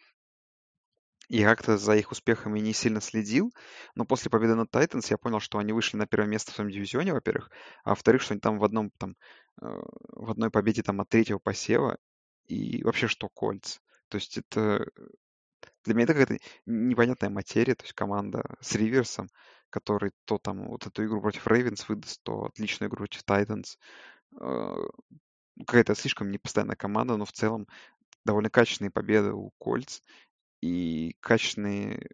я 1.28 1.48
как-то 1.48 1.78
за 1.78 1.96
их 1.96 2.10
успехами 2.10 2.60
не 2.60 2.72
сильно 2.72 3.00
следил, 3.00 3.52
но 3.94 4.04
после 4.04 4.30
победы 4.30 4.54
над 4.54 4.70
Titans 4.70 5.10
я 5.10 5.16
понял, 5.16 5.40
что 5.40 5.58
они 5.58 5.72
вышли 5.72 5.96
на 5.96 6.06
первое 6.06 6.28
место 6.28 6.52
в 6.52 6.54
своем 6.54 6.70
дивизионе, 6.70 7.14
во-первых, 7.14 7.50
а 7.84 7.90
во-вторых, 7.90 8.22
что 8.22 8.34
они 8.34 8.40
там 8.40 8.58
в 8.58 8.64
одном 8.64 8.90
там 8.98 9.16
э, 9.60 9.66
в 10.08 10.30
одной 10.30 10.50
победе 10.50 10.82
там 10.82 11.00
от 11.00 11.08
третьего 11.08 11.38
посева 11.38 11.96
и 12.46 12.82
вообще 12.84 13.06
что 13.06 13.28
Colts. 13.28 13.78
То 14.08 14.16
есть 14.16 14.36
это 14.36 14.84
для 15.84 15.94
меня 15.94 16.04
это 16.04 16.14
какая-то 16.14 16.44
непонятная 16.66 17.30
материя, 17.30 17.74
то 17.74 17.84
есть 17.84 17.94
команда 17.94 18.56
с 18.60 18.74
Риверсом, 18.74 19.28
который 19.70 20.12
то 20.26 20.38
там 20.38 20.68
вот 20.68 20.86
эту 20.86 21.04
игру 21.06 21.20
против 21.20 21.46
Рейвенс 21.46 21.88
выдаст, 21.88 22.20
то 22.22 22.44
отличную 22.44 22.90
игру 22.90 22.98
против 22.98 23.22
Тайтанс. 23.22 23.78
Какая-то 25.58 25.94
слишком 25.94 26.30
непостоянная 26.30 26.76
команда, 26.76 27.16
но 27.16 27.24
в 27.24 27.32
целом 27.32 27.68
довольно 28.24 28.50
качественные 28.50 28.90
победы 28.92 29.32
у 29.32 29.52
Кольц 29.58 30.00
и 30.62 31.16
качественные 31.20 32.08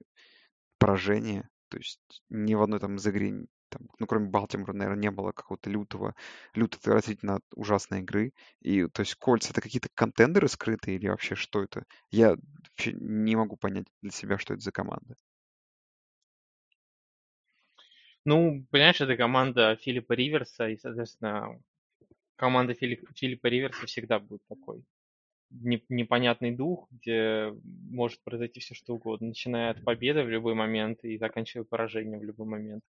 поражения. 0.79 1.51
То 1.71 1.79
есть 1.79 2.23
ни 2.31 2.55
в 2.55 2.63
одной 2.63 2.81
там 2.81 2.97
из 2.97 3.07
игры, 3.07 3.47
там, 3.71 3.89
ну, 3.99 4.07
кроме 4.07 4.29
Балтимора, 4.31 4.73
наверное, 4.75 5.03
не 5.03 5.11
было 5.11 5.33
какого-то 5.33 5.71
лютого, 5.71 6.15
люто 6.55 6.79
отвратительно 6.79 7.41
ужасной 7.55 8.01
игры. 8.01 8.33
И, 8.61 8.87
то 8.89 9.01
есть, 9.01 9.17
Кольц 9.17 9.51
это 9.51 9.61
какие-то 9.61 9.89
контендеры 9.95 10.49
скрытые 10.49 10.97
или 10.99 11.09
вообще 11.09 11.35
что 11.37 11.63
это? 11.63 11.85
Я 12.11 12.37
вообще 12.71 12.93
не 12.95 13.37
могу 13.37 13.57
понять 13.57 13.87
для 14.03 14.13
себя, 14.13 14.39
что 14.39 14.55
это 14.55 14.63
за 14.63 14.73
команда. 14.73 15.17
Ну, 18.25 18.67
понимаешь, 18.71 19.01
это 19.01 19.17
команда 19.17 19.77
Филиппа 19.77 20.13
Риверса, 20.13 20.69
и, 20.69 20.77
соответственно, 20.77 21.61
команда 22.39 22.73
Филиппа, 22.73 23.13
Филиппа 23.15 23.49
Риверса 23.49 23.87
всегда 23.87 24.19
будет 24.19 24.41
такой 24.49 24.83
непонятный 25.51 26.55
дух, 26.55 26.89
где 26.91 27.55
может 27.63 28.23
произойти 28.23 28.61
все 28.61 28.75
что 28.75 28.95
угодно, 28.95 29.29
начиная 29.29 29.71
от 29.71 29.83
победы 29.83 30.23
в 30.23 30.29
любой 30.29 30.55
момент 30.55 31.05
и 31.05 31.17
заканчивая 31.17 31.65
поражением 31.65 32.21
в 32.21 32.25
любой 32.25 32.47
момент. 32.47 32.85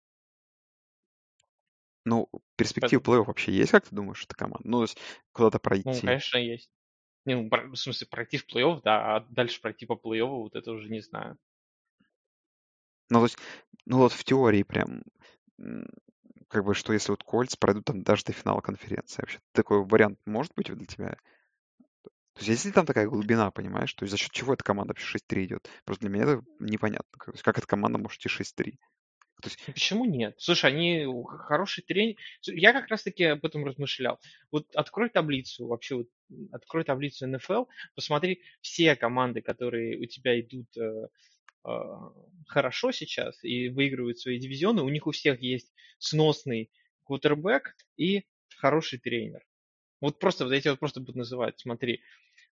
Ну, 2.05 2.29
перспективы 2.57 3.03
плей-офф 3.03 3.25
вообще 3.25 3.53
есть, 3.53 3.71
как 3.71 3.87
ты 3.87 3.95
думаешь, 3.95 4.25
эта 4.25 4.35
команда? 4.35 4.69
Ну, 4.69 4.79
то 4.79 4.85
есть 4.85 4.99
куда-то 5.33 5.59
пройти. 5.59 5.89
Ну, 5.89 6.01
конечно, 6.01 6.39
есть. 6.39 6.71
Не, 7.25 7.37
ну, 7.37 7.49
в 7.51 7.77
смысле, 7.77 8.07
пройти 8.09 8.39
в 8.39 8.47
плей-офф, 8.47 8.81
да, 8.83 9.17
а 9.17 9.21
дальше 9.31 9.61
пройти 9.61 9.87
по 9.87 9.93
плей-оффу, 9.93 10.43
вот 10.43 10.57
это 10.57 10.73
уже 10.73 10.91
не 10.91 11.01
знаю. 11.01 11.39
Ну, 13.11 13.21
то 13.21 13.25
есть, 13.25 13.39
ну 13.87 13.99
вот 13.99 14.13
в 14.13 14.25
теории 14.25 14.63
прям, 14.63 15.03
как 16.49 16.65
бы, 16.65 16.75
что 16.75 16.93
если 16.93 17.11
вот 17.11 17.23
Кольц 17.23 17.57
пройдут 17.57 17.85
там 17.85 18.03
даже 18.03 18.25
до 18.25 18.33
финала 18.33 18.61
конференции, 18.61 19.21
вообще 19.21 19.39
такой 19.53 19.85
вариант 19.85 20.19
может 20.27 20.53
быть 20.57 20.73
для 20.75 20.87
тебя? 20.87 21.17
То 22.35 22.45
есть 22.45 22.49
если 22.49 22.71
там 22.71 22.87
такая 22.87 23.07
глубина, 23.07 23.51
понимаешь, 23.51 23.93
то 23.95 24.05
есть 24.05 24.13
за 24.13 24.17
счет 24.17 24.31
чего 24.31 24.55
эта 24.55 24.63
команда 24.63 24.93
вообще 24.93 25.19
6-3 25.19 25.45
идет? 25.45 25.71
Просто 25.85 26.07
для 26.07 26.11
меня 26.11 26.25
это 26.25 26.43
непонятно. 26.61 27.19
Как, 27.19 27.35
как 27.41 27.59
эта 27.59 27.67
команда 27.67 27.99
может 27.99 28.21
идти 28.21 28.29
6-3? 28.29 28.77
То 29.43 29.49
есть... 29.49 29.65
Почему 29.67 30.05
нет? 30.05 30.35
Слушай, 30.39 30.71
они 30.71 31.07
хороший 31.27 31.83
тренер. 31.83 32.17
Я 32.43 32.73
как 32.73 32.89
раз-таки 32.89 33.25
об 33.25 33.45
этом 33.45 33.65
размышлял. 33.65 34.19
Вот 34.51 34.67
открой 34.75 35.11
таблицу, 35.11 35.67
вообще 35.67 35.97
вот 35.97 36.09
открой 36.53 36.85
таблицу 36.85 37.27
НФЛ, 37.29 37.65
посмотри 37.95 38.43
все 38.61 38.97
команды, 38.97 39.41
которые 39.41 39.99
у 39.99 40.07
тебя 40.07 40.41
идут 40.41 40.77
э, 40.77 41.09
хорошо 42.47 42.93
сейчас 42.93 43.43
и 43.45 43.69
выигрывают 43.69 44.19
свои 44.19 44.39
дивизионы, 44.39 44.83
у 44.83 44.89
них 44.89 45.07
у 45.07 45.13
всех 45.13 45.41
есть 45.41 45.73
сносный 45.99 46.71
квотербек 47.05 47.77
и 47.97 48.25
хороший 48.57 48.99
тренер. 48.99 49.45
Вот 50.01 50.19
просто, 50.19 50.45
вот 50.45 50.53
эти 50.53 50.69
вот 50.69 50.79
просто 50.79 51.01
буду 51.01 51.19
называть, 51.19 51.59
смотри. 51.59 52.03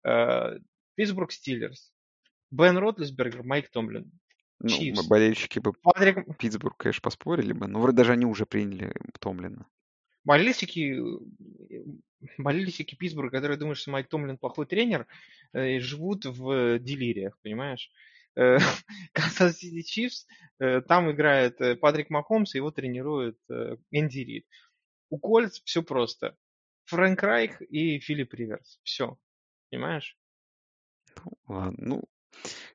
Э, 0.05 0.59
Питтсбург 0.95 1.33
Стиллерс, 1.33 1.93
Бен 2.51 2.77
Ротлисбергер, 2.79 3.43
Майк 3.43 3.69
Томлин. 3.71 4.11
Ну, 4.61 5.09
болельщики 5.09 5.59
бы 5.59 5.73
Патрик... 5.73 6.37
Питтсбург, 6.39 6.77
конечно, 6.77 7.03
поспорили 7.03 7.53
бы, 7.53 7.67
но 7.67 7.81
вроде 7.81 7.97
даже 7.99 8.13
они 8.13 8.25
уже 8.25 8.47
приняли 8.47 8.95
Томлина. 9.21 9.67
Болельщики, 10.25 10.99
болельщики 12.39 12.95
Питтсбурга, 12.95 13.37
которые 13.37 13.59
думают, 13.59 13.79
что 13.79 13.91
Майк 13.91 14.09
Томлин 14.09 14.39
плохой 14.39 14.67
тренер, 14.67 15.07
э, 15.53 15.81
живут 15.81 16.25
в 16.25 16.79
делириях, 16.79 17.39
понимаешь? 17.43 17.91
Канзас 18.35 19.59
Сити 19.59 19.83
Чифс, 19.83 20.27
там 20.59 21.11
играет 21.11 21.59
Патрик 21.81 22.11
Махомс, 22.11 22.55
его 22.55 22.71
тренирует 22.71 23.39
Энди 23.91 24.19
Рид. 24.19 24.47
У 25.11 25.19
Кольц 25.19 25.61
все 25.65 25.83
просто. 25.83 26.37
Фрэнк 26.87 27.23
Райх 27.23 27.63
и 27.63 27.99
Филипп 28.01 28.35
Риверс. 28.35 28.81
Все. 28.83 29.17
Понимаешь? 29.71 30.19
Ну, 31.25 31.33
ладно, 31.47 31.77
ну, 31.79 32.05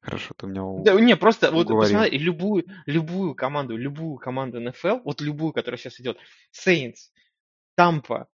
хорошо, 0.02 0.34
ты 0.36 0.48
меня 0.48 0.64
Да, 0.84 1.00
не, 1.00 1.16
просто 1.16 1.52
вот 1.52 1.68
посмотри, 1.68 2.18
любую, 2.18 2.66
любую 2.86 3.36
команду, 3.36 3.76
любую 3.76 4.18
команду 4.18 4.60
НФЛ, 4.62 5.00
вот 5.04 5.22
любую, 5.22 5.54
которая 5.54 5.78
сейчас 5.78 6.00
идет, 6.00 6.18
Saints, 6.54 7.12
Тампа, 7.76 8.30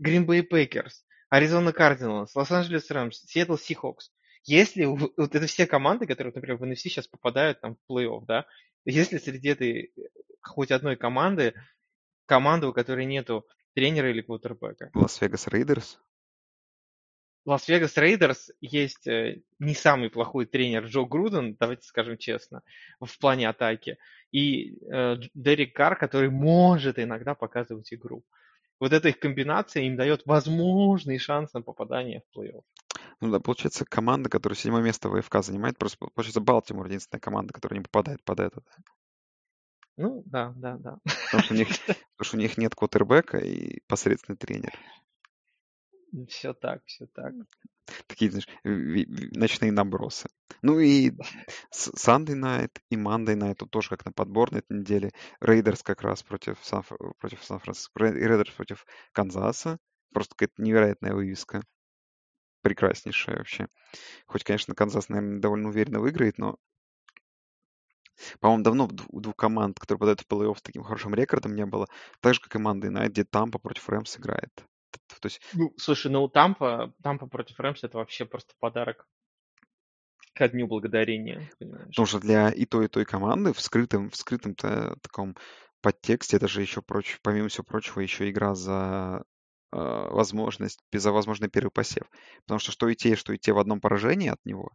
Green 0.00 0.26
Bay 0.26 0.46
Packers, 0.46 1.04
Arizona 1.32 1.72
Cardinals, 1.72 2.28
Лос-Анджелес 2.34 2.90
Rams, 2.90 3.24
Seattle 3.24 3.56
Seahawks. 3.56 4.10
Если 4.44 4.84
вот 4.84 5.12
это 5.16 5.46
все 5.46 5.66
команды, 5.66 6.06
которые, 6.06 6.32
например, 6.34 6.58
в 6.58 6.64
NFC 6.64 6.76
сейчас 6.76 7.08
попадают 7.08 7.60
там 7.60 7.76
в 7.76 7.92
плей-офф, 7.92 8.24
да, 8.26 8.46
если 8.84 9.18
среди 9.18 9.50
этой 9.50 9.92
хоть 10.40 10.70
одной 10.70 10.96
команды, 10.96 11.54
команды, 12.26 12.66
у 12.66 12.72
которой 12.72 13.06
нету 13.06 13.46
тренера 13.74 14.10
или 14.10 14.22
квотербека. 14.22 14.90
Лас-Вегас 14.94 15.46
Raiders. 15.48 16.00
Лас-Вегас 17.44 17.96
Raiders 17.96 18.50
есть 18.60 19.06
э, 19.06 19.42
не 19.58 19.74
самый 19.74 20.10
плохой 20.10 20.46
тренер 20.46 20.84
Джо 20.84 21.04
Груден, 21.04 21.56
давайте 21.58 21.86
скажем 21.86 22.16
честно, 22.16 22.62
в 23.00 23.18
плане 23.18 23.48
атаки, 23.48 23.98
и 24.30 24.78
э, 24.86 25.16
Дерек 25.34 25.74
Карр, 25.74 25.96
который 25.96 26.30
может 26.30 26.98
иногда 26.98 27.34
показывать 27.34 27.92
игру. 27.92 28.24
Вот 28.78 28.92
эта 28.92 29.08
их 29.08 29.18
комбинация 29.18 29.84
им 29.84 29.96
дает 29.96 30.22
возможный 30.24 31.18
шанс 31.18 31.52
на 31.52 31.62
попадание 31.62 32.22
в 32.30 32.38
плей-офф. 32.38 32.62
Ну 33.22 33.30
да, 33.30 33.38
получается, 33.38 33.84
команда, 33.84 34.28
которая 34.28 34.56
седьмое 34.56 34.82
место 34.82 35.08
в 35.08 35.14
АФК 35.14 35.44
занимает, 35.44 35.78
просто 35.78 35.96
получается 36.12 36.40
Балтимор 36.40 36.86
единственная 36.86 37.20
команда, 37.20 37.54
которая 37.54 37.78
не 37.78 37.84
попадает 37.84 38.20
под 38.24 38.40
это. 38.40 38.62
Ну, 39.96 40.24
да, 40.26 40.52
да, 40.56 40.76
да. 40.76 40.98
Потому 41.04 41.44
что 41.44 41.54
у 41.54 41.56
них, 41.56 41.68
потому 41.86 42.22
что 42.22 42.36
у 42.36 42.40
них 42.40 42.58
нет 42.58 42.74
квотербека 42.74 43.38
и 43.38 43.78
посредственный 43.86 44.36
тренер. 44.36 44.76
Все 46.28 46.52
так, 46.52 46.82
все 46.86 47.06
так. 47.06 47.32
Такие, 48.08 48.32
знаешь, 48.32 48.48
ночные 48.64 49.70
набросы. 49.70 50.28
Ну 50.60 50.80
и 50.80 51.12
Sunday 51.72 52.34
Night 52.34 52.72
и 52.90 52.96
Monday 52.96 53.36
Night 53.36 53.54
тут 53.54 53.70
тоже 53.70 53.88
как 53.90 54.04
на 54.04 54.10
подбор 54.10 54.50
на 54.50 54.58
этой 54.58 54.80
неделе. 54.80 55.12
Raiders 55.40 55.84
как 55.84 56.02
раз 56.02 56.24
против, 56.24 56.58
Сан, 56.62 56.82
против 57.20 57.44
Сан-Франциско. 57.44 58.04
Raiders 58.04 58.50
против 58.50 58.84
Канзаса. 59.12 59.78
Просто 60.12 60.34
какая-то 60.34 60.60
невероятная 60.60 61.14
вывеска. 61.14 61.62
Прекраснейшая 62.62 63.38
вообще. 63.38 63.68
Хоть, 64.26 64.44
конечно, 64.44 64.74
Канзас, 64.74 65.08
наверное, 65.08 65.40
довольно 65.40 65.68
уверенно 65.68 66.00
выиграет, 66.00 66.38
но 66.38 66.56
по-моему, 68.40 68.62
давно 68.62 68.88
у 69.08 69.20
двух 69.20 69.36
команд, 69.36 69.78
которые 69.78 69.98
попадают 69.98 70.20
в 70.20 70.28
плей-офф 70.28 70.56
с 70.56 70.62
таким 70.62 70.82
хорошим 70.82 71.14
рекордом, 71.14 71.54
не 71.54 71.66
было. 71.66 71.86
Так 72.20 72.34
же, 72.34 72.40
как 72.40 72.54
и 72.54 72.58
Monday 72.58 72.90
Night, 72.90 73.08
где 73.08 73.24
Тампа 73.24 73.58
против 73.58 73.88
Rams 73.88 74.18
играет. 74.18 74.52
То 75.20 75.26
есть... 75.26 75.40
Ну, 75.54 75.72
слушай, 75.76 76.10
ну 76.10 76.28
Тампа, 76.28 76.94
Тампа 77.02 77.26
против 77.26 77.58
Рэмс 77.58 77.82
это 77.84 77.98
вообще 77.98 78.24
просто 78.24 78.54
подарок 78.60 79.06
ко 80.34 80.48
дню 80.48 80.66
благодарения. 80.66 81.50
Понимаешь? 81.58 81.86
Потому 81.86 82.06
что 82.06 82.20
для 82.20 82.50
и 82.50 82.64
той, 82.64 82.86
и 82.86 82.88
той 82.88 83.04
команды 83.04 83.52
в 83.52 83.60
скрытом, 83.60 84.10
в 84.10 84.16
скрытом 84.16 84.54
таком 84.54 85.36
подтексте 85.80 86.36
это 86.36 86.48
же 86.48 86.60
еще 86.60 86.82
проч, 86.82 87.18
помимо 87.22 87.48
всего 87.48 87.64
прочего 87.64 88.00
еще 88.00 88.30
игра 88.30 88.54
за 88.54 89.24
возможность, 89.72 90.80
за 90.92 91.12
возможный 91.12 91.48
первый 91.48 91.70
посев. 91.70 92.04
Потому 92.42 92.58
что 92.58 92.72
что 92.72 92.88
и 92.88 92.94
те, 92.94 93.16
что 93.16 93.32
и 93.32 93.38
те 93.38 93.52
в 93.52 93.58
одном 93.58 93.80
поражении 93.80 94.28
от 94.28 94.44
него. 94.44 94.70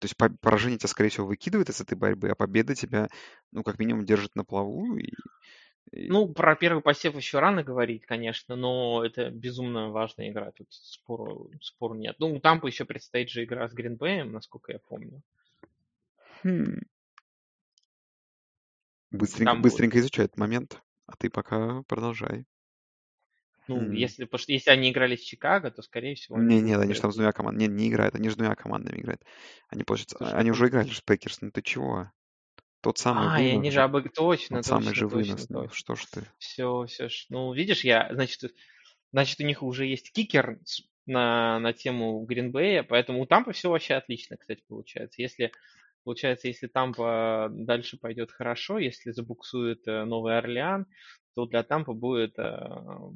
То 0.00 0.04
есть 0.04 0.16
поражение 0.40 0.78
тебя, 0.78 0.88
скорее 0.88 1.10
всего, 1.10 1.26
выкидывает 1.26 1.70
из 1.70 1.80
этой 1.80 1.96
борьбы, 1.96 2.28
а 2.28 2.34
победа 2.34 2.74
тебя, 2.74 3.08
ну, 3.52 3.62
как 3.62 3.78
минимум, 3.78 4.04
держит 4.04 4.36
на 4.36 4.44
плаву 4.44 4.96
и 4.96 5.12
ну, 5.92 6.28
про 6.28 6.54
первый 6.54 6.82
посев 6.82 7.14
еще 7.14 7.38
рано 7.38 7.62
говорить, 7.62 8.04
конечно, 8.04 8.56
но 8.56 9.04
это 9.04 9.30
безумно 9.30 9.90
важная 9.90 10.30
игра, 10.30 10.52
тут 10.52 10.66
спору, 10.70 11.50
спору 11.60 11.94
нет. 11.94 12.16
Ну, 12.18 12.38
там 12.40 12.60
еще 12.66 12.84
предстоит 12.84 13.30
же 13.30 13.44
игра 13.44 13.68
с 13.68 13.72
Гринбеем, 13.72 14.32
насколько 14.32 14.72
я 14.72 14.80
помню. 14.80 15.22
Хм. 16.42 16.80
Быстренько, 19.10 19.52
там 19.52 19.62
быстренько 19.62 19.94
будет... 19.94 20.02
изучай 20.02 20.26
этот 20.26 20.36
момент, 20.36 20.82
а 21.06 21.16
ты 21.16 21.30
пока 21.30 21.82
продолжай. 21.84 22.44
Ну, 23.68 23.80
хм. 23.80 23.92
если, 23.92 24.24
потому 24.24 24.38
что 24.40 24.52
если 24.52 24.70
они 24.70 24.90
играли 24.90 25.14
с 25.16 25.20
Чикаго, 25.20 25.70
то, 25.70 25.82
скорее 25.82 26.14
всего... 26.14 26.38
Не, 26.38 26.60
нет, 26.60 26.80
они 26.80 26.94
же 26.94 27.00
там 27.00 27.12
с 27.12 27.14
двумя 27.14 27.32
командами... 27.32 27.68
Не, 27.68 27.74
не 27.74 27.88
играют, 27.88 28.14
они 28.14 28.30
с 28.30 28.36
двумя 28.36 28.54
командами 28.54 28.98
играют. 28.98 29.22
Они, 29.68 29.84
получается, 29.84 30.16
Слушай, 30.16 30.34
они 30.34 30.50
уже 30.50 30.68
играли 30.68 30.88
с 30.88 31.00
Packers, 31.02 31.42
ну 31.42 31.50
ты 31.50 31.60
чего? 31.60 32.10
Тот 32.80 32.96
самый 32.96 33.28
А, 33.28 33.40
и 33.40 33.50
они 33.50 33.70
же 33.70 33.82
об... 33.82 33.92
Точно, 33.92 34.12
Тот 34.12 34.38
точно, 34.48 34.62
самый 34.62 34.94
же 34.94 35.08
точно, 35.08 35.16
вынос. 35.16 35.48
Ну, 35.50 35.62
точно. 35.62 35.76
что 35.76 35.94
ж 35.96 36.04
ты? 36.06 36.22
Все, 36.38 36.86
все. 36.86 37.08
Ну, 37.28 37.52
видишь, 37.52 37.84
я, 37.84 38.08
значит, 38.12 38.54
значит, 39.12 39.40
у 39.40 39.44
них 39.44 39.62
уже 39.62 39.84
есть 39.84 40.12
кикер 40.12 40.58
на, 41.04 41.58
на 41.58 41.72
тему 41.72 42.24
Гринбея, 42.24 42.84
поэтому 42.84 43.20
у 43.20 43.26
Тампа 43.26 43.52
все 43.52 43.68
вообще 43.68 43.94
отлично, 43.94 44.36
кстати, 44.36 44.62
получается. 44.66 45.20
Если, 45.20 45.52
получается, 46.04 46.48
если 46.48 46.68
Тампа 46.68 47.48
дальше 47.50 47.98
пойдет 47.98 48.30
хорошо, 48.30 48.78
если 48.78 49.10
забуксует 49.10 49.86
э, 49.88 50.04
Новый 50.04 50.38
Орлеан, 50.38 50.86
то 51.38 51.46
для 51.46 51.62
Тампа 51.62 51.92
будет 51.92 52.36
э, 52.36 52.58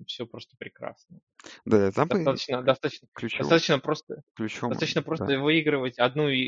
все 0.07 0.29
просто 0.29 0.55
прекрасно. 0.57 1.19
Да, 1.65 1.91
Тампа 1.91 2.15
достаточно, 2.15 2.63
достаточно, 2.63 3.09
ключом, 3.13 3.39
достаточно 3.41 3.79
просто, 3.81 4.23
ключом, 4.37 4.71
достаточно 4.71 5.03
просто 5.03 5.27
да. 5.27 5.41
выигрывать 5.41 5.99
одну 5.99 6.29
и- 6.29 6.39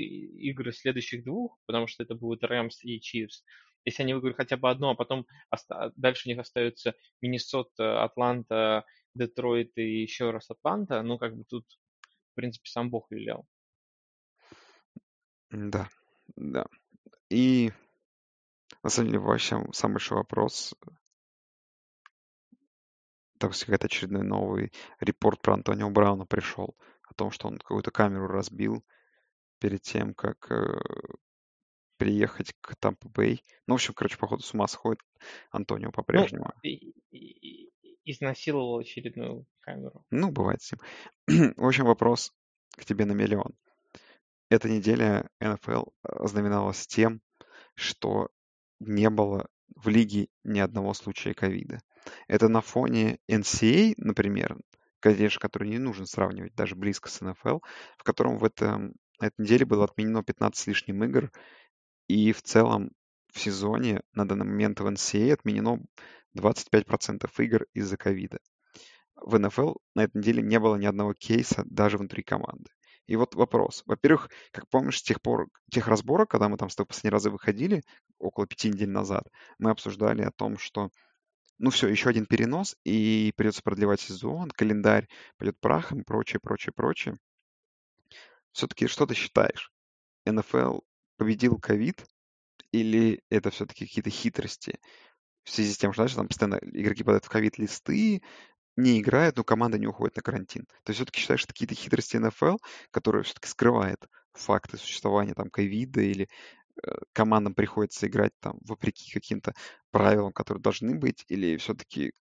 игры 0.50 0.72
следующих 0.72 1.24
двух, 1.24 1.58
потому 1.66 1.88
что 1.88 2.04
это 2.04 2.14
будет 2.14 2.44
Рэмс 2.44 2.84
и 2.84 3.00
Чивс. 3.00 3.44
Если 3.84 4.04
они 4.04 4.14
выиграют 4.14 4.36
хотя 4.36 4.56
бы 4.56 4.70
одну, 4.70 4.90
а 4.90 4.94
потом 4.94 5.26
оста- 5.50 5.92
дальше 5.96 6.28
у 6.28 6.30
них 6.30 6.38
остаются 6.38 6.94
Миннесота, 7.20 8.04
Атланта, 8.04 8.84
Детройт 9.16 9.76
и 9.76 10.02
еще 10.02 10.30
раз 10.30 10.48
Атланта, 10.50 11.02
ну 11.02 11.18
как 11.18 11.36
бы 11.36 11.42
тут, 11.42 11.66
в 12.02 12.34
принципе, 12.36 12.70
сам 12.70 12.88
Бог 12.88 13.10
велел. 13.10 13.48
Да, 15.50 15.88
да. 16.36 16.66
И 17.30 17.72
на 18.84 18.90
самом 18.90 19.08
деле 19.08 19.18
вообще 19.18 19.60
самый 19.72 19.94
большой 19.94 20.18
вопрос, 20.18 20.72
так 23.38 23.54
сказать, 23.54 23.84
очередной 23.84 24.22
новый 24.22 24.72
репорт 25.00 25.40
про 25.42 25.54
Антонио 25.54 25.90
Брауна 25.90 26.26
пришел 26.26 26.76
о 27.08 27.14
том, 27.14 27.30
что 27.30 27.48
он 27.48 27.58
какую-то 27.58 27.90
камеру 27.90 28.26
разбил 28.28 28.84
перед 29.58 29.82
тем, 29.82 30.14
как 30.14 30.50
э, 30.50 30.78
переехать 31.98 32.52
к 32.60 32.76
Тампа 32.76 33.08
Бэй. 33.08 33.42
Ну, 33.66 33.74
в 33.74 33.76
общем, 33.76 33.94
короче, 33.94 34.18
походу 34.18 34.42
с 34.42 34.52
ума 34.54 34.66
сходит 34.66 35.00
Антонио 35.50 35.88
Ну, 35.88 35.92
по-прежнему. 35.92 36.50
и- 36.62 36.94
и- 37.10 37.68
и- 37.70 37.70
изнасиловал 38.04 38.78
очередную 38.78 39.46
камеру. 39.60 40.04
Ну, 40.10 40.30
бывает 40.30 40.60
с 40.62 40.72
ним. 40.72 40.80
В 41.56 41.66
общем, 41.66 41.84
вопрос 41.86 42.32
к 42.76 42.84
тебе 42.84 43.04
на 43.04 43.12
миллион. 43.12 43.54
Эта 44.50 44.68
неделя 44.68 45.30
НФЛ 45.40 45.84
знаменалась 46.26 46.86
тем, 46.86 47.22
что 47.74 48.28
не 48.80 49.08
было 49.08 49.48
в 49.74 49.88
лиге 49.88 50.28
ни 50.44 50.58
одного 50.60 50.92
случая 50.92 51.32
ковида. 51.34 51.80
Это 52.28 52.48
на 52.48 52.60
фоне 52.60 53.18
NCAA, 53.30 53.94
например, 53.96 54.56
конечно, 55.00 55.40
который 55.40 55.68
не 55.68 55.78
нужно 55.78 56.06
сравнивать 56.06 56.54
даже 56.54 56.76
близко 56.76 57.10
с 57.10 57.20
НФЛ, 57.20 57.58
в 57.98 58.02
котором 58.02 58.38
в 58.38 58.44
этом, 58.44 58.94
на 59.20 59.26
этой 59.26 59.42
неделе 59.42 59.66
было 59.66 59.84
отменено 59.84 60.22
15 60.22 60.58
с 60.58 60.66
лишним 60.66 61.04
игр, 61.04 61.30
и 62.08 62.32
в 62.32 62.42
целом 62.42 62.90
в 63.32 63.40
сезоне 63.40 64.00
на 64.12 64.26
данный 64.26 64.46
момент 64.46 64.80
в 64.80 64.86
NCAA 64.86 65.32
отменено 65.32 65.80
25% 66.38 67.30
игр 67.38 67.66
из-за 67.74 67.96
ковида. 67.96 68.38
В 69.16 69.38
НФЛ 69.38 69.74
на 69.94 70.04
этой 70.04 70.18
неделе 70.18 70.42
не 70.42 70.58
было 70.58 70.76
ни 70.76 70.86
одного 70.86 71.14
кейса 71.14 71.64
даже 71.66 71.98
внутри 71.98 72.22
команды. 72.22 72.70
И 73.06 73.16
вот 73.16 73.34
вопрос. 73.34 73.82
Во-первых, 73.86 74.30
как 74.50 74.68
помнишь, 74.68 74.98
с 74.98 75.02
тех 75.02 75.20
пор, 75.20 75.48
тех 75.70 75.88
разборок, 75.88 76.30
когда 76.30 76.48
мы 76.48 76.56
там 76.56 76.70
с 76.70 76.74
тобой 76.74 76.88
последний 76.88 77.10
раз 77.10 77.24
выходили, 77.26 77.82
около 78.18 78.46
пяти 78.46 78.70
недель 78.70 78.90
назад, 78.90 79.24
мы 79.58 79.70
обсуждали 79.70 80.22
о 80.22 80.30
том, 80.30 80.56
что 80.56 80.90
ну 81.58 81.70
все, 81.70 81.88
еще 81.88 82.08
один 82.08 82.26
перенос, 82.26 82.76
и 82.84 83.32
придется 83.36 83.62
продлевать 83.62 84.00
сезон, 84.00 84.50
календарь 84.50 85.08
пойдет 85.38 85.58
прахом, 85.60 86.04
прочее, 86.04 86.40
прочее, 86.40 86.72
прочее. 86.74 87.18
Все-таки 88.52 88.86
что 88.86 89.06
ты 89.06 89.14
считаешь? 89.14 89.72
НФЛ 90.26 90.80
победил 91.16 91.58
ковид 91.58 92.04
или 92.72 93.22
это 93.30 93.50
все-таки 93.50 93.86
какие-то 93.86 94.10
хитрости 94.10 94.78
в 95.44 95.50
связи 95.50 95.72
с 95.72 95.78
тем, 95.78 95.92
что, 95.92 96.02
знаешь, 96.02 96.14
там 96.14 96.28
постоянно 96.28 96.58
игроки 96.62 97.04
подают 97.04 97.24
в 97.24 97.28
ковид-листы, 97.28 98.22
не 98.76 99.00
играют, 99.00 99.36
но 99.36 99.44
команда 99.44 99.78
не 99.78 99.86
уходит 99.86 100.16
на 100.16 100.22
карантин. 100.22 100.64
То 100.82 100.90
есть 100.90 100.98
все-таки 100.98 101.20
считаешь, 101.20 101.40
что 101.40 101.52
какие-то 101.52 101.74
хитрости 101.74 102.16
НФЛ, 102.16 102.56
которые 102.90 103.22
все-таки 103.22 103.48
скрывает 103.48 104.04
факты 104.32 104.76
существования 104.78 105.34
там 105.34 105.50
ковида 105.50 106.00
или 106.00 106.28
командам 107.12 107.54
приходится 107.54 108.06
играть 108.06 108.32
там 108.40 108.58
вопреки 108.62 109.12
каким-то 109.12 109.54
правилам, 109.90 110.32
которые 110.32 110.62
должны 110.62 110.94
быть, 110.94 111.24
или 111.28 111.56
все-таки 111.56 112.12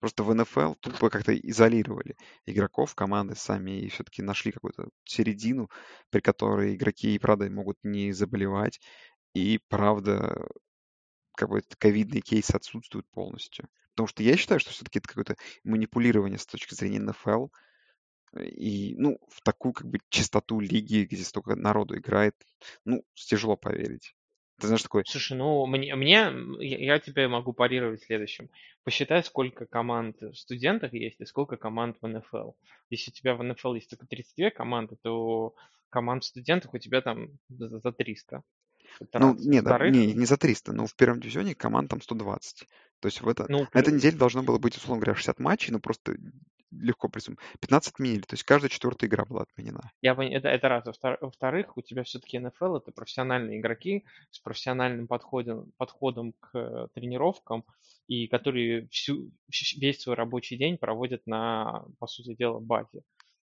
просто 0.00 0.22
в 0.22 0.34
НФЛ 0.34 0.74
тупо 0.80 1.08
как-то 1.08 1.34
изолировали 1.34 2.16
игроков 2.44 2.94
команды 2.94 3.34
сами 3.36 3.80
и 3.80 3.88
все-таки 3.88 4.22
нашли 4.22 4.52
какую-то 4.52 4.88
середину, 5.04 5.70
при 6.10 6.20
которой 6.20 6.74
игроки 6.74 7.14
и 7.14 7.18
правда 7.18 7.48
могут 7.48 7.78
не 7.82 8.12
заболевать, 8.12 8.80
и 9.34 9.60
правда 9.68 10.46
как 11.36 11.48
бы 11.48 11.62
ковидные 11.78 12.20
кейсы 12.20 12.52
отсутствуют 12.52 13.06
полностью. 13.10 13.68
Потому 13.94 14.08
что 14.08 14.22
я 14.22 14.36
считаю, 14.36 14.60
что 14.60 14.70
все-таки 14.70 14.98
это 14.98 15.08
какое-то 15.08 15.36
манипулирование 15.62 16.38
с 16.38 16.46
точки 16.46 16.74
зрения 16.74 17.00
НФЛ. 17.00 17.46
И, 18.40 18.94
ну, 18.98 19.18
в 19.28 19.42
такую 19.42 19.72
как 19.72 19.88
бы 19.88 19.98
чистоту 20.08 20.60
лиги, 20.60 21.06
где 21.10 21.22
столько 21.22 21.54
народу 21.56 21.96
играет, 21.96 22.34
ну, 22.84 23.04
тяжело 23.14 23.56
поверить. 23.56 24.14
Ты 24.60 24.68
знаешь, 24.68 24.82
такой... 24.82 25.02
Слушай, 25.06 25.36
ну, 25.36 25.66
мне, 25.66 25.94
мне 25.96 26.12
я, 26.60 26.94
я 26.94 26.98
тебе 27.00 27.26
могу 27.26 27.52
парировать 27.52 28.02
следующим. 28.02 28.50
Посчитай, 28.84 29.22
сколько 29.24 29.66
команд 29.66 30.20
в 30.20 30.34
студентах 30.34 30.92
есть 30.92 31.20
и 31.20 31.26
сколько 31.26 31.56
команд 31.56 31.96
в 32.00 32.06
НФЛ. 32.06 32.52
Если 32.88 33.10
у 33.10 33.14
тебя 33.14 33.34
в 33.34 33.42
НФЛ 33.42 33.74
есть 33.74 33.90
только 33.90 34.06
32 34.06 34.50
команды, 34.50 34.96
то 35.02 35.54
команд 35.90 36.22
в 36.22 36.26
студентах 36.26 36.72
у 36.72 36.78
тебя 36.78 37.00
там 37.00 37.30
за 37.48 37.68
за 37.68 37.92
300. 37.92 38.42
Это 39.00 39.18
Ну, 39.18 39.32
раз. 39.34 39.44
не, 39.44 39.60
да, 39.60 39.70
Во-вторых, 39.72 39.92
не, 39.92 40.12
не 40.12 40.26
за 40.26 40.36
300, 40.36 40.72
но 40.72 40.86
в 40.86 40.94
первом 40.94 41.20
дивизионе 41.20 41.54
команд 41.54 41.90
там 41.90 42.00
120. 42.00 42.66
То 43.00 43.08
есть 43.08 43.20
в 43.22 43.28
это, 43.28 43.46
ну, 43.48 43.66
на 43.72 43.78
этой 43.78 43.92
неделе 43.92 44.16
должно 44.16 44.42
было 44.42 44.58
быть, 44.58 44.76
условно 44.76 45.00
говоря, 45.02 45.16
60 45.16 45.40
матчей, 45.40 45.72
но 45.72 45.80
просто 45.80 46.16
легко 46.80 47.08
присутствовать. 47.08 47.40
15 47.60 47.94
отменили, 47.94 48.20
то 48.22 48.34
есть 48.34 48.44
каждая 48.44 48.68
четвертая 48.68 49.08
игра 49.08 49.24
была 49.24 49.42
отменена. 49.42 49.90
Я 50.02 50.14
пон- 50.14 50.30
это, 50.30 50.48
это 50.48 50.68
раз. 50.68 50.84
Во-втор- 50.86 51.18
Во-вторых, 51.20 51.76
у 51.76 51.82
тебя 51.82 52.02
все-таки 52.04 52.38
НФЛ 52.38 52.76
это 52.76 52.92
профессиональные 52.92 53.60
игроки 53.60 54.04
с 54.30 54.38
профессиональным 54.40 55.06
подходом, 55.06 55.72
подходом 55.76 56.34
к 56.40 56.88
тренировкам, 56.94 57.64
и 58.08 58.26
которые 58.26 58.88
всю, 58.88 59.30
вс- 59.50 59.78
весь 59.78 60.00
свой 60.00 60.16
рабочий 60.16 60.56
день 60.56 60.78
проводят 60.78 61.22
на, 61.26 61.84
по 61.98 62.06
сути 62.06 62.34
дела, 62.34 62.60
базе. 62.60 63.02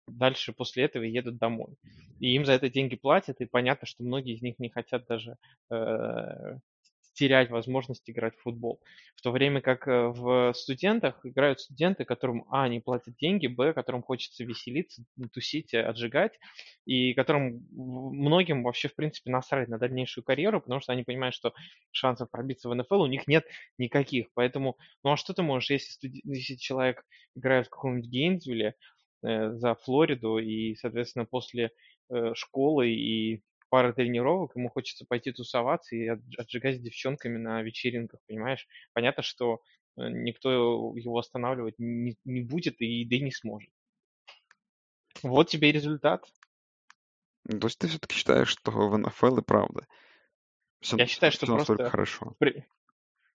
Дальше 0.08 0.54
после 0.54 0.84
этого 0.86 1.04
едут 1.04 1.38
домой. 1.38 1.76
И 2.20 2.36
им 2.36 2.46
за 2.46 2.54
это 2.54 2.70
деньги 2.70 2.96
платят, 2.96 3.42
и 3.42 3.46
понятно, 3.46 3.88
что 3.88 4.04
многие 4.04 4.36
из 4.36 4.42
них 4.42 4.60
не 4.60 4.70
хотят 4.70 5.06
даже 5.08 5.36
э, 5.72 6.58
терять 7.16 7.50
возможность 7.50 8.10
играть 8.10 8.36
в 8.36 8.42
футбол. 8.42 8.82
В 9.16 9.22
то 9.22 9.32
время 9.32 9.62
как 9.62 9.88
э, 9.88 10.08
в 10.10 10.54
студентах 10.54 11.26
играют 11.26 11.60
студенты, 11.62 12.06
которым, 12.06 12.46
а, 12.50 12.68
не 12.68 12.80
платят 12.82 13.16
деньги, 13.16 13.48
б, 13.48 13.74
которым 13.74 14.04
хочется 14.04 14.44
веселиться, 14.44 15.04
тусить, 15.34 15.74
э, 15.74 15.82
отжигать, 15.82 16.34
и 16.86 17.14
которым 17.14 17.66
многим 17.72 18.64
вообще, 18.64 18.90
в 18.90 18.96
принципе, 18.96 19.32
насрать 19.32 19.70
на 19.70 19.80
дальнейшую 19.80 20.24
карьеру, 20.24 20.62
потому 20.62 20.82
что 20.82 20.92
они 20.94 21.04
понимают, 21.04 21.34
что 21.34 21.54
шансов 21.92 22.30
пробиться 22.30 22.70
в 22.70 22.76
НФЛ 22.76 23.02
у 23.02 23.08
них 23.08 23.28
нет 23.28 23.46
никаких. 23.78 24.28
Поэтому, 24.34 24.78
ну 25.04 25.12
а 25.14 25.18
что 25.18 25.34
ты 25.34 25.42
можешь, 25.42 25.72
если, 25.72 25.92
студи- 25.92 26.22
если 26.24 26.56
человек 26.56 27.04
играет 27.36 27.68
в 27.68 27.70
каком-нибудь 27.70 28.10
Гейнсвилле 28.10 28.76
э, 29.24 29.52
за 29.54 29.76
Флориду, 29.76 30.38
и, 30.38 30.76
соответственно, 30.76 31.26
после 31.26 31.72
э, 32.10 32.34
школы 32.36 32.90
и 32.90 33.42
пары 33.70 33.94
тренировок, 33.94 34.56
ему 34.56 34.70
хочется 34.70 35.06
пойти 35.06 35.32
тусоваться 35.32 35.96
и 35.96 36.08
отж- 36.10 36.36
отжигать 36.38 36.78
с 36.78 36.80
девчонками 36.82 37.38
на 37.38 37.62
вечеринках, 37.62 38.20
понимаешь? 38.28 38.68
Понятно, 38.94 39.24
что 39.24 39.62
э, 39.98 40.10
никто 40.10 40.52
его 40.96 41.18
останавливать 41.18 41.76
не, 41.78 42.18
не 42.26 42.42
будет 42.42 42.82
и 42.82 43.06
да 43.06 43.16
и 43.16 43.22
не 43.22 43.32
сможет. 43.32 43.72
Вот 45.24 45.50
тебе 45.50 45.70
и 45.70 45.74
результат. 45.74 46.26
Ну, 47.46 47.60
То 47.60 47.68
есть 47.68 47.80
ты 47.80 47.88
все-таки 47.88 48.16
считаешь, 48.16 48.50
что 48.50 48.72
в 48.72 48.98
НФЛ 48.98 49.38
и 49.40 49.42
правда 49.42 49.88
все, 50.86 50.98
Я 50.98 51.08
считаю, 51.08 51.32
что 51.32 51.48
настолько 51.48 51.84
просто... 51.84 51.90
хорошо. 51.90 52.36
при- 52.40 52.66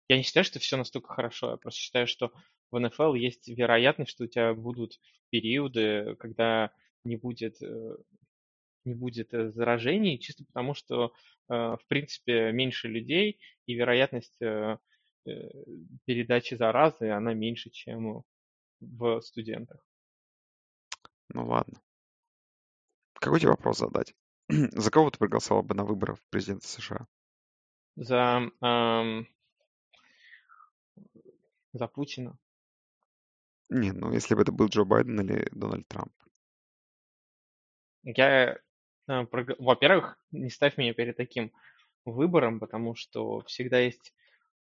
Я 0.09 0.16
не 0.16 0.22
считаю, 0.22 0.45
что 0.45 0.59
все 0.59 0.76
настолько 0.76 1.12
хорошо. 1.12 1.53
Я 1.53 1.57
просто 1.57 1.81
считаю, 1.81 2.07
что 2.07 2.33
в 2.70 2.79
НФЛ 2.79 3.14
есть 3.14 3.49
вероятность, 3.49 4.11
что 4.11 4.24
у 4.24 4.26
тебя 4.26 4.55
будут 4.55 5.01
периоды, 5.31 6.16
когда 6.18 6.72
не 7.05 7.16
будет, 7.16 7.61
э, 7.62 7.97
не 8.85 8.95
будет 8.95 9.35
э, 9.35 9.51
заражений, 9.51 10.18
чисто 10.18 10.45
потому 10.45 10.74
что, 10.74 11.12
э, 11.49 11.55
в 11.55 11.81
принципе, 11.89 12.53
меньше 12.53 12.89
людей, 12.89 13.41
и 13.66 13.74
вероятность 13.74 14.41
э, 14.41 14.79
передачи 16.05 16.55
заразы, 16.55 17.11
она 17.11 17.35
меньше, 17.35 17.70
чем 17.70 18.22
в 18.81 19.20
студентах. 19.20 19.85
Ну 21.29 21.47
ладно. 21.47 21.83
Какой 23.14 23.41
тебе 23.41 23.51
вопрос 23.51 23.79
задать? 23.79 24.14
За 24.49 24.91
кого 24.91 25.11
ты 25.11 25.18
проголосовал 25.18 25.62
бы 25.62 25.74
на 25.74 25.85
выборах 25.85 26.18
президента 26.31 26.66
США? 26.66 27.07
За, 27.97 28.49
эм, 28.62 29.29
за 31.72 31.89
Путина. 31.89 32.39
Не, 33.68 33.93
ну 33.93 34.12
если 34.12 34.35
бы 34.35 34.43
это 34.43 34.53
был 34.53 34.68
Джо 34.68 34.85
Байден 34.85 35.20
или 35.20 35.49
Дональд 35.53 35.87
Трамп. 35.89 36.12
Я, 38.05 38.59
во-первых, 39.09 40.19
не 40.31 40.51
ставь 40.51 40.77
меня 40.77 40.95
перед 40.95 41.17
таким 41.17 41.53
выбором, 42.05 42.61
потому 42.61 42.95
что 42.95 43.41
всегда 43.43 43.79
есть 43.81 44.15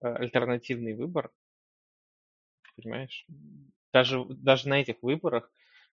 э, 0.01 0.07
альтернативный 0.07 0.95
выбор, 0.95 1.31
понимаешь? 2.77 3.27
Даже, 3.93 4.25
даже 4.25 4.69
на 4.69 4.81
этих 4.81 5.03
выборах, 5.03 5.51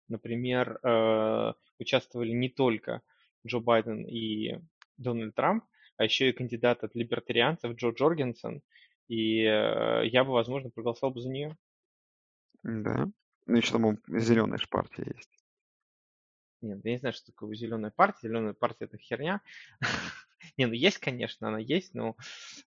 например, 0.08 0.78
э, 0.82 1.52
участвовали 1.78 2.30
не 2.30 2.48
только 2.48 3.02
Джо 3.46 3.60
Байден 3.60 4.04
и 4.04 4.60
Дональд 4.96 5.34
Трамп, 5.34 5.64
а 5.96 6.04
еще 6.04 6.28
и 6.28 6.32
кандидат 6.32 6.84
от 6.84 6.94
либертарианцев 6.94 7.74
Джо 7.74 7.90
Джоргенсон, 7.90 8.62
и 9.08 9.42
э, 9.42 10.06
я 10.06 10.24
бы, 10.24 10.32
возможно, 10.32 10.70
проголосовал 10.70 11.14
бы 11.14 11.20
за 11.20 11.28
нее. 11.28 11.56
Да. 12.62 13.08
Ну 13.46 13.56
еще 13.56 13.72
там 13.72 13.98
зеленая 14.08 14.58
же 14.58 14.68
партия 14.68 15.04
есть. 15.16 15.37
Нет, 16.60 16.80
я 16.84 16.92
не 16.92 16.98
знаю, 16.98 17.12
что 17.12 17.26
такое 17.26 17.54
зеленая 17.54 17.90
партия. 17.90 18.28
Зеленая 18.28 18.52
партия 18.52 18.86
это 18.86 18.98
херня. 18.98 19.40
Не, 20.56 20.66
ну 20.66 20.72
есть, 20.72 20.98
конечно, 20.98 21.48
она 21.48 21.58
есть, 21.58 21.94
но 21.94 22.16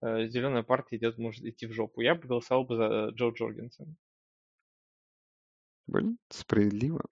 э, 0.03 0.29
зеленая 0.29 0.63
партия 0.63 0.97
идет, 0.97 1.19
может 1.19 1.45
идти 1.45 1.67
в 1.67 1.73
жопу. 1.73 2.01
Я 2.01 2.15
бы 2.15 2.27
голосовал 2.27 2.65
бы 2.65 2.77
за 2.77 3.09
Джо 3.11 3.31
Джоргенсона. 3.31 3.95
Блин, 5.87 6.19
справедливо. 6.29 7.03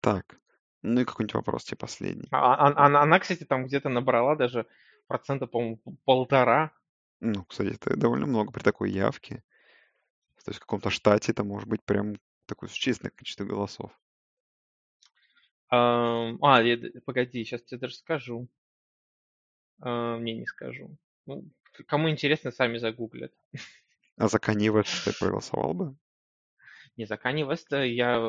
Так. 0.00 0.38
Ну 0.82 1.00
и 1.00 1.04
какой-нибудь 1.04 1.34
вопрос 1.34 1.64
тебе 1.64 1.76
последний. 1.76 2.28
А- 2.30 2.54
а- 2.54 2.86
Она, 2.86 3.02
она, 3.02 3.18
кстати, 3.20 3.44
там 3.44 3.66
где-то 3.66 3.88
набрала 3.88 4.36
даже 4.36 4.66
процента, 5.06 5.46
по-моему, 5.46 5.78
полтора. 6.04 6.72
Ну, 7.20 7.44
кстати, 7.44 7.74
это 7.74 7.96
довольно 7.96 8.26
много 8.26 8.52
при 8.52 8.62
такой 8.62 8.90
явке. 8.90 9.44
То 10.44 10.50
есть 10.50 10.58
в 10.58 10.60
каком-то 10.62 10.90
штате 10.90 11.32
это 11.32 11.44
может 11.44 11.68
быть 11.68 11.84
прям 11.84 12.16
такое 12.46 12.68
существенное 12.68 13.12
количество 13.12 13.44
голосов. 13.44 13.92
А, 15.74 16.60
я 16.62 16.76
погоди, 17.06 17.44
сейчас 17.44 17.62
тебе 17.62 17.80
даже 17.80 17.94
скажу. 17.94 18.46
А, 19.80 20.18
Не, 20.18 20.34
не 20.34 20.46
скажу. 20.46 20.98
Ну, 21.24 21.44
кому 21.86 22.10
интересно, 22.10 22.50
сами 22.50 22.76
загуглят. 22.76 23.32
А 24.18 24.28
за 24.28 24.36
Kanye 24.36 24.68
West 24.68 25.04
ты 25.04 25.18
проголосовал 25.18 25.72
бы? 25.72 25.96
Не, 26.98 27.06
за 27.06 27.14
Kanye 27.14 27.48
West 27.48 27.74
я, 27.86 28.20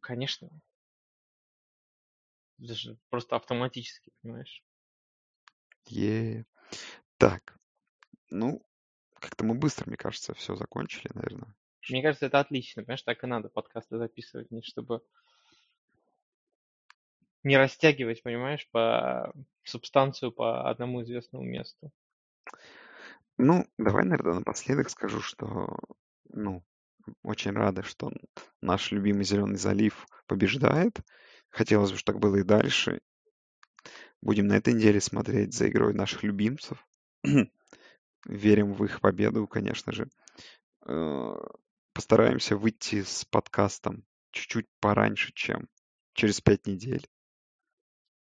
конечно, 0.00 0.48
даже 2.58 2.96
просто 3.10 3.34
автоматически, 3.34 4.12
понимаешь? 4.22 4.62
Е. 5.86 6.46
Так, 7.18 7.58
ну, 8.30 8.62
как-то 9.18 9.44
мы 9.44 9.54
быстро, 9.54 9.88
мне 9.88 9.96
кажется, 9.96 10.32
все 10.34 10.54
закончили, 10.54 11.10
наверное. 11.12 11.56
Мне 11.90 12.02
кажется, 12.02 12.26
это 12.26 12.38
отлично, 12.38 12.82
понимаешь, 12.82 13.02
так 13.02 13.24
и 13.24 13.26
надо 13.26 13.48
подкасты 13.48 13.98
записывать, 13.98 14.52
не 14.52 14.62
чтобы 14.62 15.02
не 17.44 17.56
растягивать, 17.56 18.22
понимаешь, 18.22 18.68
по 18.70 19.32
субстанцию 19.62 20.32
по 20.32 20.68
одному 20.68 21.02
известному 21.02 21.44
месту. 21.44 21.92
Ну, 23.36 23.66
давай, 23.78 24.04
наверное, 24.04 24.34
напоследок 24.34 24.90
скажу, 24.90 25.20
что, 25.20 25.78
ну, 26.28 26.64
очень 27.22 27.52
рады, 27.52 27.82
что 27.82 28.12
наш 28.60 28.92
любимый 28.92 29.24
Зеленый 29.24 29.56
залив 29.56 30.06
побеждает. 30.26 31.00
Хотелось 31.50 31.92
бы, 31.92 31.98
чтобы 31.98 32.20
так 32.20 32.22
было 32.22 32.36
и 32.36 32.42
дальше. 32.42 33.00
Будем 34.22 34.46
на 34.46 34.54
этой 34.54 34.72
неделе 34.72 35.00
смотреть 35.00 35.54
за 35.54 35.68
игрой 35.68 35.94
наших 35.94 36.22
любимцев. 36.22 36.86
Верим 38.26 38.72
в 38.72 38.84
их 38.84 39.00
победу, 39.00 39.46
конечно 39.46 39.92
же. 39.92 40.08
Э, 40.86 41.34
постараемся 41.92 42.56
выйти 42.56 43.02
с 43.02 43.24
подкастом 43.26 44.04
чуть-чуть 44.30 44.66
пораньше, 44.80 45.32
чем 45.34 45.68
через 46.14 46.40
пять 46.40 46.66
недель. 46.66 47.06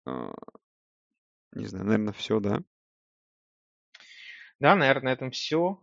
Э, 0.07 0.31
не 1.53 1.67
знаю, 1.67 1.85
наверное, 1.87 2.13
все, 2.13 2.41
да? 2.41 2.63
Да, 4.59 4.77
наверное, 4.77 5.11
на 5.11 5.15
этом 5.15 5.31
все. 5.31 5.81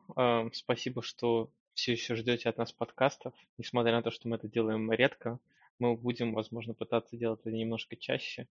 Спасибо, 0.53 1.01
что 1.01 1.51
все 1.74 1.93
еще 1.93 2.15
ждете 2.15 2.49
от 2.49 2.57
нас 2.57 2.72
подкастов. 2.72 3.34
Несмотря 3.57 3.93
на 3.93 4.03
то, 4.03 4.11
что 4.11 4.28
мы 4.28 4.36
это 4.36 4.47
делаем 4.47 4.91
редко, 4.91 5.39
мы 5.80 5.95
будем, 5.97 6.34
возможно, 6.34 6.74
пытаться 6.76 7.18
делать 7.18 7.39
это 7.41 7.51
немножко 7.51 7.95
чаще 7.95 8.47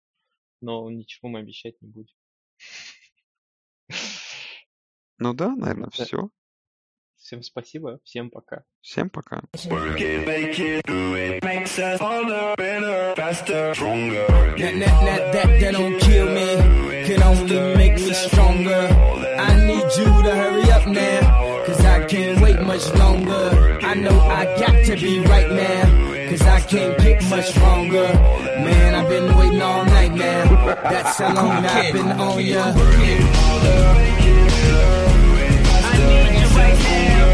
но 0.61 0.91
ничего 0.91 1.29
мы 1.29 1.41
обещать 1.41 1.81
не 1.81 1.89
будем. 1.89 2.15
Ну 5.19 5.33
да, 5.35 5.55
наверное, 5.55 5.91
Да. 5.97 6.05
все. 6.05 6.31
Всем 7.17 7.43
спасибо, 7.43 7.99
всем 8.05 8.31
пока. 8.31 8.65
Всем 8.83 9.11
пока. 9.11 9.43
Work 13.27 13.49
it, 13.49 13.49
make 13.49 13.67
it, 13.67 13.67
do 13.67 13.67
it, 13.67 13.75
makes 13.75 13.75
us 13.75 13.75
harder, 13.75 13.75
better, 13.75 13.75
faster, 13.75 13.75
stronger. 13.75 14.27
That, 14.57 14.79
that, 14.79 15.05
that, 15.05 15.33
that, 15.33 15.61
that 15.61 15.73
don't 15.73 15.99
kill 16.01 16.27
me, 16.27 16.57
can 17.07 17.23
only 17.23 17.77
make 17.77 17.95
me 17.95 18.13
stronger. 18.13 18.89
I 19.39 19.67
need 19.67 19.83
you 19.99 20.23
to 20.23 20.35
hurry 20.37 20.71
up 20.71 20.87
now, 20.87 21.65
cause 21.67 21.85
I 21.85 22.07
can't 22.07 22.41
wait 22.41 22.61
much 22.63 22.95
longer. 22.95 23.79
I 23.83 23.95
know 23.95 24.21
I 24.21 24.45
got 24.61 24.85
to 24.87 24.97
be 24.97 25.21
right 25.21 25.51
now, 25.51 26.31
cause 26.31 26.43
I 26.43 26.61
can't 26.61 26.99
get 27.03 27.29
much 27.29 27.51
stronger. 27.51 28.09
Man, 28.63 28.95
I've 28.95 29.09
been 29.09 29.37
waiting 29.37 29.63
all 29.63 29.85
night 29.85 30.13
now, 30.15 30.45
that's 30.83 31.19
how 31.19 31.35
long 31.35 31.67
I've 31.67 31.93
been 31.93 32.13
on 32.13 32.45
ya. 32.45 32.73
I 35.83 35.99
need 35.99 36.41
you 36.41 36.47
right 36.57 36.79
now. 36.79 37.33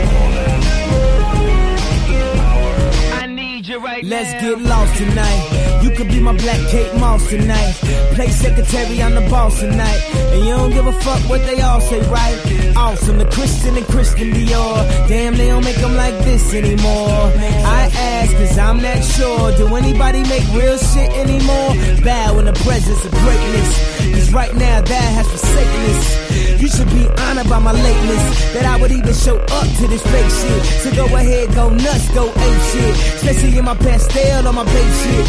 I 3.14 3.26
need 3.26 3.68
you 3.68 3.78
right 3.78 4.04
now 4.04 4.10
Let's 4.10 4.32
now. 4.32 4.40
get 4.40 4.58
lost 4.62 4.96
tonight. 4.96 5.71
You 5.82 5.90
could 5.90 6.08
be 6.08 6.20
my 6.20 6.32
black 6.32 6.60
Kate 6.70 6.94
Moss 6.94 7.28
tonight. 7.28 7.72
Play 8.14 8.28
secretary, 8.28 9.02
I'm 9.02 9.14
the 9.14 9.28
boss 9.28 9.58
tonight. 9.58 10.00
And 10.32 10.44
you 10.44 10.54
don't 10.54 10.70
give 10.70 10.86
a 10.86 10.92
fuck 10.92 11.20
what 11.28 11.44
they 11.44 11.60
all 11.60 11.80
say, 11.80 12.00
right? 12.08 12.76
Awesome, 12.76 13.18
the 13.18 13.26
Christian 13.26 13.76
and 13.76 13.86
Christian 13.86 14.30
Dior. 14.30 15.08
Damn, 15.08 15.34
they 15.36 15.48
don't 15.48 15.64
make 15.64 15.76
them 15.76 15.96
like 15.96 16.16
this 16.24 16.54
anymore. 16.54 17.32
I 17.66 17.90
ask, 17.92 18.32
cause 18.32 18.58
I'm 18.58 18.80
not 18.80 19.02
sure. 19.02 19.56
Do 19.56 19.74
anybody 19.74 20.22
make 20.22 20.46
real 20.54 20.78
shit 20.78 21.10
anymore? 21.10 21.74
Bow 22.04 22.38
in 22.38 22.44
the 22.44 22.58
presence 22.64 23.04
of 23.04 23.10
greatness. 23.10 24.14
Cause 24.14 24.32
right 24.32 24.54
now, 24.54 24.80
that 24.80 25.08
has 25.16 25.26
forsaken 25.28 25.80
us. 25.90 26.32
You 26.62 26.68
should 26.68 26.90
be 26.90 27.08
honored 27.18 27.48
by 27.50 27.58
my 27.58 27.72
lateness. 27.72 28.52
That 28.54 28.66
I 28.66 28.76
would 28.80 28.92
even 28.92 29.12
show 29.14 29.36
up 29.36 29.66
to 29.78 29.88
this 29.88 30.02
fake 30.06 30.30
shit. 30.30 30.62
So 30.82 30.94
go 30.94 31.06
ahead, 31.06 31.52
go 31.56 31.70
nuts, 31.70 32.08
go 32.14 32.30
ape 32.30 32.62
shit. 32.70 32.94
Especially 33.18 33.58
in 33.58 33.64
my 33.64 33.74
pastel 33.74 34.46
on 34.46 34.54
my 34.54 34.64
babe 34.64 34.94
shit. 35.02 35.26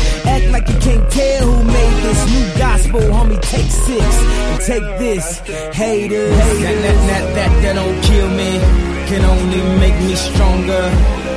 Like 0.51 0.67
you 0.67 0.77
can't 0.79 1.09
tell 1.11 1.51
who 1.51 1.63
made 1.63 1.97
this 2.03 2.21
new 2.33 2.47
gospel, 2.59 3.01
homie. 3.01 3.39
Take 3.41 3.69
six 3.69 4.05
and 4.49 4.59
take 4.61 4.87
this. 4.99 5.39
Haters. 5.73 6.29
That, 6.29 6.57
that, 6.63 6.97
that, 7.07 7.25
that, 7.35 7.51
that 7.61 7.73
don't 7.75 8.01
kill 8.03 8.29
me. 8.29 8.59
Can 9.07 9.23
only 9.25 9.61
make 9.79 9.97
me 10.07 10.15
stronger. 10.15 10.85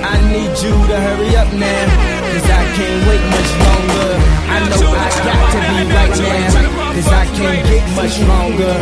I 0.07 0.17
need 0.33 0.53
you 0.63 0.75
to 0.91 0.97
hurry 1.07 1.37
up 1.37 1.51
now. 1.53 1.85
Cause 2.33 2.47
I 2.47 2.63
can't 2.77 3.01
wait 3.09 3.25
much 3.37 3.51
longer. 3.67 4.11
I 4.55 4.59
know 4.71 4.87
I 4.95 5.09
got 5.27 5.43
to 5.53 5.59
be 5.67 5.79
right 5.99 6.17
now. 6.27 6.95
Cause 6.95 7.09
I 7.09 7.25
can't 7.37 7.63
get 7.67 7.85
much 7.97 8.17
longer. 8.33 8.75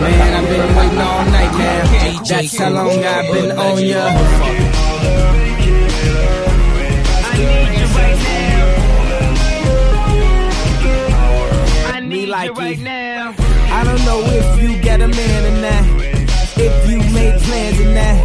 Man, 0.00 0.30
I've 0.38 0.48
been 0.48 0.70
waiting 0.76 0.98
all 0.98 1.24
night 1.36 1.52
now. 1.58 2.22
That's 2.24 2.56
how 2.56 2.70
long 2.70 3.04
I've 3.04 3.28
been 3.32 3.50
on 3.58 3.78
ya. 3.84 4.04
I 7.22 7.36
need 7.36 7.78
you 7.78 7.86
right 7.96 8.16
now. 8.24 8.29
Like 12.30 12.56
right 12.56 12.78
it. 12.78 12.82
now. 12.82 13.34
I 13.70 13.84
don't 13.84 14.02
know 14.04 14.22
if 14.24 14.62
you 14.62 14.80
got 14.82 15.00
a 15.00 15.08
man 15.08 15.40
or 15.50 15.60
not. 15.60 15.84
If 16.56 16.90
you 16.90 16.98
made 17.12 17.40
plans 17.42 17.80
or 17.80 17.90
not. 17.92 18.16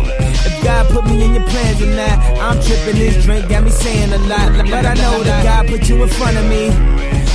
If 0.46 0.64
God 0.64 0.92
put 0.92 1.06
me 1.06 1.24
in 1.24 1.34
your 1.34 1.48
plans 1.48 1.82
or 1.82 1.88
not. 1.88 2.20
I'm 2.40 2.62
tripping 2.62 3.00
this 3.00 3.24
drink, 3.24 3.50
got 3.50 3.64
me 3.64 3.72
saying 3.72 4.14
a 4.14 4.18
lot. 4.30 4.70
But 4.70 4.86
I 4.86 4.94
know 4.94 5.24
that 5.24 5.44
God 5.44 5.68
put 5.68 5.90
you 5.90 6.04
in 6.04 6.10
front 6.10 6.38
of 6.38 6.46
me. 6.46 6.95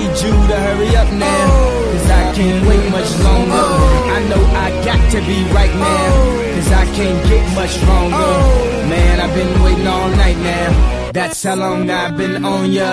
need 0.00 0.16
you 0.24 0.32
to 0.50 0.56
hurry 0.66 0.96
up 0.96 1.10
now. 1.12 1.46
Oh. 1.52 1.90
Cause 1.92 2.10
I 2.10 2.22
can't 2.36 2.60
wait 2.68 2.84
much 2.96 3.10
longer. 3.26 3.64
Oh. 3.66 4.16
I 4.16 4.20
know 4.30 4.42
I 4.64 4.68
got 4.88 5.02
to 5.14 5.18
be 5.28 5.38
right 5.58 5.74
now. 5.74 6.08
Oh. 6.16 6.54
Cause 6.54 6.70
I 6.82 6.84
can't 6.96 7.20
get 7.28 7.44
much 7.54 7.72
stronger. 7.80 8.30
Man, 8.92 9.14
I've 9.20 9.34
been 9.34 9.62
waiting 9.64 9.86
all 9.86 10.10
night 10.24 10.38
now. 10.38 11.10
That's 11.12 11.42
how 11.42 11.56
long 11.56 11.90
I've 11.90 12.16
been 12.16 12.44
on 12.44 12.72
ya. 12.72 12.90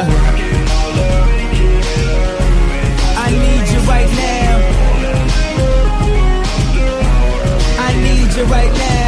I 3.26 3.28
need 3.43 3.66
you 3.74 3.82
right 3.93 4.12
now. 4.26 4.51
I 7.88 7.89
need 8.05 8.30
you 8.38 8.45
right 8.45 8.74
now. 8.74 9.07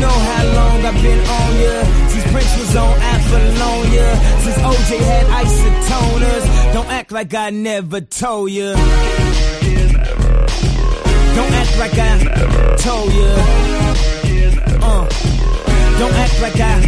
Know 0.00 0.16
how 0.30 0.44
long 0.58 0.84
I've 0.84 1.02
been 1.02 1.20
on 1.38 1.50
ya. 1.62 1.74
Since 2.08 2.26
Prince 2.32 2.52
was 2.58 2.76
on 2.76 2.94
Apollonia. 3.00 4.08
Since 4.42 4.58
OJ 4.70 4.90
had 4.98 5.26
isotoners. 5.44 6.44
Don't 6.74 6.88
act 6.88 7.12
like 7.12 7.34
I 7.34 7.50
never 7.50 8.00
told 8.00 8.50
ya. 8.50 8.74
Don't 11.36 11.52
act 11.52 11.78
like 11.78 11.98
I 11.98 12.76
told 12.76 13.12
ya. 13.12 13.30
Uh. 14.82 15.06
Don't 15.98 16.12
act 16.12 16.42
like 16.42 16.60
I 16.60 16.80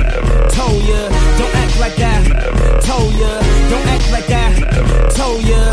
told 0.52 0.82
ya. 0.84 1.08
Don't 1.38 1.54
act 1.62 1.80
like 1.80 1.98
I 1.98 2.80
told 2.84 3.14
ya. 3.14 3.40
Don't 3.70 3.86
act 3.88 4.12
like 4.12 4.30
I 4.30 5.10
told 5.16 5.42
ya. 5.44 5.72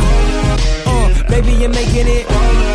Uh, 0.86 1.24
baby, 1.28 1.52
you're 1.54 1.70
making 1.70 2.08
it. 2.08 2.74